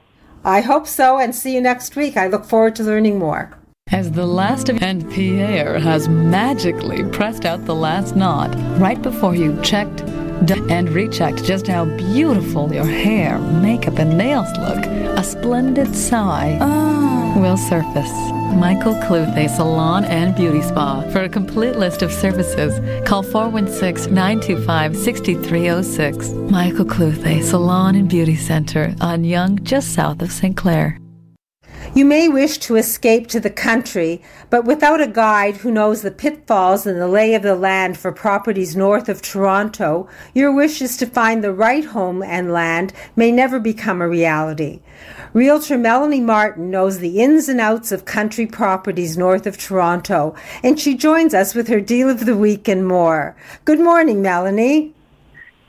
I 0.45 0.61
hope 0.61 0.89
so, 0.89 1.19
and 1.19 1.35
see 1.35 1.55
you 1.55 1.61
next 1.61 1.95
week. 1.95 2.17
I 2.17 2.27
look 2.27 2.45
forward 2.45 2.75
to 2.77 2.83
learning 2.83 3.19
more. 3.19 3.57
As 3.93 4.11
the 4.13 4.27
last 4.27 4.69
of 4.69 4.83
and 4.83 5.09
Pierre 5.13 5.79
has 5.79 6.09
magically 6.09 7.05
pressed 7.11 7.45
out 7.45 7.65
the 7.67 7.75
last 7.75 8.17
knot 8.17 8.53
right 8.81 9.01
before 9.01 9.37
you 9.37 9.61
checked 9.63 10.01
and 10.01 10.89
rechecked 10.89 11.45
just 11.45 11.67
how 11.67 11.85
beautiful 11.85 12.73
your 12.73 12.87
hair, 12.87 13.39
makeup, 13.39 13.99
and 13.99 14.17
nails 14.19 14.51
look, 14.59 14.85
a 14.85 15.23
splendid 15.23 15.95
sigh 15.95 16.59
oh. 16.61 17.41
will 17.41 17.57
surface. 17.57 18.42
Michael 18.53 18.95
Cluthe 19.03 19.49
Salon 19.49 20.05
and 20.05 20.35
Beauty 20.35 20.63
Spa. 20.63 21.03
For 21.11 21.23
a 21.23 21.29
complete 21.29 21.77
list 21.77 22.03
of 22.03 22.13
services, 22.13 22.79
call 23.07 23.23
416 23.23 24.13
925 24.13 24.97
6306. 24.97 26.29
Michael 26.51 26.85
Cluthe 26.85 27.43
Salon 27.43 27.95
and 27.95 28.09
Beauty 28.09 28.37
Center 28.37 28.95
on 29.01 29.25
Yonge, 29.25 29.63
just 29.63 29.95
south 29.95 30.23
of 30.23 30.31
St. 30.31 30.57
Clair. 30.57 30.99
You 31.95 32.07
may 32.07 32.27
wish 32.27 32.57
to 32.59 32.77
escape 32.77 33.27
to 33.29 33.41
the 33.41 33.51
country, 33.51 34.23
but 34.49 34.65
without 34.65 35.03
a 35.03 35.07
guide 35.07 35.59
who 35.59 35.71
knows 35.71 36.01
the 36.01 36.11
pitfalls 36.11 36.87
and 36.87 36.99
the 36.99 37.07
lay 37.07 37.35
of 37.35 37.43
the 37.43 37.55
land 37.55 37.99
for 37.99 38.13
properties 38.13 38.75
north 38.75 39.11
of 39.11 39.21
Toronto, 39.21 40.09
your 40.35 40.51
wishes 40.53 40.97
to 40.97 41.07
find 41.07 41.45
the 41.45 41.53
right 41.53 41.85
home 41.85 42.23
and 42.23 42.51
land 42.51 42.95
may 43.15 43.31
never 43.31 43.61
become 43.61 44.01
a 44.01 44.09
reality. 44.09 44.81
Realtor 45.35 45.79
Melanie 45.79 46.21
Martin 46.21 46.71
knows 46.71 46.99
the 46.99 47.19
ins 47.19 47.49
and 47.49 47.59
outs 47.59 47.91
of 47.91 48.05
country 48.05 48.47
properties 48.47 49.17
north 49.17 49.47
of 49.47 49.57
Toronto, 49.57 50.35
and 50.63 50.79
she 50.79 50.95
joins 50.95 51.33
us 51.33 51.55
with 51.55 51.69
her 51.69 51.81
deal 51.81 52.11
of 52.11 52.27
the 52.27 52.37
week 52.37 52.69
and 52.69 52.87
more. 52.87 53.35
Good 53.65 53.81
morning, 53.81 54.21
Melanie. 54.21 54.93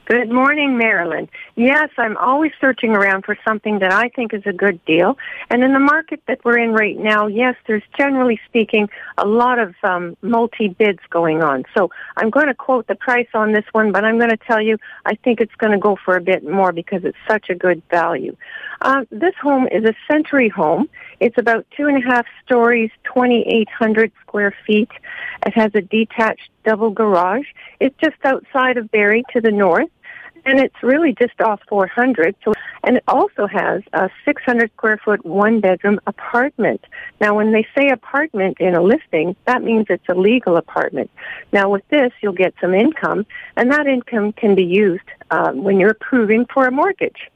Good 0.05 0.29
morning, 0.29 0.77
Marilyn. 0.77 1.29
Yes, 1.55 1.89
I'm 1.97 2.17
always 2.17 2.51
searching 2.59 2.91
around 2.91 3.23
for 3.23 3.37
something 3.47 3.79
that 3.79 3.93
I 3.93 4.09
think 4.09 4.33
is 4.33 4.43
a 4.45 4.51
good 4.51 4.83
deal. 4.83 5.17
And 5.49 5.63
in 5.63 5.71
the 5.71 5.79
market 5.79 6.21
that 6.27 6.43
we're 6.43 6.59
in 6.59 6.73
right 6.73 6.99
now, 6.99 7.27
yes, 7.27 7.55
there's 7.67 7.83
generally 7.97 8.37
speaking 8.45 8.89
a 9.17 9.25
lot 9.25 9.59
of 9.59 9.73
um, 9.81 10.17
multi-bids 10.21 10.99
going 11.09 11.41
on. 11.41 11.63
So 11.73 11.89
I'm 12.17 12.29
going 12.29 12.47
to 12.47 12.53
quote 12.53 12.87
the 12.87 12.95
price 12.95 13.29
on 13.33 13.53
this 13.53 13.63
one, 13.71 13.93
but 13.93 14.03
I'm 14.03 14.17
going 14.17 14.29
to 14.29 14.37
tell 14.45 14.61
you 14.61 14.77
I 15.05 15.15
think 15.15 15.39
it's 15.39 15.55
going 15.55 15.71
to 15.71 15.79
go 15.79 15.97
for 16.03 16.17
a 16.17 16.21
bit 16.21 16.43
more 16.43 16.73
because 16.73 17.05
it's 17.05 17.17
such 17.25 17.49
a 17.49 17.55
good 17.55 17.81
value. 17.89 18.35
Uh, 18.81 19.05
this 19.09 19.35
home 19.41 19.69
is 19.71 19.85
a 19.85 19.93
century 20.11 20.49
home. 20.49 20.89
It's 21.21 21.37
about 21.37 21.65
two 21.77 21.87
and 21.87 22.03
a 22.03 22.05
half 22.05 22.25
stories, 22.43 22.91
2,800 23.05 24.11
square 24.19 24.53
feet. 24.67 24.89
It 25.45 25.53
has 25.53 25.71
a 25.75 25.81
detached 25.81 26.49
double 26.65 26.91
garage. 26.91 27.45
It's 27.79 27.95
just 28.03 28.15
outside 28.23 28.77
of 28.77 28.91
Barrie 28.91 29.23
to 29.33 29.41
the 29.41 29.51
north 29.51 29.89
and 30.45 30.59
it's 30.59 30.75
really 30.81 31.13
just 31.13 31.39
off 31.41 31.61
400. 31.67 32.35
So, 32.43 32.53
and 32.83 32.97
it 32.97 33.03
also 33.07 33.47
has 33.47 33.81
a 33.93 34.09
600 34.25 34.71
square 34.73 34.99
foot 35.03 35.25
one 35.25 35.61
bedroom 35.61 35.99
apartment. 36.07 36.83
Now, 37.21 37.35
when 37.35 37.51
they 37.51 37.65
say 37.77 37.89
apartment 37.89 38.57
in 38.59 38.75
a 38.75 38.81
listing, 38.81 39.35
that 39.45 39.63
means 39.63 39.87
it's 39.89 40.07
a 40.09 40.15
legal 40.15 40.57
apartment. 40.57 41.09
Now, 41.51 41.69
with 41.69 41.87
this, 41.89 42.11
you'll 42.21 42.33
get 42.33 42.53
some 42.59 42.73
income, 42.73 43.25
and 43.55 43.71
that 43.71 43.87
income 43.87 44.33
can 44.33 44.55
be 44.55 44.65
used 44.65 45.03
um, 45.31 45.63
when 45.63 45.79
you're 45.79 45.91
approving 45.91 46.45
for 46.53 46.67
a 46.67 46.71
mortgage. 46.71 47.29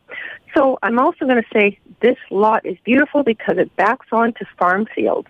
So 0.53 0.79
I'm 0.81 0.99
also 0.99 1.25
going 1.25 1.41
to 1.41 1.49
say 1.53 1.79
this 1.99 2.17
lot 2.29 2.65
is 2.65 2.77
beautiful 2.83 3.23
because 3.23 3.57
it 3.57 3.75
backs 3.75 4.07
onto 4.11 4.45
farm 4.57 4.87
fields. 4.93 5.27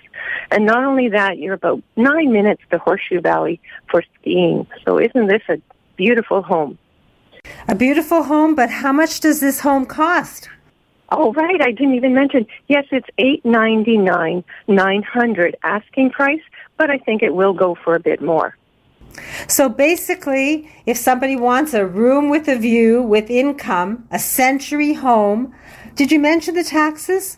And 0.51 0.65
not 0.65 0.83
only 0.83 1.09
that, 1.09 1.37
you're 1.37 1.53
about 1.53 1.81
nine 1.95 2.31
minutes 2.31 2.61
to 2.71 2.77
Horseshoe 2.77 3.21
Valley 3.21 3.59
for 3.89 4.03
skiing. 4.19 4.67
So 4.85 4.99
isn't 4.99 5.27
this 5.27 5.43
a 5.49 5.61
beautiful 5.95 6.41
home? 6.41 6.77
A 7.67 7.75
beautiful 7.75 8.23
home, 8.23 8.55
but 8.55 8.69
how 8.69 8.91
much 8.91 9.19
does 9.19 9.39
this 9.39 9.61
home 9.61 9.85
cost? 9.85 10.49
Oh, 11.09 11.31
right. 11.33 11.61
I 11.61 11.71
didn't 11.71 11.95
even 11.95 12.13
mention. 12.13 12.45
Yes, 12.67 12.85
it's 12.91 13.07
eight 13.17 13.45
ninety 13.45 13.97
nine, 13.97 14.43
nine 14.67 15.03
hundred 15.03 15.55
asking 15.63 16.11
price, 16.11 16.41
but 16.75 16.89
I 16.89 16.97
think 16.97 17.23
it 17.23 17.33
will 17.33 17.53
go 17.53 17.75
for 17.75 17.95
a 17.95 17.99
bit 17.99 18.21
more. 18.21 18.57
So 19.47 19.69
basically, 19.69 20.69
if 20.85 20.97
somebody 20.97 21.35
wants 21.35 21.73
a 21.73 21.85
room 21.85 22.29
with 22.29 22.47
a 22.47 22.57
view, 22.57 23.01
with 23.01 23.29
income, 23.29 24.07
a 24.11 24.19
century 24.19 24.93
home, 24.93 25.53
did 25.95 26.11
you 26.11 26.19
mention 26.19 26.55
the 26.55 26.63
taxes? 26.63 27.37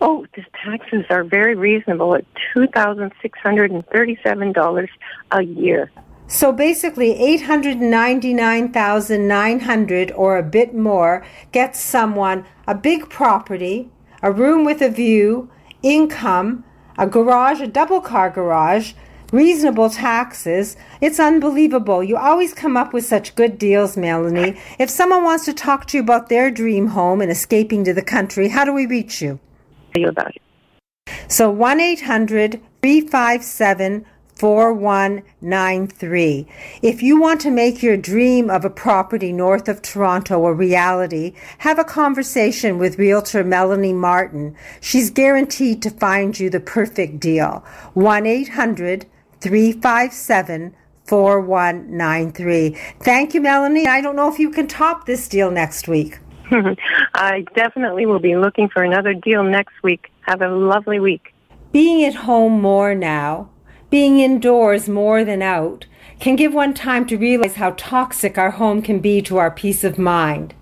Oh, 0.00 0.26
the 0.34 0.44
taxes 0.64 1.04
are 1.10 1.24
very 1.24 1.54
reasonable 1.54 2.14
at 2.14 2.24
two 2.52 2.66
thousand 2.68 3.12
six 3.20 3.38
hundred 3.40 3.70
and 3.70 3.86
thirty-seven 3.88 4.52
dollars 4.52 4.88
a 5.30 5.42
year. 5.42 5.90
So 6.30 6.52
basically 6.52 7.14
899,900 7.14 10.12
or 10.12 10.36
a 10.36 10.42
bit 10.42 10.74
more 10.74 11.24
gets 11.52 11.80
someone 11.80 12.44
a 12.66 12.74
big 12.74 13.08
property, 13.08 13.88
a 14.22 14.30
room 14.30 14.66
with 14.66 14.82
a 14.82 14.90
view, 14.90 15.48
income, 15.82 16.64
a 16.98 17.06
garage, 17.06 17.62
a 17.62 17.66
double 17.66 18.02
car 18.02 18.28
garage, 18.28 18.92
reasonable 19.32 19.90
taxes. 19.90 20.76
It's 21.00 21.20
unbelievable. 21.20 22.02
You 22.02 22.16
always 22.16 22.54
come 22.54 22.76
up 22.76 22.92
with 22.92 23.04
such 23.04 23.34
good 23.34 23.58
deals, 23.58 23.96
Melanie. 23.96 24.58
If 24.78 24.90
someone 24.90 25.24
wants 25.24 25.44
to 25.46 25.52
talk 25.52 25.86
to 25.86 25.96
you 25.96 26.02
about 26.02 26.28
their 26.28 26.50
dream 26.50 26.88
home 26.88 27.20
and 27.20 27.30
escaping 27.30 27.84
to 27.84 27.94
the 27.94 28.02
country, 28.02 28.48
how 28.48 28.64
do 28.64 28.72
we 28.72 28.86
reach 28.86 29.20
you? 29.20 29.38
You 29.94 30.08
about 30.08 30.34
it. 30.34 30.42
So 31.28 31.50
1 31.50 31.80
800 31.80 32.60
357 32.82 34.06
4193. 34.38 36.46
If 36.80 37.02
you 37.02 37.20
want 37.20 37.40
to 37.40 37.50
make 37.50 37.82
your 37.82 37.96
dream 37.96 38.48
of 38.50 38.64
a 38.64 38.70
property 38.70 39.32
north 39.32 39.68
of 39.68 39.82
Toronto 39.82 40.46
a 40.46 40.54
reality, 40.54 41.34
have 41.58 41.80
a 41.80 41.84
conversation 41.84 42.78
with 42.78 43.00
Realtor 43.00 43.42
Melanie 43.42 43.92
Martin. 43.92 44.54
She's 44.80 45.10
guaranteed 45.10 45.82
to 45.82 45.90
find 45.90 46.38
you 46.38 46.50
the 46.50 46.60
perfect 46.60 47.18
deal. 47.18 47.64
1 47.94 48.26
800 48.26 49.06
357 49.40 50.74
4193. 51.04 52.76
Thank 53.00 53.34
you, 53.34 53.40
Melanie. 53.40 53.86
I 53.86 54.00
don't 54.00 54.16
know 54.16 54.30
if 54.32 54.38
you 54.38 54.50
can 54.50 54.66
top 54.66 55.06
this 55.06 55.26
deal 55.28 55.50
next 55.50 55.88
week. 55.88 56.18
I 57.14 57.44
definitely 57.54 58.06
will 58.06 58.18
be 58.20 58.36
looking 58.36 58.68
for 58.68 58.82
another 58.82 59.14
deal 59.14 59.42
next 59.42 59.82
week. 59.82 60.10
Have 60.22 60.42
a 60.42 60.48
lovely 60.48 61.00
week. 61.00 61.34
Being 61.72 62.04
at 62.04 62.14
home 62.14 62.60
more 62.60 62.94
now 62.94 63.50
being 63.90 64.18
indoors 64.20 64.86
more 64.86 65.24
than 65.24 65.40
out 65.40 65.86
can 66.20 66.36
give 66.36 66.52
one 66.52 66.74
time 66.74 67.06
to 67.06 67.16
realize 67.16 67.54
how 67.54 67.70
toxic 67.76 68.36
our 68.36 68.50
home 68.50 68.82
can 68.82 68.98
be 68.98 69.22
to 69.22 69.38
our 69.38 69.50
peace 69.50 69.82
of 69.82 69.98
mind. 69.98 70.54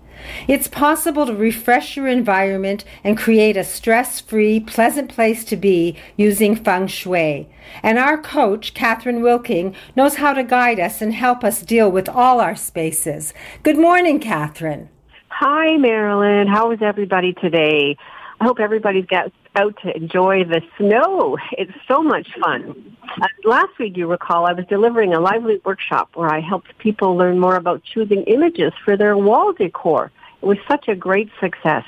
It's 0.47 0.67
possible 0.67 1.25
to 1.25 1.33
refresh 1.33 1.95
your 1.95 2.07
environment 2.07 2.83
and 3.03 3.17
create 3.17 3.57
a 3.57 3.63
stress 3.63 4.19
free, 4.19 4.59
pleasant 4.59 5.09
place 5.09 5.43
to 5.45 5.55
be 5.55 5.97
using 6.15 6.55
feng 6.55 6.87
shui. 6.87 7.47
And 7.83 7.97
our 7.97 8.17
coach, 8.17 8.73
Catherine 8.73 9.21
Wilking, 9.21 9.75
knows 9.95 10.15
how 10.15 10.33
to 10.33 10.43
guide 10.43 10.79
us 10.79 11.01
and 11.01 11.13
help 11.13 11.43
us 11.43 11.61
deal 11.61 11.91
with 11.91 12.07
all 12.09 12.39
our 12.39 12.55
spaces. 12.55 13.33
Good 13.63 13.77
morning, 13.77 14.19
Catherine. 14.19 14.89
Hi, 15.29 15.77
Marilyn. 15.77 16.47
How 16.47 16.71
is 16.71 16.79
everybody 16.81 17.33
today? 17.33 17.97
I 18.39 18.45
hope 18.45 18.59
everybody's 18.59 19.05
got 19.05 19.31
out 19.57 19.75
to 19.83 19.95
enjoy 19.95 20.43
the 20.43 20.61
snow. 20.77 21.37
It's 21.53 21.71
so 21.87 22.01
much 22.01 22.27
fun. 22.39 22.97
Uh, 23.21 23.27
last 23.43 23.77
week, 23.79 23.97
you 23.97 24.07
recall, 24.07 24.45
I 24.45 24.53
was 24.53 24.65
delivering 24.67 25.13
a 25.13 25.19
lively 25.19 25.59
workshop 25.65 26.11
where 26.13 26.31
I 26.31 26.39
helped 26.39 26.77
people 26.77 27.17
learn 27.17 27.39
more 27.39 27.55
about 27.55 27.83
choosing 27.83 28.23
images 28.23 28.71
for 28.85 28.95
their 28.95 29.17
wall 29.17 29.53
decor. 29.53 30.11
It 30.41 30.45
was 30.45 30.59
such 30.69 30.87
a 30.87 30.95
great 30.95 31.29
success. 31.41 31.83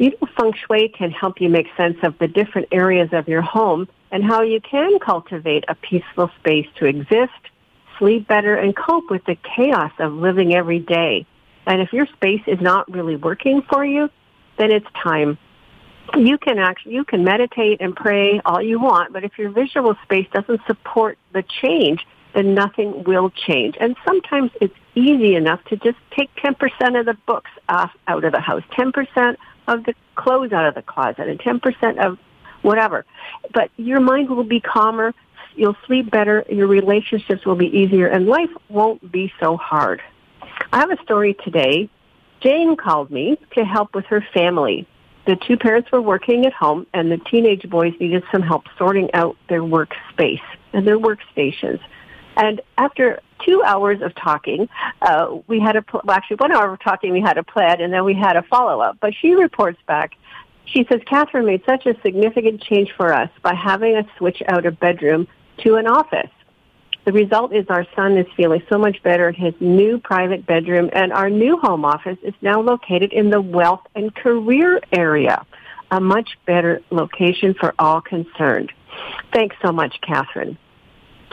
Even 0.00 0.18
feng 0.36 0.52
shui 0.52 0.88
can 0.88 1.10
help 1.10 1.40
you 1.40 1.48
make 1.48 1.68
sense 1.76 1.98
of 2.02 2.18
the 2.18 2.26
different 2.26 2.68
areas 2.72 3.10
of 3.12 3.28
your 3.28 3.42
home 3.42 3.86
and 4.10 4.24
how 4.24 4.42
you 4.42 4.60
can 4.60 4.98
cultivate 4.98 5.64
a 5.68 5.74
peaceful 5.74 6.30
space 6.40 6.66
to 6.76 6.86
exist, 6.86 7.42
sleep 7.98 8.26
better, 8.26 8.56
and 8.56 8.74
cope 8.74 9.10
with 9.10 9.24
the 9.26 9.36
chaos 9.56 9.92
of 9.98 10.12
living 10.12 10.54
every 10.54 10.80
day. 10.80 11.26
And 11.66 11.80
if 11.80 11.92
your 11.92 12.06
space 12.06 12.42
is 12.46 12.60
not 12.60 12.90
really 12.90 13.16
working 13.16 13.62
for 13.70 13.84
you, 13.84 14.10
then 14.58 14.72
it's 14.72 14.86
time. 15.00 15.38
You 16.16 16.38
can 16.38 16.58
actually, 16.58 16.94
you 16.94 17.04
can 17.04 17.24
meditate 17.24 17.80
and 17.80 17.94
pray 17.94 18.40
all 18.44 18.60
you 18.60 18.80
want, 18.80 19.12
but 19.12 19.24
if 19.24 19.38
your 19.38 19.50
visual 19.50 19.96
space 20.02 20.26
doesn't 20.32 20.60
support 20.66 21.18
the 21.32 21.44
change, 21.62 22.06
then 22.34 22.54
nothing 22.54 23.04
will 23.04 23.30
change. 23.30 23.76
And 23.80 23.96
sometimes 24.04 24.50
it's 24.60 24.74
easy 24.94 25.34
enough 25.34 25.64
to 25.66 25.76
just 25.76 25.98
take 26.16 26.34
10% 26.36 26.98
of 26.98 27.06
the 27.06 27.16
books 27.26 27.50
off 27.68 27.92
out 28.08 28.24
of 28.24 28.32
the 28.32 28.40
house, 28.40 28.62
10% 28.72 29.36
of 29.68 29.84
the 29.84 29.94
clothes 30.16 30.52
out 30.52 30.66
of 30.66 30.74
the 30.74 30.82
closet, 30.82 31.28
and 31.28 31.38
10% 31.38 32.04
of 32.04 32.18
whatever. 32.62 33.04
But 33.52 33.70
your 33.76 34.00
mind 34.00 34.30
will 34.30 34.44
be 34.44 34.60
calmer, 34.60 35.14
you'll 35.54 35.76
sleep 35.86 36.10
better, 36.10 36.44
your 36.48 36.66
relationships 36.66 37.44
will 37.44 37.56
be 37.56 37.66
easier, 37.66 38.08
and 38.08 38.26
life 38.26 38.50
won't 38.68 39.10
be 39.10 39.32
so 39.40 39.56
hard. 39.56 40.02
I 40.72 40.78
have 40.78 40.90
a 40.90 41.02
story 41.02 41.34
today. 41.44 41.88
Jane 42.40 42.76
called 42.76 43.10
me 43.10 43.38
to 43.54 43.64
help 43.64 43.94
with 43.94 44.06
her 44.06 44.24
family. 44.32 44.86
The 45.26 45.36
two 45.36 45.56
parents 45.56 45.92
were 45.92 46.00
working 46.00 46.46
at 46.46 46.52
home, 46.52 46.86
and 46.94 47.10
the 47.12 47.18
teenage 47.18 47.68
boys 47.68 47.94
needed 48.00 48.24
some 48.32 48.42
help 48.42 48.64
sorting 48.78 49.12
out 49.14 49.36
their 49.48 49.62
workspace 49.62 50.42
and 50.72 50.86
their 50.86 50.98
workstations. 50.98 51.80
And 52.36 52.60
after 52.78 53.20
two 53.44 53.62
hours 53.62 54.00
of 54.02 54.14
talking, 54.14 54.68
uh, 55.02 55.38
we 55.46 55.60
had 55.60 55.76
a, 55.76 55.84
well, 55.92 56.02
actually 56.10 56.36
one 56.36 56.52
hour 56.52 56.72
of 56.72 56.80
talking, 56.80 57.12
we 57.12 57.20
had 57.20 57.38
a 57.38 57.42
plan, 57.42 57.80
and 57.80 57.92
then 57.92 58.04
we 58.04 58.14
had 58.14 58.36
a 58.36 58.42
follow-up. 58.42 58.98
But 59.00 59.14
she 59.14 59.34
reports 59.34 59.78
back, 59.86 60.12
she 60.64 60.86
says, 60.90 61.00
Catherine 61.06 61.46
made 61.46 61.62
such 61.66 61.86
a 61.86 62.00
significant 62.00 62.62
change 62.62 62.92
for 62.96 63.12
us 63.12 63.30
by 63.42 63.54
having 63.54 63.96
us 63.96 64.06
switch 64.16 64.42
out 64.48 64.64
a 64.64 64.70
bedroom 64.70 65.26
to 65.58 65.76
an 65.76 65.86
office. 65.86 66.30
The 67.04 67.12
result 67.12 67.54
is 67.54 67.64
our 67.68 67.86
son 67.96 68.18
is 68.18 68.26
feeling 68.36 68.62
so 68.68 68.78
much 68.78 69.02
better 69.02 69.28
in 69.28 69.34
his 69.34 69.54
new 69.58 69.98
private 69.98 70.44
bedroom, 70.44 70.90
and 70.92 71.12
our 71.12 71.30
new 71.30 71.56
home 71.56 71.84
office 71.84 72.18
is 72.22 72.34
now 72.42 72.60
located 72.60 73.12
in 73.12 73.30
the 73.30 73.40
wealth 73.40 73.80
and 73.94 74.14
career 74.14 74.80
area, 74.92 75.46
a 75.90 76.00
much 76.00 76.36
better 76.46 76.82
location 76.90 77.54
for 77.54 77.74
all 77.78 78.00
concerned. 78.02 78.70
Thanks 79.32 79.56
so 79.62 79.72
much, 79.72 79.98
Catherine. 80.02 80.58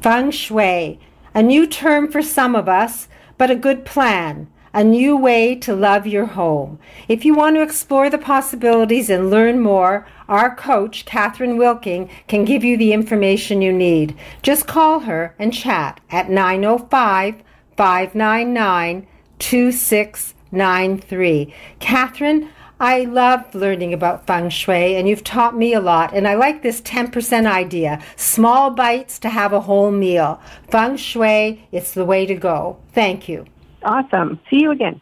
Feng 0.00 0.30
shui, 0.30 1.00
a 1.34 1.42
new 1.42 1.66
term 1.66 2.10
for 2.10 2.22
some 2.22 2.54
of 2.54 2.68
us, 2.68 3.08
but 3.38 3.50
a 3.50 3.56
good 3.56 3.84
plan. 3.84 4.48
A 4.74 4.82
new 4.82 5.18
way 5.18 5.54
to 5.56 5.74
love 5.74 6.06
your 6.06 6.24
home. 6.24 6.78
If 7.06 7.26
you 7.26 7.34
want 7.34 7.56
to 7.56 7.62
explore 7.62 8.08
the 8.08 8.16
possibilities 8.16 9.10
and 9.10 9.30
learn 9.30 9.60
more, 9.60 10.06
our 10.28 10.56
coach, 10.56 11.04
Catherine 11.04 11.58
Wilking, 11.58 12.08
can 12.26 12.46
give 12.46 12.64
you 12.64 12.78
the 12.78 12.94
information 12.94 13.60
you 13.60 13.70
need. 13.70 14.16
Just 14.42 14.66
call 14.66 15.00
her 15.00 15.34
and 15.38 15.52
chat 15.52 16.00
at 16.10 16.30
905 16.30 17.42
599 17.76 19.06
2693. 19.38 21.54
Catherine, 21.78 22.48
I 22.82 23.04
love 23.04 23.54
learning 23.54 23.94
about 23.94 24.26
feng 24.26 24.50
shui, 24.50 24.96
and 24.96 25.08
you've 25.08 25.22
taught 25.22 25.56
me 25.56 25.72
a 25.72 25.78
lot. 25.78 26.12
And 26.12 26.26
I 26.26 26.34
like 26.34 26.62
this 26.62 26.80
10% 26.80 27.46
idea 27.46 28.02
small 28.16 28.70
bites 28.70 29.20
to 29.20 29.28
have 29.28 29.52
a 29.52 29.60
whole 29.60 29.92
meal. 29.92 30.40
Feng 30.68 30.96
shui, 30.96 31.64
it's 31.70 31.94
the 31.94 32.04
way 32.04 32.26
to 32.26 32.34
go. 32.34 32.78
Thank 32.92 33.28
you. 33.28 33.44
Awesome. 33.84 34.40
See 34.50 34.56
you 34.56 34.72
again. 34.72 35.00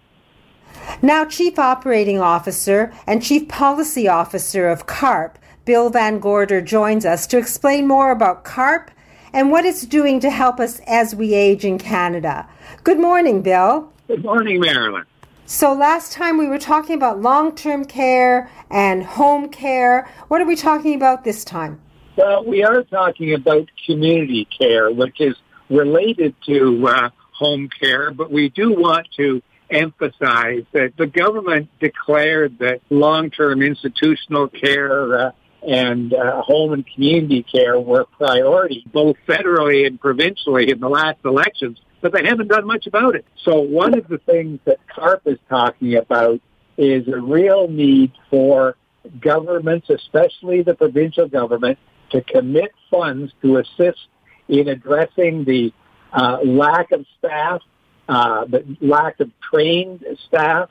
Now, 1.00 1.24
Chief 1.24 1.58
Operating 1.58 2.20
Officer 2.20 2.92
and 3.06 3.22
Chief 3.22 3.48
Policy 3.48 4.06
Officer 4.06 4.68
of 4.68 4.84
CARP, 4.86 5.38
Bill 5.64 5.88
Van 5.88 6.18
Gorder, 6.18 6.60
joins 6.60 7.06
us 7.06 7.26
to 7.28 7.38
explain 7.38 7.88
more 7.88 8.10
about 8.10 8.44
CARP 8.44 8.90
and 9.32 9.50
what 9.50 9.64
it's 9.64 9.86
doing 9.86 10.20
to 10.20 10.28
help 10.28 10.60
us 10.60 10.82
as 10.86 11.14
we 11.14 11.32
age 11.32 11.64
in 11.64 11.78
Canada. 11.78 12.46
Good 12.84 13.00
morning, 13.00 13.40
Bill. 13.40 13.90
Good 14.06 14.22
morning, 14.22 14.60
Marilyn. 14.60 15.04
So, 15.52 15.72
last 15.72 16.12
time 16.12 16.38
we 16.38 16.46
were 16.46 16.60
talking 16.60 16.94
about 16.94 17.20
long 17.20 17.56
term 17.56 17.84
care 17.84 18.48
and 18.70 19.02
home 19.02 19.48
care. 19.48 20.08
What 20.28 20.40
are 20.40 20.44
we 20.44 20.54
talking 20.54 20.94
about 20.94 21.24
this 21.24 21.44
time? 21.44 21.80
Well, 22.14 22.44
we 22.44 22.62
are 22.62 22.84
talking 22.84 23.34
about 23.34 23.68
community 23.84 24.46
care, 24.56 24.92
which 24.92 25.20
is 25.20 25.34
related 25.68 26.36
to 26.46 26.86
uh, 26.86 27.10
home 27.32 27.68
care, 27.80 28.12
but 28.12 28.30
we 28.30 28.50
do 28.50 28.72
want 28.72 29.08
to 29.16 29.42
emphasize 29.70 30.62
that 30.70 30.92
the 30.96 31.08
government 31.08 31.68
declared 31.80 32.60
that 32.60 32.80
long-term 32.88 33.60
institutional 33.60 34.46
care 34.46 35.18
uh, 35.18 35.32
and 35.66 36.14
uh, 36.14 36.42
home 36.42 36.74
and 36.74 36.86
community 36.94 37.42
care 37.42 37.80
were 37.80 38.04
priority, 38.04 38.84
both 38.92 39.16
federally 39.28 39.84
and 39.84 40.00
provincially 40.00 40.70
in 40.70 40.78
the 40.78 40.88
last 40.88 41.18
elections, 41.24 41.80
but 42.00 42.12
they 42.12 42.24
haven't 42.24 42.48
done 42.48 42.66
much 42.66 42.86
about 42.86 43.14
it. 43.14 43.24
So 43.44 43.60
one 43.60 43.94
of 43.94 44.08
the 44.08 44.18
things 44.18 44.60
that 44.64 44.78
CARP 44.88 45.22
is 45.26 45.38
talking 45.48 45.96
about 45.96 46.40
is 46.76 47.06
a 47.08 47.20
real 47.20 47.68
need 47.68 48.12
for 48.30 48.76
governments, 49.20 49.90
especially 49.90 50.62
the 50.62 50.74
provincial 50.74 51.28
government, 51.28 51.78
to 52.10 52.22
commit 52.22 52.72
funds 52.90 53.32
to 53.42 53.58
assist 53.58 54.08
in 54.48 54.68
addressing 54.68 55.44
the 55.44 55.72
uh, 56.12 56.38
lack 56.44 56.90
of 56.92 57.04
staff, 57.18 57.60
uh, 58.08 58.44
the 58.46 58.76
lack 58.80 59.20
of 59.20 59.30
trained 59.40 60.04
staff, 60.26 60.68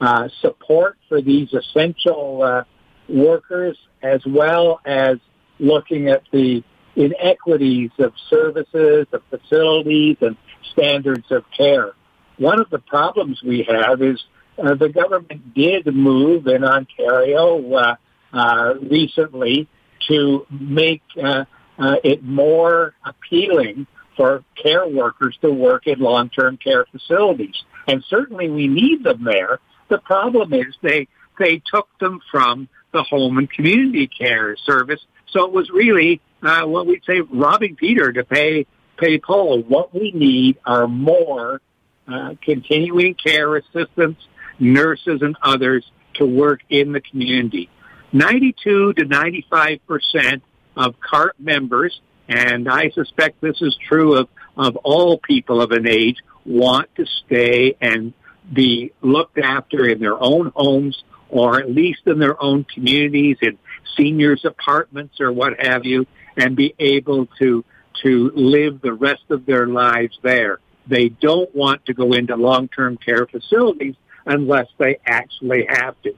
uh, 0.00 0.28
support 0.40 0.98
for 1.08 1.20
these 1.20 1.52
essential 1.52 2.42
uh, 2.42 2.64
workers 3.08 3.76
as 4.02 4.20
well 4.26 4.80
as 4.84 5.18
looking 5.60 6.08
at 6.08 6.22
the 6.32 6.64
inequities 6.96 7.90
of 7.98 8.12
services, 8.28 9.06
of 9.12 9.22
facilities, 9.30 10.16
and 10.20 10.36
standards 10.72 11.30
of 11.30 11.44
care. 11.56 11.92
One 12.38 12.60
of 12.60 12.70
the 12.70 12.78
problems 12.78 13.42
we 13.42 13.66
have 13.68 14.02
is 14.02 14.22
uh, 14.58 14.74
the 14.74 14.88
government 14.88 15.54
did 15.54 15.86
move 15.86 16.46
in 16.46 16.64
Ontario 16.64 17.74
uh, 17.74 17.96
uh, 18.32 18.74
recently 18.80 19.68
to 20.08 20.46
make 20.50 21.02
uh, 21.22 21.44
uh, 21.78 21.96
it 22.02 22.22
more 22.22 22.94
appealing 23.04 23.86
for 24.16 24.44
care 24.62 24.86
workers 24.86 25.36
to 25.40 25.50
work 25.50 25.86
in 25.86 25.98
long-term 25.98 26.58
care 26.58 26.84
facilities. 26.90 27.54
And 27.86 28.04
certainly 28.08 28.50
we 28.50 28.68
need 28.68 29.04
them 29.04 29.24
there. 29.24 29.58
The 29.88 29.98
problem 29.98 30.52
is 30.52 30.74
they 30.82 31.08
they 31.38 31.62
took 31.72 31.88
them 31.98 32.20
from 32.30 32.68
the 32.92 33.02
home 33.02 33.38
and 33.38 33.50
community 33.50 34.06
care 34.06 34.56
service. 34.56 35.00
So 35.30 35.44
it 35.46 35.52
was 35.52 35.70
really 35.70 36.20
uh, 36.42 36.62
what 36.66 36.86
we'd 36.86 37.04
say 37.04 37.20
robbing 37.20 37.76
Peter 37.76 38.12
to 38.12 38.22
pay 38.22 38.66
pay 38.96 39.18
Paul. 39.18 39.62
What 39.62 39.94
we 39.94 40.12
need 40.12 40.58
are 40.64 40.86
more 40.88 41.60
uh, 42.08 42.34
continuing 42.42 43.14
care 43.14 43.56
assistants, 43.56 44.22
nurses, 44.58 45.22
and 45.22 45.36
others 45.42 45.84
to 46.14 46.26
work 46.26 46.60
in 46.68 46.92
the 46.92 47.00
community. 47.00 47.68
92 48.12 48.92
to 48.94 49.04
95 49.04 49.86
percent 49.86 50.42
of 50.76 50.96
CARP 51.00 51.38
members, 51.38 52.00
and 52.28 52.68
I 52.68 52.90
suspect 52.90 53.40
this 53.40 53.60
is 53.60 53.76
true 53.88 54.16
of 54.16 54.28
of 54.56 54.76
all 54.76 55.18
people 55.18 55.62
of 55.62 55.70
an 55.70 55.88
age 55.88 56.18
want 56.44 56.94
to 56.96 57.06
stay 57.06 57.76
and 57.80 58.12
be 58.52 58.92
looked 59.00 59.38
after 59.38 59.88
in 59.88 60.00
their 60.00 60.20
own 60.20 60.52
homes 60.54 61.02
or 61.32 61.58
at 61.58 61.70
least 61.70 62.02
in 62.06 62.18
their 62.18 62.40
own 62.42 62.64
communities, 62.64 63.38
in 63.40 63.58
seniors' 63.96 64.44
apartments 64.44 65.18
or 65.18 65.32
what 65.32 65.58
have 65.58 65.86
you, 65.86 66.06
and 66.36 66.54
be 66.54 66.74
able 66.78 67.26
to 67.38 67.64
to 68.02 68.30
live 68.34 68.80
the 68.80 68.92
rest 68.92 69.24
of 69.30 69.46
their 69.46 69.66
lives 69.66 70.18
there. 70.22 70.58
They 70.86 71.08
don't 71.08 71.54
want 71.54 71.86
to 71.86 71.94
go 71.94 72.12
into 72.12 72.36
long-term 72.36 72.98
care 72.98 73.26
facilities 73.26 73.94
unless 74.26 74.68
they 74.78 74.98
actually 75.06 75.66
have 75.68 76.00
to. 76.02 76.14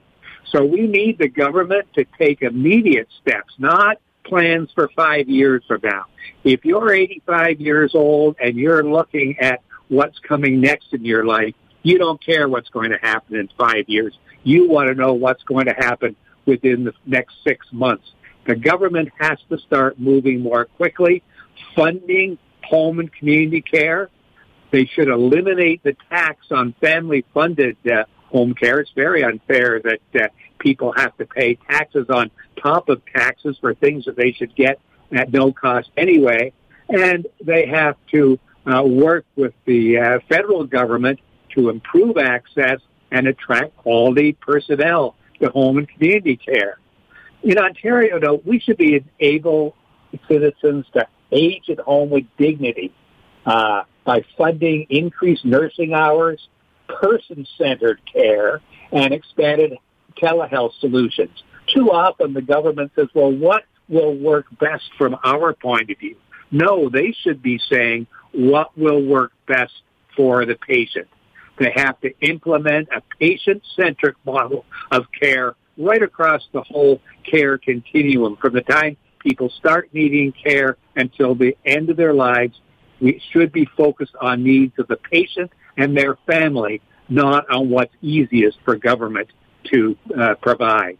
So 0.51 0.63
we 0.63 0.87
need 0.87 1.17
the 1.17 1.27
government 1.27 1.87
to 1.93 2.05
take 2.17 2.41
immediate 2.41 3.09
steps, 3.21 3.53
not 3.57 3.97
plans 4.23 4.71
for 4.73 4.89
five 4.95 5.29
years 5.29 5.63
from 5.67 5.81
now. 5.83 6.05
If 6.43 6.65
you're 6.65 6.91
85 6.91 7.59
years 7.59 7.93
old 7.93 8.35
and 8.41 8.55
you're 8.55 8.83
looking 8.83 9.37
at 9.39 9.61
what's 9.87 10.17
coming 10.19 10.61
next 10.61 10.93
in 10.93 11.05
your 11.05 11.25
life, 11.25 11.53
you 11.83 11.97
don't 11.99 12.23
care 12.23 12.49
what's 12.49 12.69
going 12.69 12.91
to 12.91 12.97
happen 13.01 13.35
in 13.35 13.49
five 13.57 13.87
years. 13.87 14.17
You 14.43 14.69
want 14.69 14.89
to 14.89 14.95
know 14.95 15.13
what's 15.13 15.43
going 15.43 15.65
to 15.65 15.73
happen 15.73 16.15
within 16.45 16.83
the 16.83 16.93
next 17.05 17.35
six 17.43 17.67
months. 17.71 18.11
The 18.45 18.55
government 18.55 19.09
has 19.19 19.39
to 19.49 19.57
start 19.57 19.99
moving 19.99 20.41
more 20.41 20.65
quickly, 20.65 21.23
funding 21.75 22.37
home 22.63 22.99
and 22.99 23.11
community 23.13 23.61
care. 23.61 24.09
They 24.71 24.85
should 24.85 25.07
eliminate 25.07 25.83
the 25.83 25.95
tax 26.09 26.47
on 26.51 26.73
family-funded 26.81 27.77
uh, 27.89 28.05
home 28.25 28.53
care. 28.53 28.79
It's 28.79 28.91
very 28.95 29.23
unfair 29.23 29.81
that 29.83 30.21
uh, 30.21 30.27
people 30.59 30.93
have 30.95 31.15
to 31.17 31.25
pay 31.25 31.55
taxes 31.69 32.07
on 32.09 32.31
top 32.61 32.89
of 32.89 33.01
taxes 33.05 33.57
for 33.61 33.73
things 33.75 34.05
that 34.05 34.15
they 34.15 34.31
should 34.31 34.55
get 34.55 34.79
at 35.11 35.31
no 35.31 35.53
cost 35.53 35.89
anyway. 35.95 36.51
And 36.89 37.27
they 37.43 37.67
have 37.67 37.95
to 38.11 38.39
uh, 38.65 38.83
work 38.83 39.25
with 39.35 39.53
the 39.65 39.97
uh, 39.97 40.19
federal 40.27 40.65
government 40.65 41.19
to 41.55 41.69
improve 41.69 42.17
access 42.17 42.79
and 43.11 43.27
attract 43.27 43.77
quality 43.77 44.33
personnel 44.33 45.15
to 45.39 45.49
home 45.49 45.77
and 45.77 45.87
community 45.87 46.35
care. 46.35 46.79
In 47.43 47.57
Ontario, 47.57 48.19
though, 48.19 48.41
we 48.43 48.59
should 48.59 48.77
be 48.77 49.03
able 49.19 49.75
citizens 50.27 50.85
to 50.93 51.07
age 51.31 51.69
at 51.69 51.79
home 51.79 52.09
with 52.09 52.25
dignity 52.37 52.93
uh, 53.45 53.83
by 54.03 54.23
funding 54.37 54.87
increased 54.89 55.45
nursing 55.45 55.93
hours, 55.93 56.47
person-centered 56.87 58.01
care, 58.11 58.61
and 58.91 59.13
expanded 59.13 59.77
telehealth 60.21 60.73
solutions. 60.79 61.43
Too 61.67 61.91
often 61.91 62.33
the 62.33 62.41
government 62.41 62.91
says, 62.95 63.07
well, 63.13 63.31
what 63.31 63.63
will 63.89 64.15
work 64.15 64.45
best 64.59 64.83
from 64.97 65.17
our 65.23 65.53
point 65.53 65.89
of 65.89 65.97
view? 65.97 66.17
No, 66.51 66.89
they 66.89 67.11
should 67.23 67.41
be 67.41 67.59
saying 67.69 68.07
what 68.31 68.77
will 68.77 69.03
work 69.03 69.31
best 69.47 69.73
for 70.15 70.45
the 70.45 70.55
patient. 70.55 71.07
They 71.57 71.73
have 71.75 71.99
to 72.01 72.11
implement 72.21 72.89
a 72.95 73.01
patient-centric 73.19 74.15
model 74.25 74.65
of 74.91 75.05
care 75.19 75.55
right 75.77 76.01
across 76.01 76.47
the 76.53 76.61
whole 76.61 77.01
care 77.29 77.57
continuum 77.57 78.37
from 78.37 78.53
the 78.53 78.61
time 78.61 78.97
people 79.25 79.49
start 79.49 79.89
needing 79.91 80.31
care 80.31 80.77
until 80.95 81.35
the 81.35 81.57
end 81.65 81.89
of 81.89 81.97
their 81.97 82.13
lives. 82.13 82.59
We 83.01 83.21
should 83.31 83.51
be 83.51 83.67
focused 83.75 84.15
on 84.21 84.43
needs 84.43 84.77
of 84.77 84.87
the 84.87 84.97
patient 84.97 85.51
and 85.75 85.97
their 85.97 86.17
family, 86.27 86.81
not 87.09 87.49
on 87.51 87.69
what's 87.69 87.93
easiest 88.01 88.57
for 88.63 88.75
government 88.75 89.29
to 89.73 89.97
uh, 90.17 90.35
provide. 90.35 90.97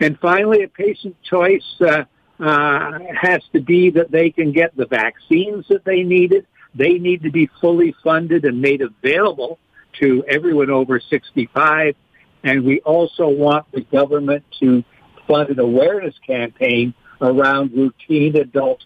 And 0.00 0.18
finally, 0.18 0.64
a 0.64 0.68
patient 0.68 1.16
choice 1.22 1.64
uh, 1.80 2.04
uh, 2.40 2.98
has 3.20 3.40
to 3.52 3.60
be 3.60 3.90
that 3.90 4.10
they 4.10 4.30
can 4.30 4.52
get 4.52 4.76
the 4.76 4.86
vaccines 4.86 5.64
that 5.68 5.84
they 5.84 6.02
needed. 6.02 6.46
They 6.74 6.98
need 6.98 7.22
to 7.22 7.30
be 7.30 7.48
fully 7.60 7.94
funded 8.04 8.44
and 8.44 8.60
made 8.60 8.82
available 8.82 9.58
to 10.00 10.24
everyone 10.28 10.70
over 10.70 11.00
65. 11.00 11.94
And 12.44 12.64
we 12.64 12.80
also 12.80 13.28
want 13.28 13.66
the 13.72 13.80
government 13.80 14.44
to 14.60 14.84
fund 15.26 15.50
an 15.50 15.58
awareness 15.58 16.14
campaign 16.26 16.94
around 17.20 17.72
routine 17.72 18.36
adult 18.36 18.84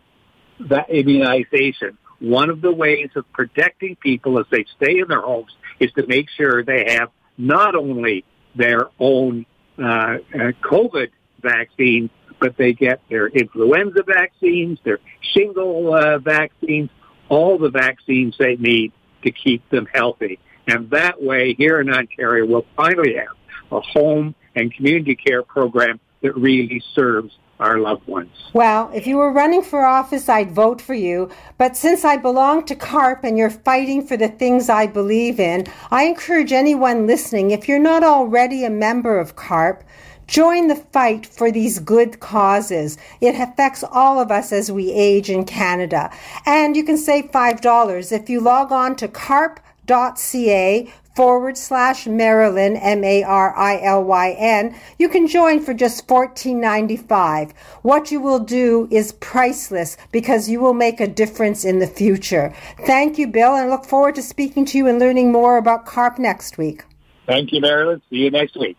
immunization. 0.89 1.99
One 2.20 2.51
of 2.51 2.61
the 2.61 2.72
ways 2.72 3.11
of 3.16 3.30
protecting 3.33 3.97
people 3.97 4.39
as 4.39 4.47
they 4.51 4.64
stay 4.76 5.01
in 5.01 5.09
their 5.09 5.20
homes 5.20 5.53
is 5.80 5.91
to 5.93 6.07
make 6.07 6.28
sure 6.30 6.62
they 6.62 6.95
have 6.97 7.11
not 7.37 7.74
only 7.74 8.24
their 8.55 8.89
own 9.01 9.45
uh, 9.78 9.83
uh, 9.83 10.18
COVID 10.62 11.09
vaccine, 11.41 12.11
but 12.41 12.57
they 12.57 12.72
get 12.72 13.01
their 13.09 13.26
influenza 13.28 14.03
vaccines, 14.07 14.78
their 14.85 14.99
shingle 15.33 15.95
uh, 15.95 16.18
vaccines, 16.18 16.91
all 17.28 17.59
the 17.59 17.70
vaccines 17.70 18.37
they 18.39 18.57
need 18.57 18.93
to 19.24 19.30
keep 19.30 19.68
them 19.70 19.87
healthy. 19.93 20.39
And 20.66 20.91
that 20.91 21.22
way, 21.22 21.55
here 21.55 21.80
in 21.80 21.91
Ontario, 21.91 22.47
we'll 22.47 22.66
finally 22.76 23.14
have 23.14 23.37
a 23.72 23.80
home 23.80 24.35
and 24.55 24.72
community 24.72 25.16
care 25.16 25.43
program 25.43 25.99
that 26.22 26.37
really 26.37 26.83
serves 26.95 27.33
our 27.63 27.79
loved 27.79 28.07
ones. 28.07 28.31
Well, 28.53 28.91
if 28.93 29.07
you 29.07 29.17
were 29.17 29.33
running 29.33 29.63
for 29.63 29.85
office, 29.85 30.29
I'd 30.29 30.51
vote 30.51 30.81
for 30.81 30.95
you. 30.95 31.31
But 31.59 31.77
since 31.77 32.05
I 32.05 32.17
belong 32.17 32.65
to 32.67 32.75
CARP 32.75 33.25
and 33.25 33.39
you're 33.39 33.51
fighting 33.51 34.07
for 34.07 34.17
the 34.17 34.29
things 34.29 34.69
I 34.69 34.87
believe 34.87 35.41
in, 35.41 35.67
I 35.91 36.05
encourage 36.05 36.53
anyone 36.53 37.07
listening, 37.07 37.51
if 37.51 37.69
you're 37.69 37.79
not 37.79 38.03
already 38.03 38.65
a 38.65 38.71
member 38.71 39.19
of 39.19 39.37
CARP, 39.37 39.85
Join 40.29 40.69
the 40.69 40.77
fight 40.77 41.27
for 41.27 41.51
these 41.51 41.79
good 41.79 42.21
causes. 42.21 42.97
It 43.21 43.35
affects 43.35 43.85
all 43.85 44.19
of 44.19 44.31
us 44.31 44.51
as 44.51 44.73
we 44.73 44.91
age 44.91 45.29
in 45.29 45.45
Canada. 45.45 46.11
And 46.47 46.75
you 46.75 46.85
can 46.85 46.97
save 46.97 47.31
$5 47.33 48.13
if 48.13 48.31
you 48.31 48.41
log 48.41 48.73
on 48.73 48.97
to 48.97 49.09
carp.ca 49.09 50.93
forward 51.15 51.57
slash 51.59 52.07
Marilyn, 52.07 52.77
M-A-R-I-L-Y-N. 52.77 54.75
You 54.99 55.09
can 55.09 55.27
join 55.27 55.61
for 55.61 55.75
just 55.75 56.07
$14.95. 56.09 57.53
What 57.83 58.11
you 58.11 58.21
will 58.21 58.41
do 58.41 58.89
is 58.91 59.13
priceless 59.13 59.97
because 60.11 60.49
you 60.49 60.61
will 60.61 60.75
make 60.75 61.01
a 61.01 61.09
difference 61.09 61.65
in 61.65 61.79
the 61.79 61.87
future. 61.87 62.55
Thank 62.87 63.19
you, 63.19 63.27
Bill, 63.27 63.55
and 63.55 63.71
look 63.71 63.85
forward 63.85 64.15
to 64.17 64.23
speaking 64.23 64.65
to 64.67 64.79
you 64.79 64.87
and 64.87 64.99
learning 64.99 65.33
more 65.33 65.57
about 65.57 65.87
CARP 65.87 66.19
next 66.19 66.59
week. 66.59 66.85
Thank 67.27 67.53
you, 67.53 67.61
Marilyn. 67.61 68.03
See 68.11 68.17
you 68.17 68.31
next 68.31 68.57
week. 68.57 68.77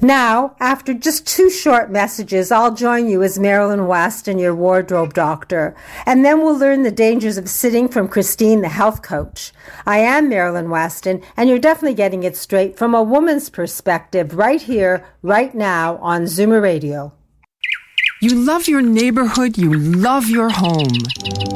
Now, 0.00 0.56
after 0.60 0.94
just 0.94 1.26
two 1.26 1.50
short 1.50 1.90
messages, 1.90 2.50
I'll 2.50 2.74
join 2.74 3.08
you 3.08 3.22
as 3.22 3.38
Marilyn 3.38 3.86
Weston, 3.86 4.38
your 4.38 4.54
wardrobe 4.54 5.14
doctor, 5.14 5.74
and 6.06 6.24
then 6.24 6.40
we'll 6.40 6.56
learn 6.56 6.82
the 6.82 6.90
dangers 6.90 7.36
of 7.36 7.48
sitting 7.48 7.88
from 7.88 8.08
Christine, 8.08 8.62
the 8.62 8.68
health 8.68 9.02
coach. 9.02 9.52
I 9.86 9.98
am 9.98 10.28
Marilyn 10.28 10.70
Weston, 10.70 11.22
and 11.36 11.48
you're 11.48 11.58
definitely 11.58 11.94
getting 11.94 12.22
it 12.22 12.36
straight 12.36 12.76
from 12.78 12.94
a 12.94 13.02
woman's 13.02 13.50
perspective 13.50 14.34
right 14.36 14.62
here, 14.62 15.04
right 15.22 15.54
now 15.54 15.96
on 15.98 16.22
Zoomer 16.22 16.62
Radio. 16.62 17.12
You 18.20 18.36
love 18.36 18.68
your 18.68 18.82
neighborhood, 18.82 19.58
you 19.58 19.74
love 19.74 20.28
your 20.28 20.48
home. 20.48 20.92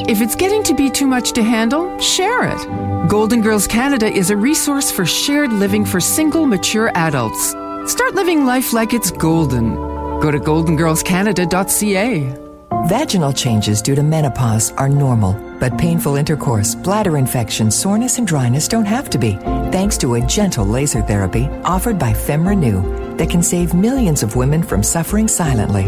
If 0.08 0.20
it's 0.20 0.34
getting 0.34 0.62
to 0.64 0.74
be 0.74 0.90
too 0.90 1.06
much 1.06 1.32
to 1.32 1.42
handle, 1.42 1.96
share 2.00 2.42
it. 2.42 3.08
Golden 3.08 3.40
Girls 3.40 3.68
Canada 3.68 4.06
is 4.06 4.30
a 4.30 4.36
resource 4.36 4.90
for 4.90 5.06
shared 5.06 5.52
living 5.52 5.84
for 5.84 6.00
single, 6.00 6.44
mature 6.44 6.90
adults. 6.96 7.54
Start 7.86 8.16
living 8.16 8.44
life 8.44 8.72
like 8.72 8.92
it's 8.92 9.12
golden. 9.12 9.76
Go 10.20 10.32
to 10.32 10.40
goldengirlscanada.ca. 10.40 12.42
Vaginal 12.88 13.32
changes 13.32 13.80
due 13.80 13.94
to 13.94 14.02
menopause 14.02 14.72
are 14.72 14.88
normal, 14.88 15.34
but 15.60 15.78
painful 15.78 16.16
intercourse, 16.16 16.74
bladder 16.74 17.16
infection, 17.16 17.70
soreness, 17.70 18.18
and 18.18 18.26
dryness 18.26 18.66
don't 18.66 18.84
have 18.84 19.08
to 19.10 19.18
be, 19.18 19.34
thanks 19.70 19.96
to 19.98 20.14
a 20.14 20.26
gentle 20.26 20.66
laser 20.66 21.00
therapy 21.00 21.46
offered 21.62 21.96
by 21.96 22.12
FemRenew 22.12 23.16
that 23.18 23.30
can 23.30 23.42
save 23.42 23.72
millions 23.72 24.24
of 24.24 24.34
women 24.34 24.64
from 24.64 24.82
suffering 24.82 25.28
silently. 25.28 25.84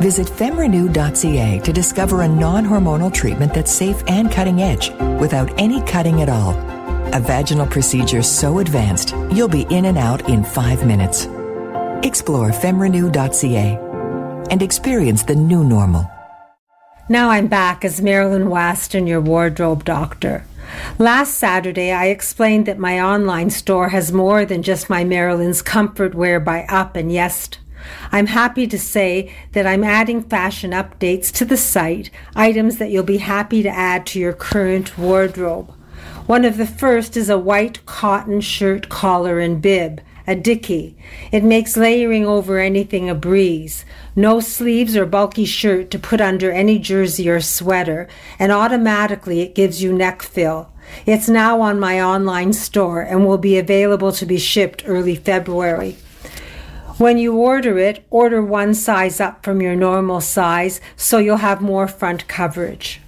Visit 0.00 0.28
femrenew.ca 0.28 1.58
to 1.58 1.72
discover 1.72 2.22
a 2.22 2.28
non 2.28 2.64
hormonal 2.64 3.12
treatment 3.12 3.52
that's 3.52 3.72
safe 3.72 4.00
and 4.06 4.30
cutting 4.30 4.62
edge 4.62 4.92
without 5.20 5.50
any 5.58 5.82
cutting 5.82 6.22
at 6.22 6.28
all. 6.28 6.54
A 7.14 7.20
vaginal 7.20 7.66
procedure 7.66 8.22
so 8.22 8.60
advanced, 8.60 9.14
you'll 9.30 9.46
be 9.46 9.66
in 9.68 9.84
and 9.84 9.98
out 9.98 10.30
in 10.30 10.42
five 10.42 10.86
minutes. 10.86 11.26
Explore 12.04 12.50
femrenew.ca 12.50 13.78
and 14.50 14.60
experience 14.60 15.22
the 15.22 15.36
new 15.36 15.62
normal. 15.62 16.10
Now 17.08 17.30
I'm 17.30 17.46
back 17.46 17.84
as 17.84 18.02
Marilyn 18.02 18.50
Weston, 18.50 19.06
your 19.06 19.20
wardrobe 19.20 19.84
doctor. 19.84 20.44
Last 20.98 21.34
Saturday, 21.38 21.92
I 21.92 22.06
explained 22.06 22.66
that 22.66 22.78
my 22.78 23.00
online 23.00 23.50
store 23.50 23.90
has 23.90 24.10
more 24.10 24.44
than 24.44 24.64
just 24.64 24.90
my 24.90 25.04
Marilyn's 25.04 25.62
comfort 25.62 26.14
wear 26.14 26.40
by 26.40 26.64
Up 26.64 26.96
and 26.96 27.12
Yest. 27.12 27.60
I'm 28.10 28.26
happy 28.26 28.66
to 28.66 28.78
say 28.78 29.32
that 29.52 29.66
I'm 29.66 29.84
adding 29.84 30.22
fashion 30.22 30.72
updates 30.72 31.30
to 31.34 31.44
the 31.44 31.56
site, 31.56 32.10
items 32.34 32.78
that 32.78 32.90
you'll 32.90 33.04
be 33.04 33.18
happy 33.18 33.62
to 33.62 33.68
add 33.68 34.06
to 34.06 34.18
your 34.18 34.32
current 34.32 34.98
wardrobe. 34.98 35.72
One 36.26 36.44
of 36.44 36.56
the 36.56 36.66
first 36.66 37.16
is 37.16 37.28
a 37.28 37.38
white 37.38 37.86
cotton 37.86 38.40
shirt 38.40 38.88
collar 38.88 39.38
and 39.38 39.62
bib. 39.62 40.00
A 40.26 40.34
dicky. 40.34 40.96
It 41.30 41.44
makes 41.44 41.76
layering 41.76 42.26
over 42.26 42.58
anything 42.58 43.08
a 43.08 43.14
breeze. 43.14 43.84
No 44.14 44.40
sleeves 44.40 44.96
or 44.96 45.06
bulky 45.06 45.44
shirt 45.44 45.90
to 45.90 45.98
put 45.98 46.20
under 46.20 46.50
any 46.50 46.78
jersey 46.78 47.28
or 47.28 47.40
sweater, 47.40 48.08
and 48.38 48.52
automatically 48.52 49.40
it 49.40 49.54
gives 49.54 49.82
you 49.82 49.92
neck 49.92 50.22
fill. 50.22 50.72
It's 51.06 51.28
now 51.28 51.60
on 51.60 51.80
my 51.80 52.00
online 52.00 52.52
store 52.52 53.00
and 53.00 53.26
will 53.26 53.38
be 53.38 53.58
available 53.58 54.12
to 54.12 54.26
be 54.26 54.38
shipped 54.38 54.84
early 54.86 55.16
February. 55.16 55.96
When 56.98 57.18
you 57.18 57.36
order 57.36 57.78
it, 57.78 58.04
order 58.10 58.42
one 58.42 58.74
size 58.74 59.18
up 59.20 59.42
from 59.42 59.60
your 59.60 59.74
normal 59.74 60.20
size 60.20 60.80
so 60.96 61.18
you'll 61.18 61.38
have 61.38 61.60
more 61.60 61.88
front 61.88 62.28
coverage. 62.28 63.00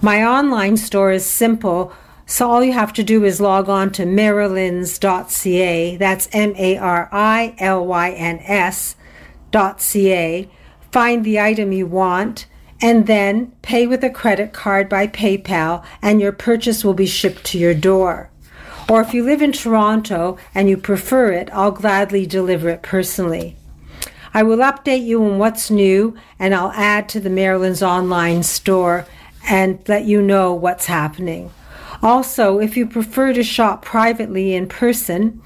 My 0.00 0.24
online 0.24 0.76
store 0.76 1.10
is 1.10 1.26
simple, 1.26 1.92
so 2.26 2.50
all 2.50 2.64
you 2.64 2.72
have 2.72 2.92
to 2.94 3.02
do 3.02 3.24
is 3.24 3.40
log 3.40 3.68
on 3.68 3.90
to 3.92 4.04
marilyns.ca. 4.04 5.96
That's 5.96 6.28
M 6.32 6.54
A 6.56 6.76
R 6.78 7.08
I 7.12 7.54
L 7.58 7.86
Y 7.86 8.10
N 8.12 8.40
S.ca. 8.40 8.88
Find 10.90 11.24
the 11.24 11.40
item 11.40 11.72
you 11.72 11.86
want 11.86 12.46
and 12.80 13.06
then 13.06 13.52
pay 13.62 13.86
with 13.86 14.02
a 14.04 14.10
credit 14.10 14.52
card 14.52 14.88
by 14.88 15.06
PayPal, 15.06 15.84
and 16.02 16.20
your 16.20 16.32
purchase 16.32 16.84
will 16.84 16.94
be 16.94 17.06
shipped 17.06 17.44
to 17.44 17.58
your 17.58 17.72
door. 17.72 18.30
Or 18.90 19.00
if 19.00 19.14
you 19.14 19.24
live 19.24 19.40
in 19.40 19.52
Toronto 19.52 20.36
and 20.54 20.68
you 20.68 20.76
prefer 20.76 21.32
it, 21.32 21.48
I'll 21.52 21.70
gladly 21.70 22.26
deliver 22.26 22.68
it 22.68 22.82
personally. 22.82 23.56
I 24.34 24.42
will 24.42 24.58
update 24.58 25.04
you 25.04 25.24
on 25.24 25.38
what's 25.38 25.70
new 25.70 26.16
and 26.38 26.54
I'll 26.54 26.72
add 26.72 27.08
to 27.10 27.20
the 27.20 27.30
Marilyn's 27.30 27.82
online 27.82 28.42
store 28.42 29.06
and 29.48 29.78
let 29.88 30.04
you 30.04 30.20
know 30.20 30.52
what's 30.52 30.86
happening. 30.86 31.50
Also, 32.04 32.60
if 32.60 32.76
you 32.76 32.86
prefer 32.86 33.32
to 33.32 33.42
shop 33.42 33.82
privately 33.82 34.54
in 34.54 34.68
person, 34.68 35.42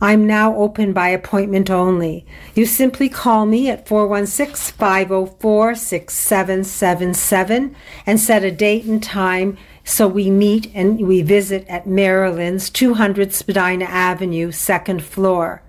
I'm 0.00 0.28
now 0.28 0.54
open 0.54 0.92
by 0.92 1.08
appointment 1.08 1.70
only. 1.70 2.24
You 2.54 2.66
simply 2.66 3.08
call 3.08 3.46
me 3.46 3.68
at 3.68 3.88
416 3.88 4.76
504 4.78 5.74
6777 5.74 7.74
and 8.06 8.20
set 8.20 8.44
a 8.44 8.52
date 8.52 8.84
and 8.84 9.02
time 9.02 9.58
so 9.82 10.06
we 10.06 10.30
meet 10.30 10.70
and 10.72 11.04
we 11.04 11.22
visit 11.22 11.66
at 11.66 11.88
Marilyn's, 11.88 12.70
200 12.70 13.32
Spadina 13.32 13.86
Avenue, 13.86 14.52
second 14.52 15.02
floor. 15.02 15.64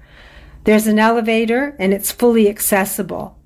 There's 0.66 0.86
an 0.86 1.00
elevator 1.00 1.76
and 1.80 1.92
it's 1.92 2.12
fully 2.12 2.48
accessible. 2.48 3.39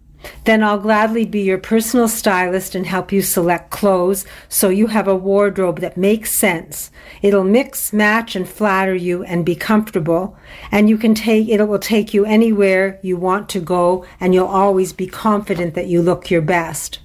Then 0.45 0.63
I'll 0.63 0.79
gladly 0.79 1.25
be 1.25 1.41
your 1.41 1.57
personal 1.57 2.07
stylist 2.07 2.75
and 2.75 2.85
help 2.85 3.11
you 3.11 3.21
select 3.21 3.69
clothes 3.69 4.25
so 4.49 4.69
you 4.69 4.87
have 4.87 5.07
a 5.07 5.15
wardrobe 5.15 5.79
that 5.79 5.97
makes 5.97 6.31
sense. 6.31 6.91
It'll 7.21 7.43
mix, 7.43 7.93
match, 7.93 8.35
and 8.35 8.47
flatter 8.47 8.95
you 8.95 9.23
and 9.23 9.45
be 9.45 9.55
comfortable. 9.55 10.37
And 10.71 10.89
you 10.89 10.97
can 10.97 11.15
take, 11.15 11.49
it 11.49 11.63
will 11.67 11.79
take 11.79 12.13
you 12.13 12.25
anywhere 12.25 12.99
you 13.01 13.17
want 13.17 13.49
to 13.49 13.59
go 13.59 14.05
and 14.19 14.33
you'll 14.33 14.47
always 14.47 14.93
be 14.93 15.07
confident 15.07 15.73
that 15.75 15.87
you 15.87 16.01
look 16.01 16.29
your 16.29 16.41
best. 16.41 16.99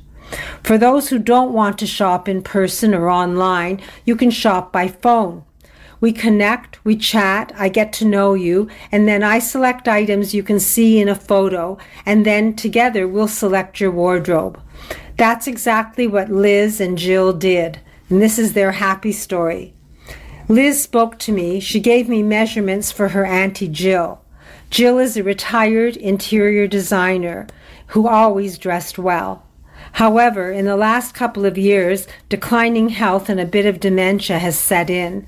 For 0.63 0.77
those 0.77 1.09
who 1.09 1.19
don't 1.19 1.53
want 1.53 1.79
to 1.79 1.87
shop 1.87 2.29
in 2.29 2.43
person 2.43 2.95
or 2.95 3.09
online, 3.09 3.81
you 4.05 4.15
can 4.15 4.31
shop 4.31 4.73
by 4.73 4.89
phone. 4.89 5.45
We 6.01 6.13
connect, 6.13 6.85
we 6.85 6.97
chat, 6.97 7.53
I 7.57 7.69
get 7.69 7.93
to 7.95 8.05
know 8.05 8.35
you, 8.35 8.69
and 8.93 9.09
then 9.09 9.23
I 9.23 9.41
select 9.41 9.89
items 9.89 10.35
you 10.35 10.43
can 10.43 10.61
see 10.61 11.01
in 11.01 11.09
a 11.09 11.15
photo, 11.15 11.79
and 12.07 12.25
then 12.25 12.55
together 12.55 13.09
we'll 13.09 13.29
select 13.29 13.81
your 13.81 13.91
wardrobe. 13.91 14.61
That's 15.17 15.49
exactly 15.49 16.07
what 16.07 16.31
Liz 16.31 16.81
and 16.81 16.97
Jill 16.97 17.33
did, 17.33 17.81
and 18.09 18.23
this 18.23 18.39
is 18.39 18.53
their 18.53 18.73
happy 18.73 19.11
story. 19.11 19.75
Liz 20.49 20.83
spoke 20.83 21.19
to 21.19 21.33
me. 21.33 21.61
She 21.61 21.81
gave 21.81 22.09
me 22.09 22.23
measurements 22.23 22.93
for 22.93 23.09
her 23.09 23.27
Auntie 23.27 23.69
Jill. 23.69 24.23
Jill 24.71 24.99
is 24.99 25.17
a 25.17 25.23
retired 25.23 25.97
interior 25.97 26.67
designer 26.67 27.49
who 27.89 28.07
always 28.07 28.57
dressed 28.57 28.99
well. 28.99 29.43
However, 29.99 30.53
in 30.53 30.65
the 30.65 30.77
last 30.77 31.13
couple 31.13 31.45
of 31.45 31.59
years, 31.59 32.07
declining 32.29 32.91
health 32.91 33.29
and 33.29 33.41
a 33.41 33.45
bit 33.45 33.67
of 33.67 33.81
dementia 33.81 34.39
has 34.39 34.57
set 34.57 34.91
in, 34.91 35.27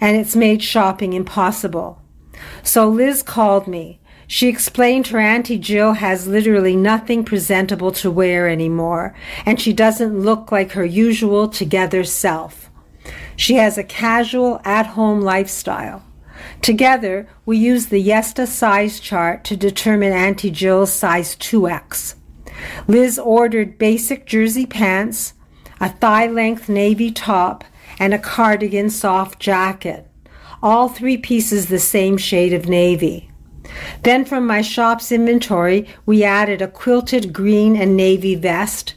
and 0.00 0.16
it's 0.16 0.36
made 0.36 0.62
shopping 0.62 1.12
impossible. 1.12 2.00
So 2.62 2.88
Liz 2.88 3.20
called 3.20 3.66
me. 3.66 3.98
She 4.28 4.46
explained 4.46 5.08
her 5.08 5.18
Auntie 5.18 5.58
Jill 5.58 5.94
has 5.94 6.28
literally 6.28 6.76
nothing 6.76 7.24
presentable 7.24 7.90
to 7.90 8.12
wear 8.12 8.48
anymore, 8.48 9.12
and 9.44 9.60
she 9.60 9.72
doesn't 9.72 10.20
look 10.20 10.52
like 10.52 10.70
her 10.70 10.84
usual 10.84 11.48
together 11.48 12.04
self. 12.04 12.70
She 13.34 13.54
has 13.54 13.76
a 13.76 13.82
casual, 13.82 14.60
at 14.64 14.86
home 14.86 15.20
lifestyle. 15.22 16.04
Together, 16.60 17.28
we 17.44 17.58
use 17.58 17.86
the 17.86 18.00
Yesta 18.00 18.46
size 18.46 19.00
chart 19.00 19.42
to 19.46 19.56
determine 19.56 20.12
Auntie 20.12 20.52
Jill's 20.52 20.92
size 20.92 21.34
2X. 21.34 22.14
Liz 22.86 23.18
ordered 23.18 23.78
basic 23.78 24.26
jersey 24.26 24.66
pants, 24.66 25.34
a 25.80 25.88
thigh 25.88 26.26
length 26.26 26.68
navy 26.68 27.10
top, 27.10 27.64
and 27.98 28.14
a 28.14 28.18
cardigan 28.18 28.90
soft 28.90 29.40
jacket. 29.40 30.08
All 30.62 30.88
three 30.88 31.16
pieces 31.16 31.66
the 31.66 31.78
same 31.78 32.16
shade 32.16 32.52
of 32.52 32.68
navy. 32.68 33.30
Then 34.02 34.24
from 34.24 34.46
my 34.46 34.62
shop's 34.62 35.10
inventory, 35.10 35.88
we 36.04 36.24
added 36.24 36.60
a 36.62 36.68
quilted 36.68 37.32
green 37.32 37.76
and 37.76 37.96
navy 37.96 38.34
vest, 38.34 38.94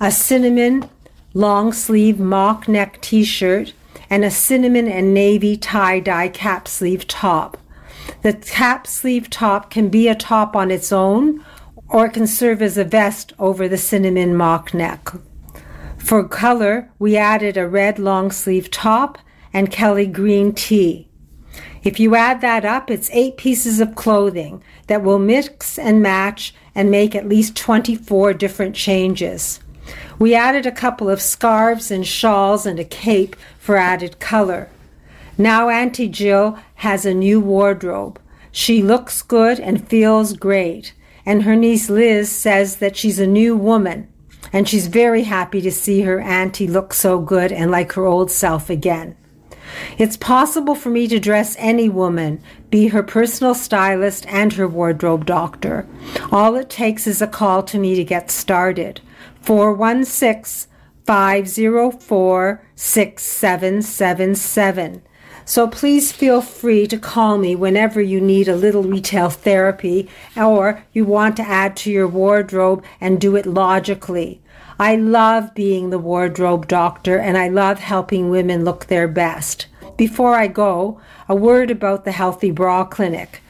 a 0.00 0.10
cinnamon 0.10 0.88
long 1.36 1.70
sleeve 1.70 2.18
mock 2.18 2.66
neck 2.66 3.00
t 3.02 3.22
shirt, 3.22 3.74
and 4.08 4.24
a 4.24 4.30
cinnamon 4.30 4.88
and 4.88 5.12
navy 5.12 5.56
tie 5.56 6.00
dye 6.00 6.28
cap 6.28 6.66
sleeve 6.66 7.06
top. 7.06 7.58
The 8.22 8.32
cap 8.32 8.86
sleeve 8.86 9.28
top 9.28 9.70
can 9.70 9.88
be 9.88 10.08
a 10.08 10.14
top 10.14 10.56
on 10.56 10.70
its 10.70 10.92
own 10.92 11.44
or 11.88 12.08
can 12.08 12.26
serve 12.26 12.62
as 12.62 12.76
a 12.76 12.84
vest 12.84 13.32
over 13.38 13.68
the 13.68 13.78
cinnamon 13.78 14.36
mock 14.36 14.74
neck. 14.74 15.08
For 15.96 16.26
color, 16.26 16.90
we 16.98 17.16
added 17.16 17.56
a 17.56 17.68
red 17.68 17.98
long 17.98 18.30
sleeve 18.30 18.70
top 18.70 19.18
and 19.52 19.70
Kelly 19.70 20.06
green 20.06 20.52
tee. 20.52 21.08
If 21.82 22.00
you 22.00 22.14
add 22.14 22.40
that 22.40 22.64
up, 22.64 22.90
it's 22.90 23.10
eight 23.12 23.36
pieces 23.36 23.80
of 23.80 23.94
clothing 23.94 24.62
that 24.88 25.02
will 25.02 25.18
mix 25.18 25.78
and 25.78 26.02
match 26.02 26.54
and 26.74 26.90
make 26.90 27.14
at 27.14 27.28
least 27.28 27.56
24 27.56 28.34
different 28.34 28.74
changes. 28.74 29.60
We 30.18 30.34
added 30.34 30.66
a 30.66 30.72
couple 30.72 31.08
of 31.08 31.22
scarves 31.22 31.90
and 31.90 32.06
shawls 32.06 32.66
and 32.66 32.78
a 32.78 32.84
cape 32.84 33.36
for 33.58 33.76
added 33.76 34.18
color. 34.18 34.68
Now 35.38 35.68
Auntie 35.68 36.08
Jill 36.08 36.58
has 36.76 37.06
a 37.06 37.14
new 37.14 37.40
wardrobe. 37.40 38.20
She 38.50 38.82
looks 38.82 39.22
good 39.22 39.60
and 39.60 39.88
feels 39.88 40.32
great 40.32 40.92
and 41.26 41.42
her 41.42 41.56
niece 41.56 41.90
Liz 41.90 42.30
says 42.30 42.76
that 42.76 42.96
she's 42.96 43.18
a 43.18 43.26
new 43.26 43.56
woman 43.56 44.08
and 44.52 44.68
she's 44.68 44.86
very 44.86 45.24
happy 45.24 45.60
to 45.60 45.72
see 45.72 46.02
her 46.02 46.20
auntie 46.20 46.68
look 46.68 46.94
so 46.94 47.18
good 47.18 47.52
and 47.52 47.70
like 47.70 47.92
her 47.92 48.06
old 48.06 48.30
self 48.30 48.70
again. 48.70 49.16
It's 49.98 50.16
possible 50.16 50.74
for 50.74 50.90
me 50.90 51.08
to 51.08 51.18
dress 51.18 51.56
any 51.58 51.88
woman, 51.88 52.42
be 52.70 52.88
her 52.88 53.02
personal 53.02 53.54
stylist 53.54 54.26
and 54.26 54.52
her 54.54 54.68
wardrobe 54.68 55.26
doctor. 55.26 55.86
All 56.30 56.56
it 56.56 56.70
takes 56.70 57.06
is 57.06 57.20
a 57.20 57.26
call 57.26 57.62
to 57.64 57.78
me 57.78 57.94
to 57.96 58.04
get 58.04 58.30
started. 58.30 59.00
416 59.42 60.70
504 61.04 62.66
6777. 62.74 65.02
So 65.48 65.68
please 65.68 66.10
feel 66.10 66.40
free 66.42 66.88
to 66.88 66.98
call 66.98 67.38
me 67.38 67.54
whenever 67.54 68.00
you 68.00 68.20
need 68.20 68.48
a 68.48 68.56
little 68.56 68.82
retail 68.82 69.30
therapy 69.30 70.08
or 70.36 70.84
you 70.92 71.04
want 71.04 71.36
to 71.36 71.44
add 71.44 71.76
to 71.78 71.90
your 71.90 72.08
wardrobe 72.08 72.84
and 73.00 73.20
do 73.20 73.36
it 73.36 73.46
logically. 73.46 74.40
I 74.80 74.96
love 74.96 75.54
being 75.54 75.90
the 75.90 76.00
wardrobe 76.00 76.66
doctor 76.66 77.16
and 77.20 77.38
I 77.38 77.48
love 77.48 77.78
helping 77.78 78.28
women 78.28 78.64
look 78.64 78.86
their 78.86 79.06
best. 79.06 79.68
Before 79.96 80.34
I 80.34 80.48
go, 80.48 81.00
a 81.28 81.36
word 81.36 81.70
about 81.70 82.04
the 82.04 82.12
Healthy 82.12 82.50
Bra 82.50 82.84
Clinic. 82.84 83.40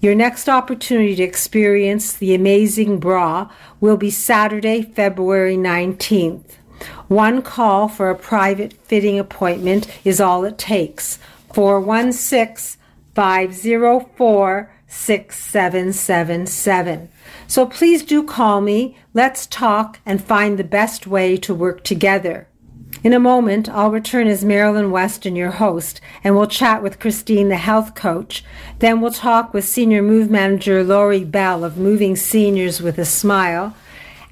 Your 0.00 0.16
next 0.16 0.48
opportunity 0.48 1.14
to 1.14 1.22
experience 1.22 2.12
the 2.12 2.34
amazing 2.34 2.98
bra 2.98 3.48
will 3.78 3.96
be 3.96 4.10
Saturday, 4.10 4.82
February 4.82 5.56
19th. 5.56 6.56
One 7.06 7.42
call 7.42 7.88
for 7.88 8.10
a 8.10 8.16
private 8.16 8.72
fitting 8.72 9.20
appointment 9.20 9.86
is 10.04 10.20
all 10.20 10.44
it 10.44 10.58
takes. 10.58 11.20
416 11.54 12.80
504 13.14 14.70
6777. 14.86 17.08
So 17.46 17.66
please 17.66 18.02
do 18.02 18.22
call 18.22 18.60
me. 18.60 18.96
Let's 19.12 19.46
talk 19.46 19.98
and 20.06 20.22
find 20.22 20.58
the 20.58 20.64
best 20.64 21.06
way 21.06 21.36
to 21.38 21.54
work 21.54 21.84
together. 21.84 22.48
In 23.02 23.12
a 23.12 23.18
moment, 23.18 23.68
I'll 23.68 23.90
return 23.90 24.28
as 24.28 24.44
Marilyn 24.44 24.90
Weston, 24.90 25.36
your 25.36 25.50
host, 25.50 26.00
and 26.22 26.34
we'll 26.34 26.46
chat 26.46 26.82
with 26.82 26.98
Christine, 26.98 27.48
the 27.48 27.56
health 27.56 27.94
coach. 27.94 28.44
Then 28.78 29.00
we'll 29.00 29.12
talk 29.12 29.52
with 29.52 29.66
Senior 29.66 30.00
Move 30.00 30.30
Manager 30.30 30.82
Lori 30.82 31.24
Bell 31.24 31.64
of 31.64 31.76
Moving 31.76 32.16
Seniors 32.16 32.80
with 32.80 32.98
a 32.98 33.04
Smile. 33.04 33.76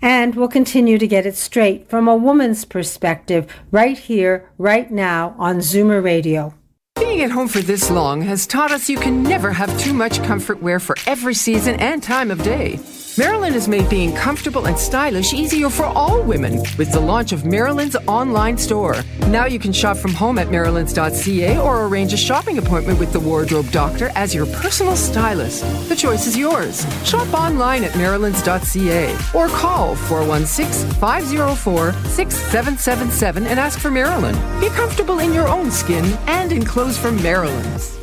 And 0.01 0.35
we'll 0.35 0.49
continue 0.49 0.99
to 0.99 1.07
get 1.07 1.27
it 1.27 1.37
straight 1.37 1.91
from 1.91 2.09
a 2.09 2.17
woman's 2.17 2.65
perspective 2.65 3.53
right 3.71 3.99
here, 3.99 4.51
right 4.59 4.91
now 4.91 5.35
on 5.39 5.59
Zoomer 5.59 6.03
Radio. 6.03 6.55
Staying 6.97 7.23
at 7.23 7.31
home 7.31 7.49
for 7.49 7.61
this 7.61 7.91
long 7.91 8.21
has 8.23 8.47
taught 8.47 8.71
us 8.71 8.91
you 8.91 8.99
can 8.99 9.23
never 9.23 9.51
have 9.51 9.79
too 9.81 9.95
much 9.95 10.23
comfort 10.23 10.63
wear 10.63 10.79
for 10.79 10.97
every 11.07 11.35
season 11.35 11.77
and 11.77 12.03
time 12.03 12.31
of 12.31 12.43
day. 12.43 12.79
Marilyn 13.19 13.53
has 13.53 13.69
made 13.69 13.91
being 13.91 14.15
comfortable 14.15 14.67
and 14.67 14.79
stylish 14.79 15.35
easier 15.35 15.69
for 15.69 15.85
all 15.85 16.23
women 16.23 16.61
with 16.79 16.91
the 16.93 17.01
launch 17.01 17.33
of 17.33 17.45
Marilyn's 17.45 17.95
online 18.09 18.57
store. 18.57 18.97
Now 19.29 19.45
you 19.45 19.59
can 19.59 19.73
shop 19.73 19.99
from 19.99 20.15
home 20.15 20.39
at 20.39 20.47
marilyns.ca 20.47 21.59
or 21.59 21.87
arrange 21.87 22.15
a 22.15 22.17
shopping 22.17 22.57
appointment 22.57 22.99
with 22.99 23.13
the 23.13 23.21
wardrobe 23.21 23.71
doctor 23.71 24.11
as 24.15 24.35
your 24.35 24.47
personal 24.47 24.97
stylist. 24.97 25.63
The 25.91 25.97
choice 25.97 26.27
is 26.27 26.39
yours. 26.39 26.87
Shop 27.07 27.31
online 27.35 27.85
at 27.85 27.93
marilyns.ca 27.93 29.13
or 29.35 29.49
call 29.49 29.95
416 29.95 30.91
504 30.93 31.93
6777 31.93 33.47
and 33.47 33.61
ask 33.61 33.79
for 33.79 33.91
Marilyn. 33.91 34.35
Be 34.59 34.71
comfortable 34.71 35.19
in 35.19 35.35
your 35.35 35.49
own 35.49 35.71
skin 35.71 36.05
and 36.29 36.51
in 36.51 36.65
clothes 36.65 36.97
from 36.97 37.23
Marilyn's. 37.23 37.99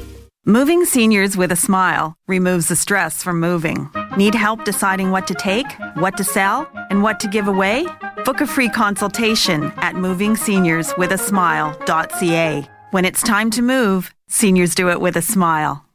Moving 0.45 0.85
seniors 0.85 1.35
with 1.35 1.51
a 1.51 1.55
smile 1.55 2.15
removes 2.27 2.67
the 2.67 2.75
stress 2.75 3.23
from 3.23 3.39
moving. 3.39 3.89
Need 4.17 4.33
help 4.35 4.63
deciding 4.63 5.11
what 5.11 5.27
to 5.27 5.35
take, 5.35 5.67
what 5.95 6.15
to 6.17 6.23
sell, 6.23 6.67
and 6.89 7.03
what 7.03 7.19
to 7.19 7.27
give 7.27 7.47
away? 7.47 7.85
Book 8.25 8.41
a 8.41 8.47
free 8.47 8.69
consultation 8.69 9.65
at 9.77 9.93
movingseniorswithasmile.ca. 9.95 12.69
When 12.91 13.05
it's 13.05 13.21
time 13.21 13.51
to 13.51 13.61
move, 13.61 14.11
seniors 14.27 14.73
do 14.73 14.89
it 14.89 14.99
with 14.99 15.15
a 15.15 15.21
smile. 15.21 15.85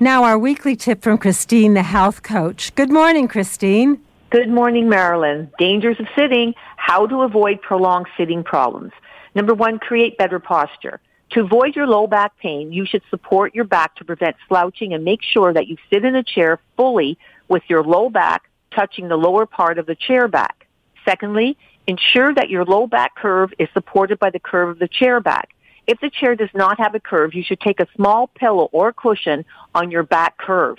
Now, 0.00 0.24
our 0.24 0.38
weekly 0.38 0.76
tip 0.76 1.02
from 1.02 1.16
Christine, 1.16 1.72
the 1.74 1.82
health 1.82 2.22
coach. 2.22 2.74
Good 2.74 2.92
morning, 2.92 3.28
Christine. 3.28 4.00
Good 4.30 4.48
morning, 4.48 4.88
Marilyn. 4.88 5.50
Dangers 5.58 6.00
of 6.00 6.06
sitting, 6.18 6.54
how 6.76 7.06
to 7.06 7.22
avoid 7.22 7.62
prolonged 7.62 8.08
sitting 8.18 8.42
problems. 8.42 8.92
Number 9.34 9.54
one, 9.54 9.78
create 9.78 10.18
better 10.18 10.40
posture. 10.40 11.00
To 11.30 11.40
avoid 11.40 11.74
your 11.74 11.86
low 11.86 12.06
back 12.06 12.38
pain, 12.38 12.72
you 12.72 12.86
should 12.86 13.02
support 13.10 13.54
your 13.54 13.64
back 13.64 13.96
to 13.96 14.04
prevent 14.04 14.36
slouching 14.48 14.94
and 14.94 15.04
make 15.04 15.22
sure 15.22 15.52
that 15.52 15.66
you 15.66 15.76
sit 15.90 16.04
in 16.04 16.14
a 16.14 16.22
chair 16.22 16.60
fully 16.76 17.18
with 17.48 17.62
your 17.68 17.82
low 17.82 18.08
back 18.08 18.48
touching 18.70 19.08
the 19.08 19.16
lower 19.16 19.46
part 19.46 19.78
of 19.78 19.86
the 19.86 19.94
chair 19.94 20.28
back. 20.28 20.66
Secondly, 21.04 21.56
ensure 21.86 22.34
that 22.34 22.50
your 22.50 22.64
low 22.64 22.86
back 22.86 23.14
curve 23.16 23.52
is 23.58 23.68
supported 23.72 24.18
by 24.18 24.30
the 24.30 24.38
curve 24.38 24.70
of 24.70 24.78
the 24.78 24.88
chair 24.88 25.20
back. 25.20 25.50
If 25.86 26.00
the 26.00 26.10
chair 26.10 26.34
does 26.34 26.50
not 26.52 26.78
have 26.78 26.94
a 26.94 27.00
curve, 27.00 27.34
you 27.34 27.44
should 27.44 27.60
take 27.60 27.80
a 27.80 27.86
small 27.94 28.26
pillow 28.28 28.68
or 28.72 28.92
cushion 28.92 29.44
on 29.74 29.90
your 29.90 30.02
back 30.02 30.36
curve. 30.36 30.78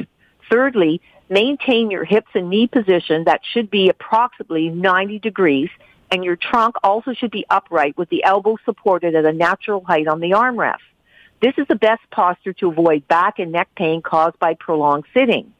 Thirdly, 0.49 1.01
maintain 1.29 1.89
your 1.91 2.03
hips 2.03 2.31
and 2.33 2.49
knee 2.49 2.67
position 2.67 3.23
that 3.25 3.41
should 3.53 3.69
be 3.69 3.89
approximately 3.89 4.69
90 4.69 5.19
degrees 5.19 5.69
and 6.11 6.23
your 6.23 6.35
trunk 6.35 6.75
also 6.83 7.13
should 7.13 7.31
be 7.31 7.45
upright 7.49 7.97
with 7.97 8.09
the 8.09 8.23
elbows 8.23 8.59
supported 8.65 9.15
at 9.15 9.25
a 9.25 9.33
natural 9.33 9.83
height 9.83 10.07
on 10.07 10.19
the 10.19 10.31
armrest. 10.31 10.77
This 11.41 11.53
is 11.57 11.67
the 11.67 11.75
best 11.75 12.01
posture 12.11 12.53
to 12.53 12.69
avoid 12.69 13.07
back 13.07 13.39
and 13.39 13.51
neck 13.51 13.69
pain 13.75 14.01
caused 14.01 14.39
by 14.39 14.55
prolonged 14.55 15.05
sitting. 15.13 15.53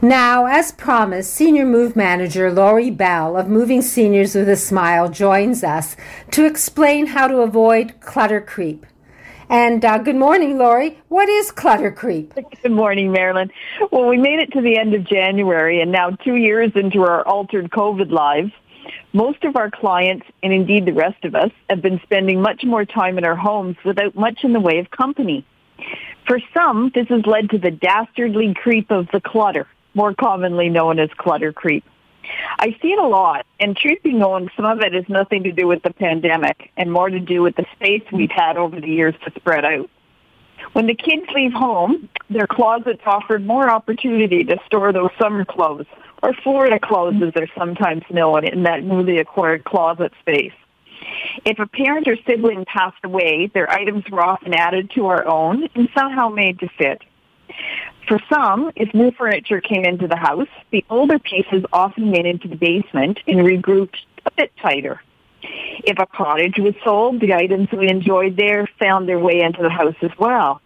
Now, 0.00 0.46
as 0.46 0.72
promised, 0.72 1.34
Senior 1.34 1.66
Move 1.66 1.94
Manager 1.94 2.50
Lori 2.50 2.88
Bell 2.88 3.36
of 3.36 3.48
Moving 3.48 3.82
Seniors 3.82 4.34
with 4.34 4.48
a 4.48 4.56
Smile 4.56 5.10
joins 5.10 5.62
us 5.62 5.94
to 6.30 6.46
explain 6.46 7.08
how 7.08 7.28
to 7.28 7.42
avoid 7.42 8.00
clutter 8.00 8.40
creep. 8.40 8.86
And 9.52 9.84
uh, 9.84 9.98
good 9.98 10.16
morning, 10.16 10.56
Lori. 10.56 10.98
What 11.08 11.28
is 11.28 11.50
clutter 11.50 11.90
creep? 11.92 12.32
Good 12.62 12.72
morning, 12.72 13.12
Marilyn. 13.12 13.50
Well, 13.90 14.08
we 14.08 14.16
made 14.16 14.38
it 14.38 14.50
to 14.52 14.62
the 14.62 14.78
end 14.78 14.94
of 14.94 15.04
January, 15.04 15.82
and 15.82 15.92
now 15.92 16.08
two 16.08 16.36
years 16.36 16.72
into 16.74 17.02
our 17.02 17.22
altered 17.28 17.70
COVID 17.70 18.10
lives, 18.10 18.50
most 19.12 19.44
of 19.44 19.56
our 19.56 19.70
clients, 19.70 20.24
and 20.42 20.54
indeed 20.54 20.86
the 20.86 20.94
rest 20.94 21.22
of 21.26 21.34
us, 21.34 21.50
have 21.68 21.82
been 21.82 22.00
spending 22.02 22.40
much 22.40 22.64
more 22.64 22.86
time 22.86 23.18
in 23.18 23.26
our 23.26 23.36
homes 23.36 23.76
without 23.84 24.14
much 24.14 24.38
in 24.42 24.54
the 24.54 24.60
way 24.60 24.78
of 24.78 24.90
company. 24.90 25.44
For 26.26 26.38
some, 26.54 26.90
this 26.94 27.08
has 27.08 27.26
led 27.26 27.50
to 27.50 27.58
the 27.58 27.70
dastardly 27.70 28.54
creep 28.54 28.90
of 28.90 29.08
the 29.12 29.20
clutter, 29.20 29.66
more 29.92 30.14
commonly 30.14 30.70
known 30.70 30.98
as 30.98 31.10
clutter 31.18 31.52
creep. 31.52 31.84
I 32.58 32.76
see 32.80 32.92
it 32.92 32.98
a 32.98 33.06
lot, 33.06 33.46
and 33.60 33.76
truth 33.76 34.02
be 34.02 34.12
known, 34.12 34.50
some 34.56 34.64
of 34.64 34.80
it 34.80 34.92
has 34.94 35.08
nothing 35.08 35.42
to 35.44 35.52
do 35.52 35.66
with 35.66 35.82
the 35.82 35.92
pandemic 35.92 36.70
and 36.76 36.92
more 36.92 37.10
to 37.10 37.20
do 37.20 37.42
with 37.42 37.56
the 37.56 37.66
space 37.74 38.02
we've 38.12 38.30
had 38.30 38.56
over 38.56 38.80
the 38.80 38.88
years 38.88 39.14
to 39.24 39.32
spread 39.36 39.64
out. 39.64 39.90
When 40.72 40.86
the 40.86 40.94
kids 40.94 41.26
leave 41.34 41.52
home, 41.52 42.08
their 42.30 42.46
closets 42.46 43.02
offered 43.04 43.44
more 43.44 43.68
opportunity 43.68 44.44
to 44.44 44.58
store 44.66 44.92
those 44.92 45.10
summer 45.20 45.44
clothes, 45.44 45.86
or 46.22 46.32
Florida 46.34 46.78
clothes 46.78 47.20
as 47.22 47.34
they're 47.34 47.50
sometimes 47.58 48.02
known 48.10 48.44
in 48.46 48.62
that 48.62 48.84
newly 48.84 49.18
acquired 49.18 49.64
closet 49.64 50.12
space. 50.20 50.52
If 51.44 51.58
a 51.58 51.66
parent 51.66 52.06
or 52.06 52.16
sibling 52.26 52.64
passed 52.64 53.04
away, 53.04 53.50
their 53.52 53.68
items 53.70 54.04
were 54.10 54.22
often 54.22 54.54
added 54.54 54.90
to 54.94 55.06
our 55.06 55.26
own 55.26 55.68
and 55.74 55.88
somehow 55.96 56.28
made 56.28 56.60
to 56.60 56.68
fit. 56.78 57.02
For 58.08 58.18
some, 58.32 58.72
if 58.76 58.92
new 58.94 59.10
furniture 59.12 59.60
came 59.60 59.84
into 59.84 60.08
the 60.08 60.16
house, 60.16 60.48
the 60.70 60.84
older 60.90 61.18
pieces 61.18 61.64
often 61.72 62.10
made 62.10 62.26
into 62.26 62.48
the 62.48 62.56
basement 62.56 63.20
and 63.26 63.38
regrouped 63.38 63.96
a 64.26 64.30
bit 64.32 64.52
tighter. 64.60 65.00
If 65.84 65.98
a 65.98 66.06
cottage 66.06 66.58
was 66.58 66.74
sold, 66.84 67.20
the 67.20 67.34
items 67.34 67.68
we 67.72 67.88
enjoyed 67.88 68.36
there 68.36 68.68
found 68.78 69.08
their 69.08 69.18
way 69.18 69.40
into 69.40 69.62
the 69.62 69.70
house 69.70 69.96
as 70.02 70.10
well. 70.18 70.60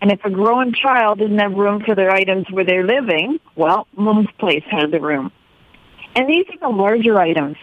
And 0.00 0.12
if 0.12 0.24
a 0.24 0.30
growing 0.30 0.72
child 0.72 1.18
didn't 1.18 1.38
have 1.38 1.54
room 1.54 1.82
for 1.82 1.94
their 1.94 2.10
items 2.10 2.46
where 2.50 2.64
they're 2.64 2.86
living, 2.86 3.40
well, 3.54 3.86
mom's 3.96 4.30
place 4.38 4.64
had 4.68 4.90
the 4.90 5.00
room. 5.00 5.32
And 6.14 6.28
these 6.28 6.46
are 6.48 6.70
the 6.70 6.76
larger 6.76 7.18
items. 7.18 7.56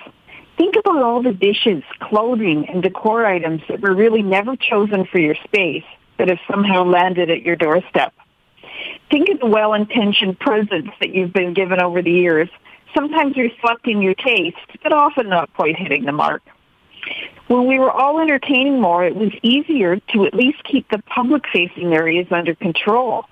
Think 0.58 0.76
about 0.76 1.02
all 1.02 1.22
the 1.22 1.34
dishes, 1.34 1.84
clothing, 2.00 2.68
and 2.70 2.84
decor 2.84 3.26
items 3.26 3.62
that 3.68 3.82
were 3.82 3.96
really 3.96 4.22
never 4.22 4.56
chosen 4.56 5.06
for 5.06 5.20
your 5.20 5.36
space 5.44 5.86
that 6.18 6.30
have 6.30 6.40
somehow 6.50 6.84
landed 6.84 7.30
at 7.30 7.42
your 7.42 7.56
doorstep. 7.56 8.14
Think 9.14 9.30
of 9.30 9.40
the 9.40 9.46
well-intentioned 9.46 10.40
presents 10.40 10.90
that 11.00 11.14
you've 11.14 11.34
been 11.34 11.54
given 11.54 11.80
over 11.80 12.02
the 12.02 12.10
years, 12.12 12.50
sometimes 12.96 13.38
reflecting 13.38 14.02
your 14.02 14.16
taste, 14.16 14.58
but 14.82 14.92
often 14.92 15.30
not 15.30 15.54
quite 15.54 15.76
hitting 15.76 16.06
the 16.06 16.12
mark. 16.12 16.42
When 17.46 17.68
we 17.68 17.78
were 17.78 17.92
all 17.92 18.20
entertaining 18.20 18.82
more, 18.82 19.06
it 19.06 19.16
was 19.16 19.30
easier 19.44 19.98
to 19.98 20.26
at 20.26 20.34
least 20.34 20.64
keep 20.64 20.90
the 20.90 20.98
public-facing 20.98 21.94
areas 21.94 22.26
under 22.32 22.56
control. 22.56 23.26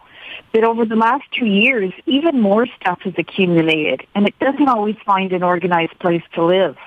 But 0.54 0.66
over 0.66 0.86
the 0.86 0.96
last 0.96 1.24
two 1.32 1.48
years, 1.48 1.92
even 2.06 2.40
more 2.40 2.68
stuff 2.80 3.02
has 3.02 3.16
accumulated, 3.18 4.06
and 4.14 4.28
it 4.28 4.38
doesn't 4.38 4.70
always 4.70 4.98
find 5.04 5.34
an 5.34 5.42
organized 5.42 5.98
place 5.98 6.22
to 6.36 6.46
live. 6.46 6.78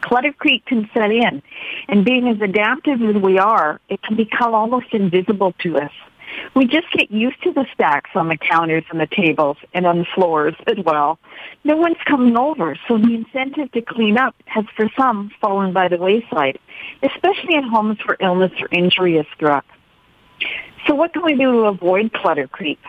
Clutter 0.00 0.32
creep 0.32 0.66
can 0.66 0.90
set 0.92 1.12
in, 1.12 1.40
and 1.88 2.04
being 2.04 2.26
as 2.26 2.40
adaptive 2.40 3.00
as 3.00 3.14
we 3.22 3.38
are, 3.38 3.80
it 3.88 4.02
can 4.02 4.16
become 4.16 4.56
almost 4.56 4.92
invisible 4.92 5.54
to 5.60 5.78
us. 5.78 5.92
We 6.54 6.66
just 6.66 6.90
get 6.92 7.10
used 7.10 7.42
to 7.42 7.52
the 7.52 7.66
stacks 7.74 8.10
on 8.14 8.28
the 8.28 8.36
counters 8.36 8.84
and 8.90 9.00
the 9.00 9.06
tables 9.06 9.56
and 9.74 9.86
on 9.86 9.98
the 9.98 10.06
floors 10.14 10.54
as 10.66 10.76
well. 10.84 11.18
No 11.64 11.76
one's 11.76 11.96
coming 12.06 12.36
over, 12.36 12.76
so 12.88 12.98
the 12.98 13.14
incentive 13.14 13.72
to 13.72 13.82
clean 13.82 14.18
up 14.18 14.34
has 14.46 14.64
for 14.76 14.88
some 14.96 15.30
fallen 15.40 15.72
by 15.72 15.88
the 15.88 15.96
wayside, 15.96 16.58
especially 17.02 17.54
in 17.54 17.64
homes 17.64 17.98
where 18.06 18.16
illness 18.20 18.52
or 18.60 18.68
injury 18.70 19.16
is 19.16 19.26
struck. 19.34 19.64
So 20.86 20.94
what 20.94 21.12
can 21.12 21.22
we 21.22 21.34
do 21.34 21.52
to 21.52 21.58
avoid 21.64 22.12
clutter 22.12 22.48
creep? 22.48 22.80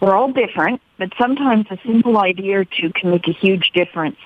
We're 0.00 0.14
all 0.14 0.32
different, 0.32 0.80
but 0.98 1.12
sometimes 1.18 1.66
a 1.70 1.78
simple 1.84 2.18
idea 2.18 2.60
or 2.60 2.64
two 2.64 2.90
can 2.94 3.10
make 3.10 3.28
a 3.28 3.32
huge 3.32 3.70
difference. 3.72 4.18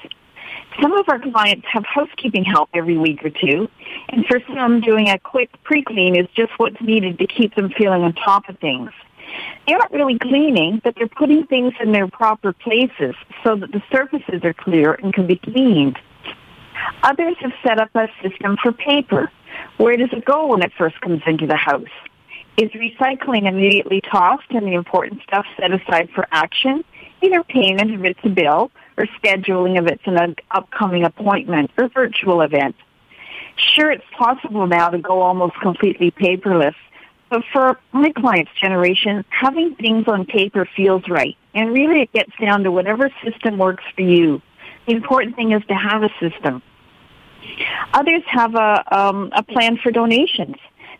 Some 0.83 0.93
of 0.93 1.09
our 1.09 1.20
clients 1.20 1.66
have 1.72 1.85
housekeeping 1.85 2.45
help 2.45 2.68
every 2.75 2.97
week 2.97 3.25
or 3.25 3.31
two, 3.31 3.68
and 4.09 4.27
for 4.27 4.41
some, 4.55 4.81
doing 4.81 5.09
a 5.09 5.18
quick 5.18 5.51
pre-clean 5.62 6.16
is 6.16 6.27
just 6.35 6.53
what's 6.57 6.81
needed 6.81 7.18
to 7.18 7.27
keep 7.27 7.55
them 7.55 7.70
feeling 7.70 8.03
on 8.03 8.12
top 8.12 8.49
of 8.49 8.59
things. 8.59 8.91
They 9.66 9.75
aren't 9.75 9.93
really 9.93 10.18
cleaning, 10.18 10.81
but 10.83 10.95
they're 10.97 11.07
putting 11.07 11.47
things 11.47 11.75
in 11.81 11.93
their 11.93 12.09
proper 12.09 12.53
places 12.53 13.14
so 13.45 13.57
that 13.57 13.72
the 13.72 13.83
surfaces 13.91 14.43
are 14.43 14.53
clear 14.53 14.95
and 14.95 15.14
can 15.14 15.27
be 15.27 15.37
cleaned. 15.37 15.99
Others 17.03 17.37
have 17.41 17.53
set 17.62 17.79
up 17.79 17.91
a 17.95 18.09
system 18.22 18.57
for 18.61 18.72
paper. 18.72 19.31
Where 19.77 19.97
does 19.97 20.11
it 20.12 20.25
go 20.25 20.49
when 20.49 20.62
it 20.62 20.72
first 20.77 21.01
comes 21.01 21.22
into 21.27 21.47
the 21.47 21.57
house? 21.57 21.85
Is 22.57 22.70
recycling 22.72 23.47
immediately 23.49 24.01
tossed 24.01 24.51
and 24.51 24.66
the 24.66 24.75
important 24.75 25.22
stuff 25.22 25.47
set 25.59 25.72
aside 25.72 26.09
for 26.14 26.27
action, 26.31 26.85
either 27.22 27.43
payment 27.45 27.91
if 27.91 28.05
it's 28.05 28.20
a 28.25 28.29
bill 28.29 28.70
or 28.97 29.07
scheduling 29.22 29.78
if 29.80 29.86
it's 29.86 30.03
an 30.07 30.36
upcoming 30.51 31.05
appointment 31.05 31.70
or 31.76 31.88
virtual 31.88 32.40
event? 32.42 32.76
Sure, 33.57 33.90
it's 33.90 34.05
possible 34.16 34.66
now 34.66 34.88
to 34.88 34.99
go 34.99 35.20
almost 35.20 35.55
completely 35.61 36.11
paperless, 36.11 36.74
but 37.30 37.42
for 37.53 37.78
my 37.92 38.11
client's 38.12 38.51
generation, 38.61 39.24
having 39.28 39.74
things 39.76 40.07
on 40.09 40.24
paper 40.26 40.68
feels 40.76 41.09
right. 41.09 41.36
And 41.55 41.72
really 41.72 42.03
it 42.03 42.12
gets 42.12 42.32
down 42.40 42.64
to 42.64 42.72
whatever 42.72 43.11
system 43.24 43.59
works 43.59 43.84
for 43.95 44.03
you. 44.03 44.42
The 44.86 44.95
important 44.95 45.36
thing 45.36 45.53
is 45.53 45.62
to 45.66 45.74
have 45.74 46.03
a 46.03 46.11
system. 46.20 46.62
Others 47.92 48.22
have 48.26 48.55
a, 48.55 48.97
um, 48.97 49.30
a 49.32 49.42
plan 49.42 49.78
for 49.82 49.90
donations. 49.90 50.57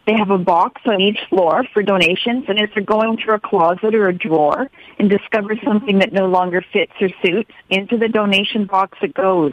They 0.07 0.15
have 0.15 0.31
a 0.31 0.39
box 0.39 0.83
on 0.85 1.01
each 1.01 1.19
floor 1.31 1.65
for 1.73 1.83
donations, 1.83 2.45
and 2.49 2.59
if 2.59 2.71
they're 2.75 2.83
going 2.83 3.17
through 3.17 3.35
a 3.35 3.41
closet 3.41 3.95
or 3.95 4.09
a 4.09 4.13
drawer 4.13 4.71
and 4.99 5.09
discover 5.09 5.57
something 5.65 5.99
that 6.01 6.13
no 6.13 6.27
longer 6.27 6.63
fits 6.73 6.93
or 7.01 7.09
suits, 7.23 7.51
into 7.71 7.97
the 7.97 8.09
donation 8.09 8.67
box 8.67 8.99
it 9.01 9.15
goes. 9.15 9.53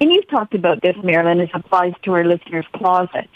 And 0.00 0.10
you've 0.12 0.28
talked 0.28 0.54
about 0.54 0.80
this, 0.80 0.96
Marilyn, 1.02 1.40
as 1.40 1.50
applies 1.52 1.92
to 2.04 2.12
our 2.14 2.24
listeners' 2.24 2.64
closets. 2.72 3.28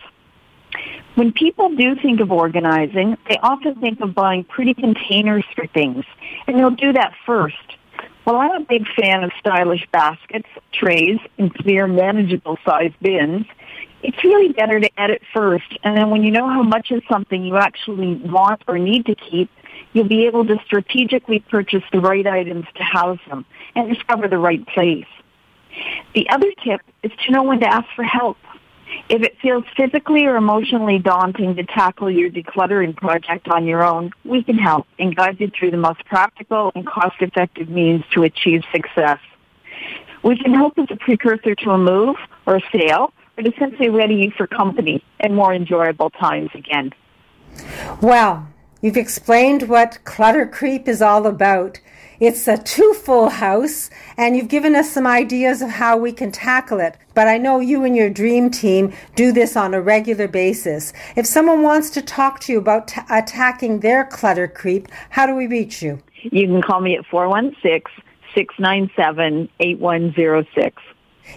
When 1.14 1.32
people 1.32 1.74
do 1.74 1.94
think 1.96 2.20
of 2.20 2.32
organizing, 2.32 3.16
they 3.28 3.38
often 3.42 3.76
think 3.76 4.00
of 4.00 4.14
buying 4.14 4.44
pretty 4.44 4.74
containers 4.74 5.44
for 5.54 5.66
things, 5.66 6.04
and 6.46 6.58
they'll 6.58 6.70
do 6.70 6.92
that 6.92 7.14
first. 7.24 7.56
Well, 8.26 8.36
I'm 8.36 8.62
a 8.62 8.64
big 8.64 8.86
fan 8.88 9.22
of 9.22 9.30
stylish 9.38 9.86
baskets, 9.92 10.48
trays, 10.72 11.18
and 11.38 11.54
clear, 11.54 11.86
manageable 11.86 12.58
sized 12.64 12.98
bins 13.00 13.46
it's 14.06 14.22
really 14.22 14.52
better 14.52 14.78
to 14.78 15.00
edit 15.00 15.20
first. 15.34 15.76
And 15.82 15.96
then 15.96 16.10
when 16.10 16.22
you 16.22 16.30
know 16.30 16.48
how 16.48 16.62
much 16.62 16.92
of 16.92 17.02
something 17.10 17.44
you 17.44 17.56
actually 17.56 18.14
want 18.14 18.62
or 18.68 18.78
need 18.78 19.04
to 19.06 19.16
keep, 19.16 19.50
you'll 19.92 20.08
be 20.08 20.26
able 20.26 20.46
to 20.46 20.58
strategically 20.64 21.40
purchase 21.40 21.82
the 21.92 21.98
right 21.98 22.24
items 22.24 22.66
to 22.76 22.84
house 22.84 23.18
them 23.28 23.44
and 23.74 23.92
discover 23.92 24.28
the 24.28 24.38
right 24.38 24.64
place. 24.68 25.08
The 26.14 26.28
other 26.30 26.52
tip 26.64 26.82
is 27.02 27.10
to 27.26 27.32
know 27.32 27.42
when 27.42 27.58
to 27.60 27.66
ask 27.66 27.88
for 27.96 28.04
help. 28.04 28.38
If 29.08 29.22
it 29.22 29.36
feels 29.42 29.64
physically 29.76 30.24
or 30.24 30.36
emotionally 30.36 31.00
daunting 31.00 31.56
to 31.56 31.64
tackle 31.64 32.08
your 32.08 32.30
decluttering 32.30 32.96
project 32.96 33.48
on 33.48 33.66
your 33.66 33.82
own, 33.82 34.12
we 34.24 34.44
can 34.44 34.56
help 34.56 34.86
and 35.00 35.16
guide 35.16 35.40
you 35.40 35.50
through 35.50 35.72
the 35.72 35.76
most 35.76 36.04
practical 36.04 36.70
and 36.76 36.86
cost-effective 36.86 37.68
means 37.68 38.04
to 38.12 38.22
achieve 38.22 38.62
success. 38.70 39.18
We 40.22 40.38
can 40.38 40.54
help 40.54 40.78
as 40.78 40.86
a 40.90 40.96
precursor 40.96 41.56
to 41.56 41.70
a 41.70 41.78
move 41.78 42.16
or 42.46 42.56
a 42.56 42.62
sale 42.72 43.12
but 43.36 43.46
essentially 43.46 43.90
ready 43.90 44.14
you 44.16 44.32
for 44.36 44.46
company 44.46 45.04
and 45.20 45.34
more 45.34 45.54
enjoyable 45.54 46.10
times 46.10 46.50
again. 46.54 46.92
Well, 48.00 48.48
you've 48.80 48.96
explained 48.96 49.68
what 49.68 50.02
clutter 50.04 50.46
creep 50.46 50.88
is 50.88 51.02
all 51.02 51.26
about. 51.26 51.80
It's 52.18 52.48
a 52.48 52.56
too 52.56 52.94
full 52.94 53.28
house, 53.28 53.90
and 54.16 54.36
you've 54.36 54.48
given 54.48 54.74
us 54.74 54.90
some 54.90 55.06
ideas 55.06 55.60
of 55.60 55.68
how 55.68 55.98
we 55.98 56.12
can 56.12 56.32
tackle 56.32 56.80
it. 56.80 56.96
But 57.14 57.28
I 57.28 57.36
know 57.36 57.60
you 57.60 57.84
and 57.84 57.94
your 57.94 58.08
dream 58.08 58.50
team 58.50 58.94
do 59.14 59.32
this 59.32 59.54
on 59.54 59.74
a 59.74 59.82
regular 59.82 60.26
basis. 60.26 60.94
If 61.14 61.26
someone 61.26 61.62
wants 61.62 61.90
to 61.90 62.00
talk 62.00 62.40
to 62.40 62.52
you 62.52 62.58
about 62.58 62.88
t- 62.88 63.02
attacking 63.10 63.80
their 63.80 64.04
clutter 64.04 64.48
creep, 64.48 64.88
how 65.10 65.26
do 65.26 65.34
we 65.34 65.46
reach 65.46 65.82
you? 65.82 66.02
You 66.22 66.46
can 66.46 66.62
call 66.62 66.80
me 66.80 66.96
at 66.96 67.04
416 67.06 67.82
697 68.34 69.50
8106. 69.60 70.82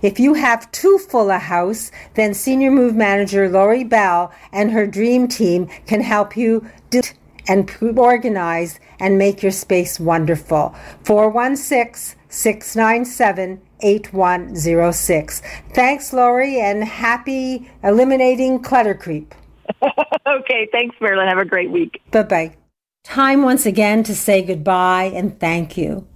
If 0.01 0.19
you 0.19 0.33
have 0.35 0.71
too 0.71 0.97
full 0.97 1.29
a 1.29 1.37
house, 1.37 1.91
then 2.13 2.33
Senior 2.33 2.71
Move 2.71 2.95
Manager 2.95 3.49
Lori 3.49 3.83
Bell 3.83 4.31
and 4.51 4.71
her 4.71 4.87
dream 4.87 5.27
team 5.27 5.67
can 5.85 6.01
help 6.01 6.37
you 6.37 6.67
do 6.89 7.01
and 7.47 7.69
organize 7.97 8.79
and 8.99 9.17
make 9.17 9.41
your 9.41 9.51
space 9.51 9.99
wonderful. 9.99 10.75
416 11.03 12.15
697 12.29 13.61
8106. 13.81 15.41
Thanks, 15.73 16.13
Lori, 16.13 16.59
and 16.61 16.83
happy 16.83 17.69
eliminating 17.83 18.61
clutter 18.61 18.93
creep. 18.93 19.33
okay, 20.27 20.67
thanks, 20.71 20.95
Marilyn. 21.01 21.27
Have 21.27 21.37
a 21.39 21.45
great 21.45 21.71
week. 21.71 22.01
Bye 22.11 22.23
bye. 22.23 22.55
Time 23.03 23.41
once 23.43 23.65
again 23.65 24.03
to 24.03 24.15
say 24.15 24.41
goodbye 24.43 25.11
and 25.15 25.39
thank 25.39 25.77
you. 25.77 26.07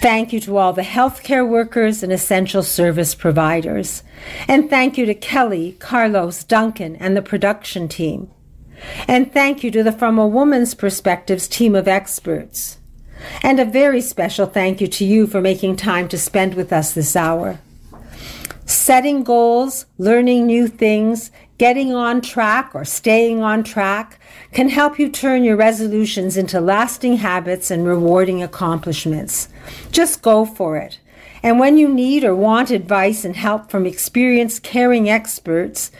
Thank 0.00 0.32
you 0.32 0.40
to 0.40 0.56
all 0.56 0.72
the 0.72 0.82
healthcare 0.82 1.48
workers 1.48 2.02
and 2.02 2.12
essential 2.12 2.62
service 2.62 3.14
providers. 3.14 4.02
And 4.46 4.70
thank 4.70 4.98
you 4.98 5.06
to 5.06 5.14
Kelly, 5.14 5.76
Carlos, 5.78 6.44
Duncan, 6.44 6.96
and 6.96 7.16
the 7.16 7.22
production 7.22 7.88
team. 7.88 8.30
And 9.08 9.32
thank 9.32 9.64
you 9.64 9.70
to 9.70 9.82
the 9.82 9.92
From 9.92 10.18
a 10.18 10.26
Woman's 10.26 10.74
Perspectives 10.74 11.48
team 11.48 11.74
of 11.74 11.88
experts. 11.88 12.78
And 13.42 13.58
a 13.58 13.64
very 13.64 14.00
special 14.00 14.46
thank 14.46 14.80
you 14.80 14.86
to 14.88 15.04
you 15.04 15.26
for 15.26 15.40
making 15.40 15.76
time 15.76 16.08
to 16.08 16.18
spend 16.18 16.54
with 16.54 16.72
us 16.72 16.92
this 16.92 17.16
hour. 17.16 17.58
Setting 18.66 19.22
goals, 19.22 19.86
learning 19.96 20.46
new 20.46 20.68
things, 20.68 21.30
getting 21.56 21.94
on 21.94 22.20
track 22.20 22.72
or 22.74 22.84
staying 22.84 23.42
on 23.42 23.64
track 23.64 24.18
can 24.52 24.68
help 24.68 24.98
you 24.98 25.08
turn 25.08 25.44
your 25.44 25.56
resolutions 25.56 26.36
into 26.36 26.60
lasting 26.60 27.16
habits 27.16 27.70
and 27.70 27.86
rewarding 27.86 28.42
accomplishments. 28.42 29.48
Just 29.90 30.22
go 30.22 30.44
for 30.44 30.76
it. 30.76 30.98
And 31.42 31.58
when 31.58 31.76
you 31.76 31.88
need 31.88 32.24
or 32.24 32.34
want 32.34 32.70
advice 32.70 33.24
and 33.24 33.36
help 33.36 33.70
from 33.70 33.86
experienced, 33.86 34.62
caring 34.62 35.08
experts, 35.08 35.90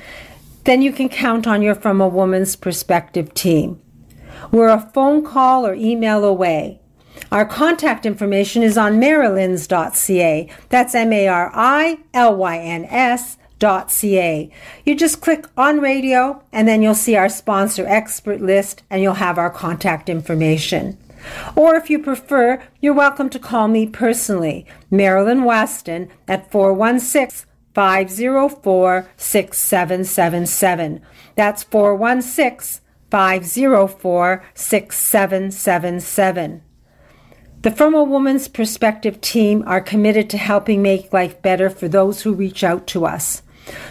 then 0.65 0.83
you 0.83 0.93
can 0.93 1.09
count 1.09 1.47
on 1.47 1.63
your 1.63 1.75
From 1.75 2.01
a 2.01 2.09
Woman's 2.09 2.57
Perspective 2.57 3.33
team. 3.35 3.81
We're 4.51 4.69
a 4.69 4.91
phone 4.93 5.25
call 5.25 5.67
or 5.67 5.75
email 5.75 6.25
away. 6.25 6.81
Our 7.31 7.45
contact 7.45 8.07
information 8.07 8.63
is 8.63 8.77
on 8.77 9.01
marilyns.ca. 9.01 10.51
That's 10.69 10.95
M 10.95 11.13
A 11.13 11.29
R 11.29 11.51
I 11.55 11.99
L 12.13 12.37
Y 12.37 12.59
N 12.59 12.85
S 12.87 13.37
ca. 13.59 14.51
You 14.85 14.95
just 14.95 15.21
click 15.21 15.47
on 15.57 15.81
radio 15.81 16.43
and 16.53 16.69
then 16.69 16.83
you'll 16.83 16.95
see 16.95 17.17
our 17.17 17.29
sponsor 17.29 17.87
expert 17.87 18.41
list 18.41 18.83
and 18.91 19.03
you'll 19.03 19.15
have 19.15 19.39
our 19.39 19.51
contact 19.51 20.09
information. 20.09 20.99
Or 21.55 21.77
if 21.77 21.91
you 21.91 21.99
prefer, 21.99 22.63
you're 22.81 22.95
welcome 22.95 23.29
to 23.31 23.39
call 23.39 23.69
me 23.69 23.87
personally, 23.87 24.67
Marilyn 24.91 25.45
Weston, 25.45 26.11
at 26.29 26.51
416 26.51 27.49
504 27.75 29.09
6777. 29.17 31.01
That's 31.35 31.63
416 31.63 32.83
504 33.11 34.45
6777. 34.55 36.63
The 37.63 37.71
From 37.71 37.95
a 37.95 38.05
Woman's 38.05 38.49
Perspective 38.49 39.21
team 39.21 39.65
are 39.67 39.81
committed 39.81 40.31
to 40.31 40.39
helping 40.39 40.83
make 40.83 41.13
life 41.13 41.41
better 41.43 41.69
for 41.69 41.89
those 41.89 42.23
who 42.23 42.33
reach 42.33 42.63
out 42.63 42.87
to 42.89 43.05
us. 43.05 43.43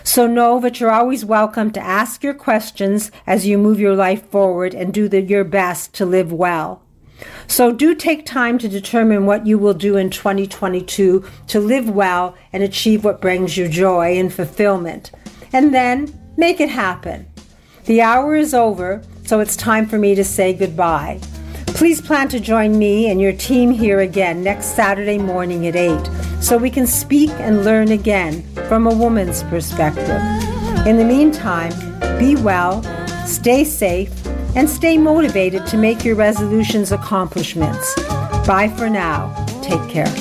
So 0.04 0.28
know 0.28 0.60
that 0.62 0.80
you're 0.80 0.92
always 0.92 1.26
welcome 1.26 1.72
to 1.72 1.82
ask 1.82 2.24
your 2.24 2.34
questions 2.34 3.12
as 3.28 3.46
you 3.46 3.58
move 3.58 3.80
your 3.80 3.96
life 3.96 4.30
forward 4.30 4.74
and 4.74 4.94
do 4.94 5.10
the, 5.10 5.22
your 5.22 5.44
best 5.44 5.94
to 5.96 6.06
live 6.06 6.32
well. 6.32 6.85
So 7.48 7.72
do 7.72 7.96
take 7.96 8.26
time 8.26 8.58
to 8.58 8.68
determine 8.68 9.26
what 9.26 9.46
you 9.46 9.58
will 9.58 9.74
do 9.74 9.98
in 9.98 10.10
2022 10.10 11.24
to 11.48 11.60
live 11.60 11.90
well 11.90 12.36
and 12.52 12.64
achieve 12.64 13.04
what 13.04 13.22
brings 13.22 13.56
you 13.58 13.68
joy 13.68 14.18
and 14.18 14.34
fulfillment. 14.34 15.12
and 15.54 15.74
then 15.74 16.14
make 16.36 16.60
it 16.60 16.70
happen. 16.70 17.26
The 17.86 18.02
hour 18.02 18.36
is 18.36 18.54
over, 18.54 19.02
so 19.26 19.40
it's 19.40 19.56
time 19.56 19.86
for 19.86 19.98
me 19.98 20.14
to 20.16 20.24
say 20.24 20.54
goodbye. 20.54 21.20
Please 21.68 22.02
plan 22.02 22.28
to 22.30 22.40
join 22.40 22.78
me 22.78 23.10
and 23.10 23.22
your 23.22 23.32
team 23.32 23.72
here 23.72 24.02
again 24.02 24.44
next 24.44 24.76
Saturday 24.76 25.18
morning 25.18 25.68
at 25.68 25.76
8 25.76 26.10
so 26.42 26.58
we 26.58 26.70
can 26.70 26.88
speak 26.88 27.30
and 27.32 27.64
learn 27.64 27.92
again 27.92 28.42
from 28.68 28.86
a 28.86 28.94
woman's 28.94 29.44
perspective. 29.44 30.22
In 30.86 30.98
the 30.98 31.06
meantime, 31.06 31.72
be 32.20 32.36
well, 32.36 32.84
stay 33.26 33.64
safe, 33.64 34.25
and 34.56 34.70
stay 34.70 34.98
motivated 34.98 35.66
to 35.68 35.78
make 35.78 36.04
your 36.04 36.16
resolutions 36.16 36.92
accomplishments. 36.92 37.96
Bye 38.48 38.74
for 38.78 38.90
now. 38.90 39.34
Take 39.62 39.88
care. 39.90 40.14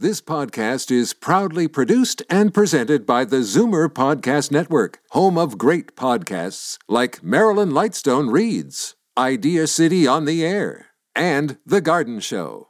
This 0.00 0.20
podcast 0.20 0.92
is 0.92 1.12
proudly 1.12 1.66
produced 1.66 2.22
and 2.30 2.54
presented 2.54 3.04
by 3.04 3.24
the 3.24 3.38
Zoomer 3.38 3.88
Podcast 3.88 4.52
Network, 4.52 5.00
home 5.10 5.36
of 5.36 5.58
great 5.58 5.96
podcasts 5.96 6.78
like 6.88 7.20
Marilyn 7.20 7.70
Lightstone 7.70 8.30
Reads, 8.30 8.94
Idea 9.18 9.66
City 9.66 10.06
on 10.06 10.24
the 10.24 10.46
Air, 10.46 10.86
and 11.16 11.58
The 11.66 11.80
Garden 11.80 12.20
Show. 12.20 12.67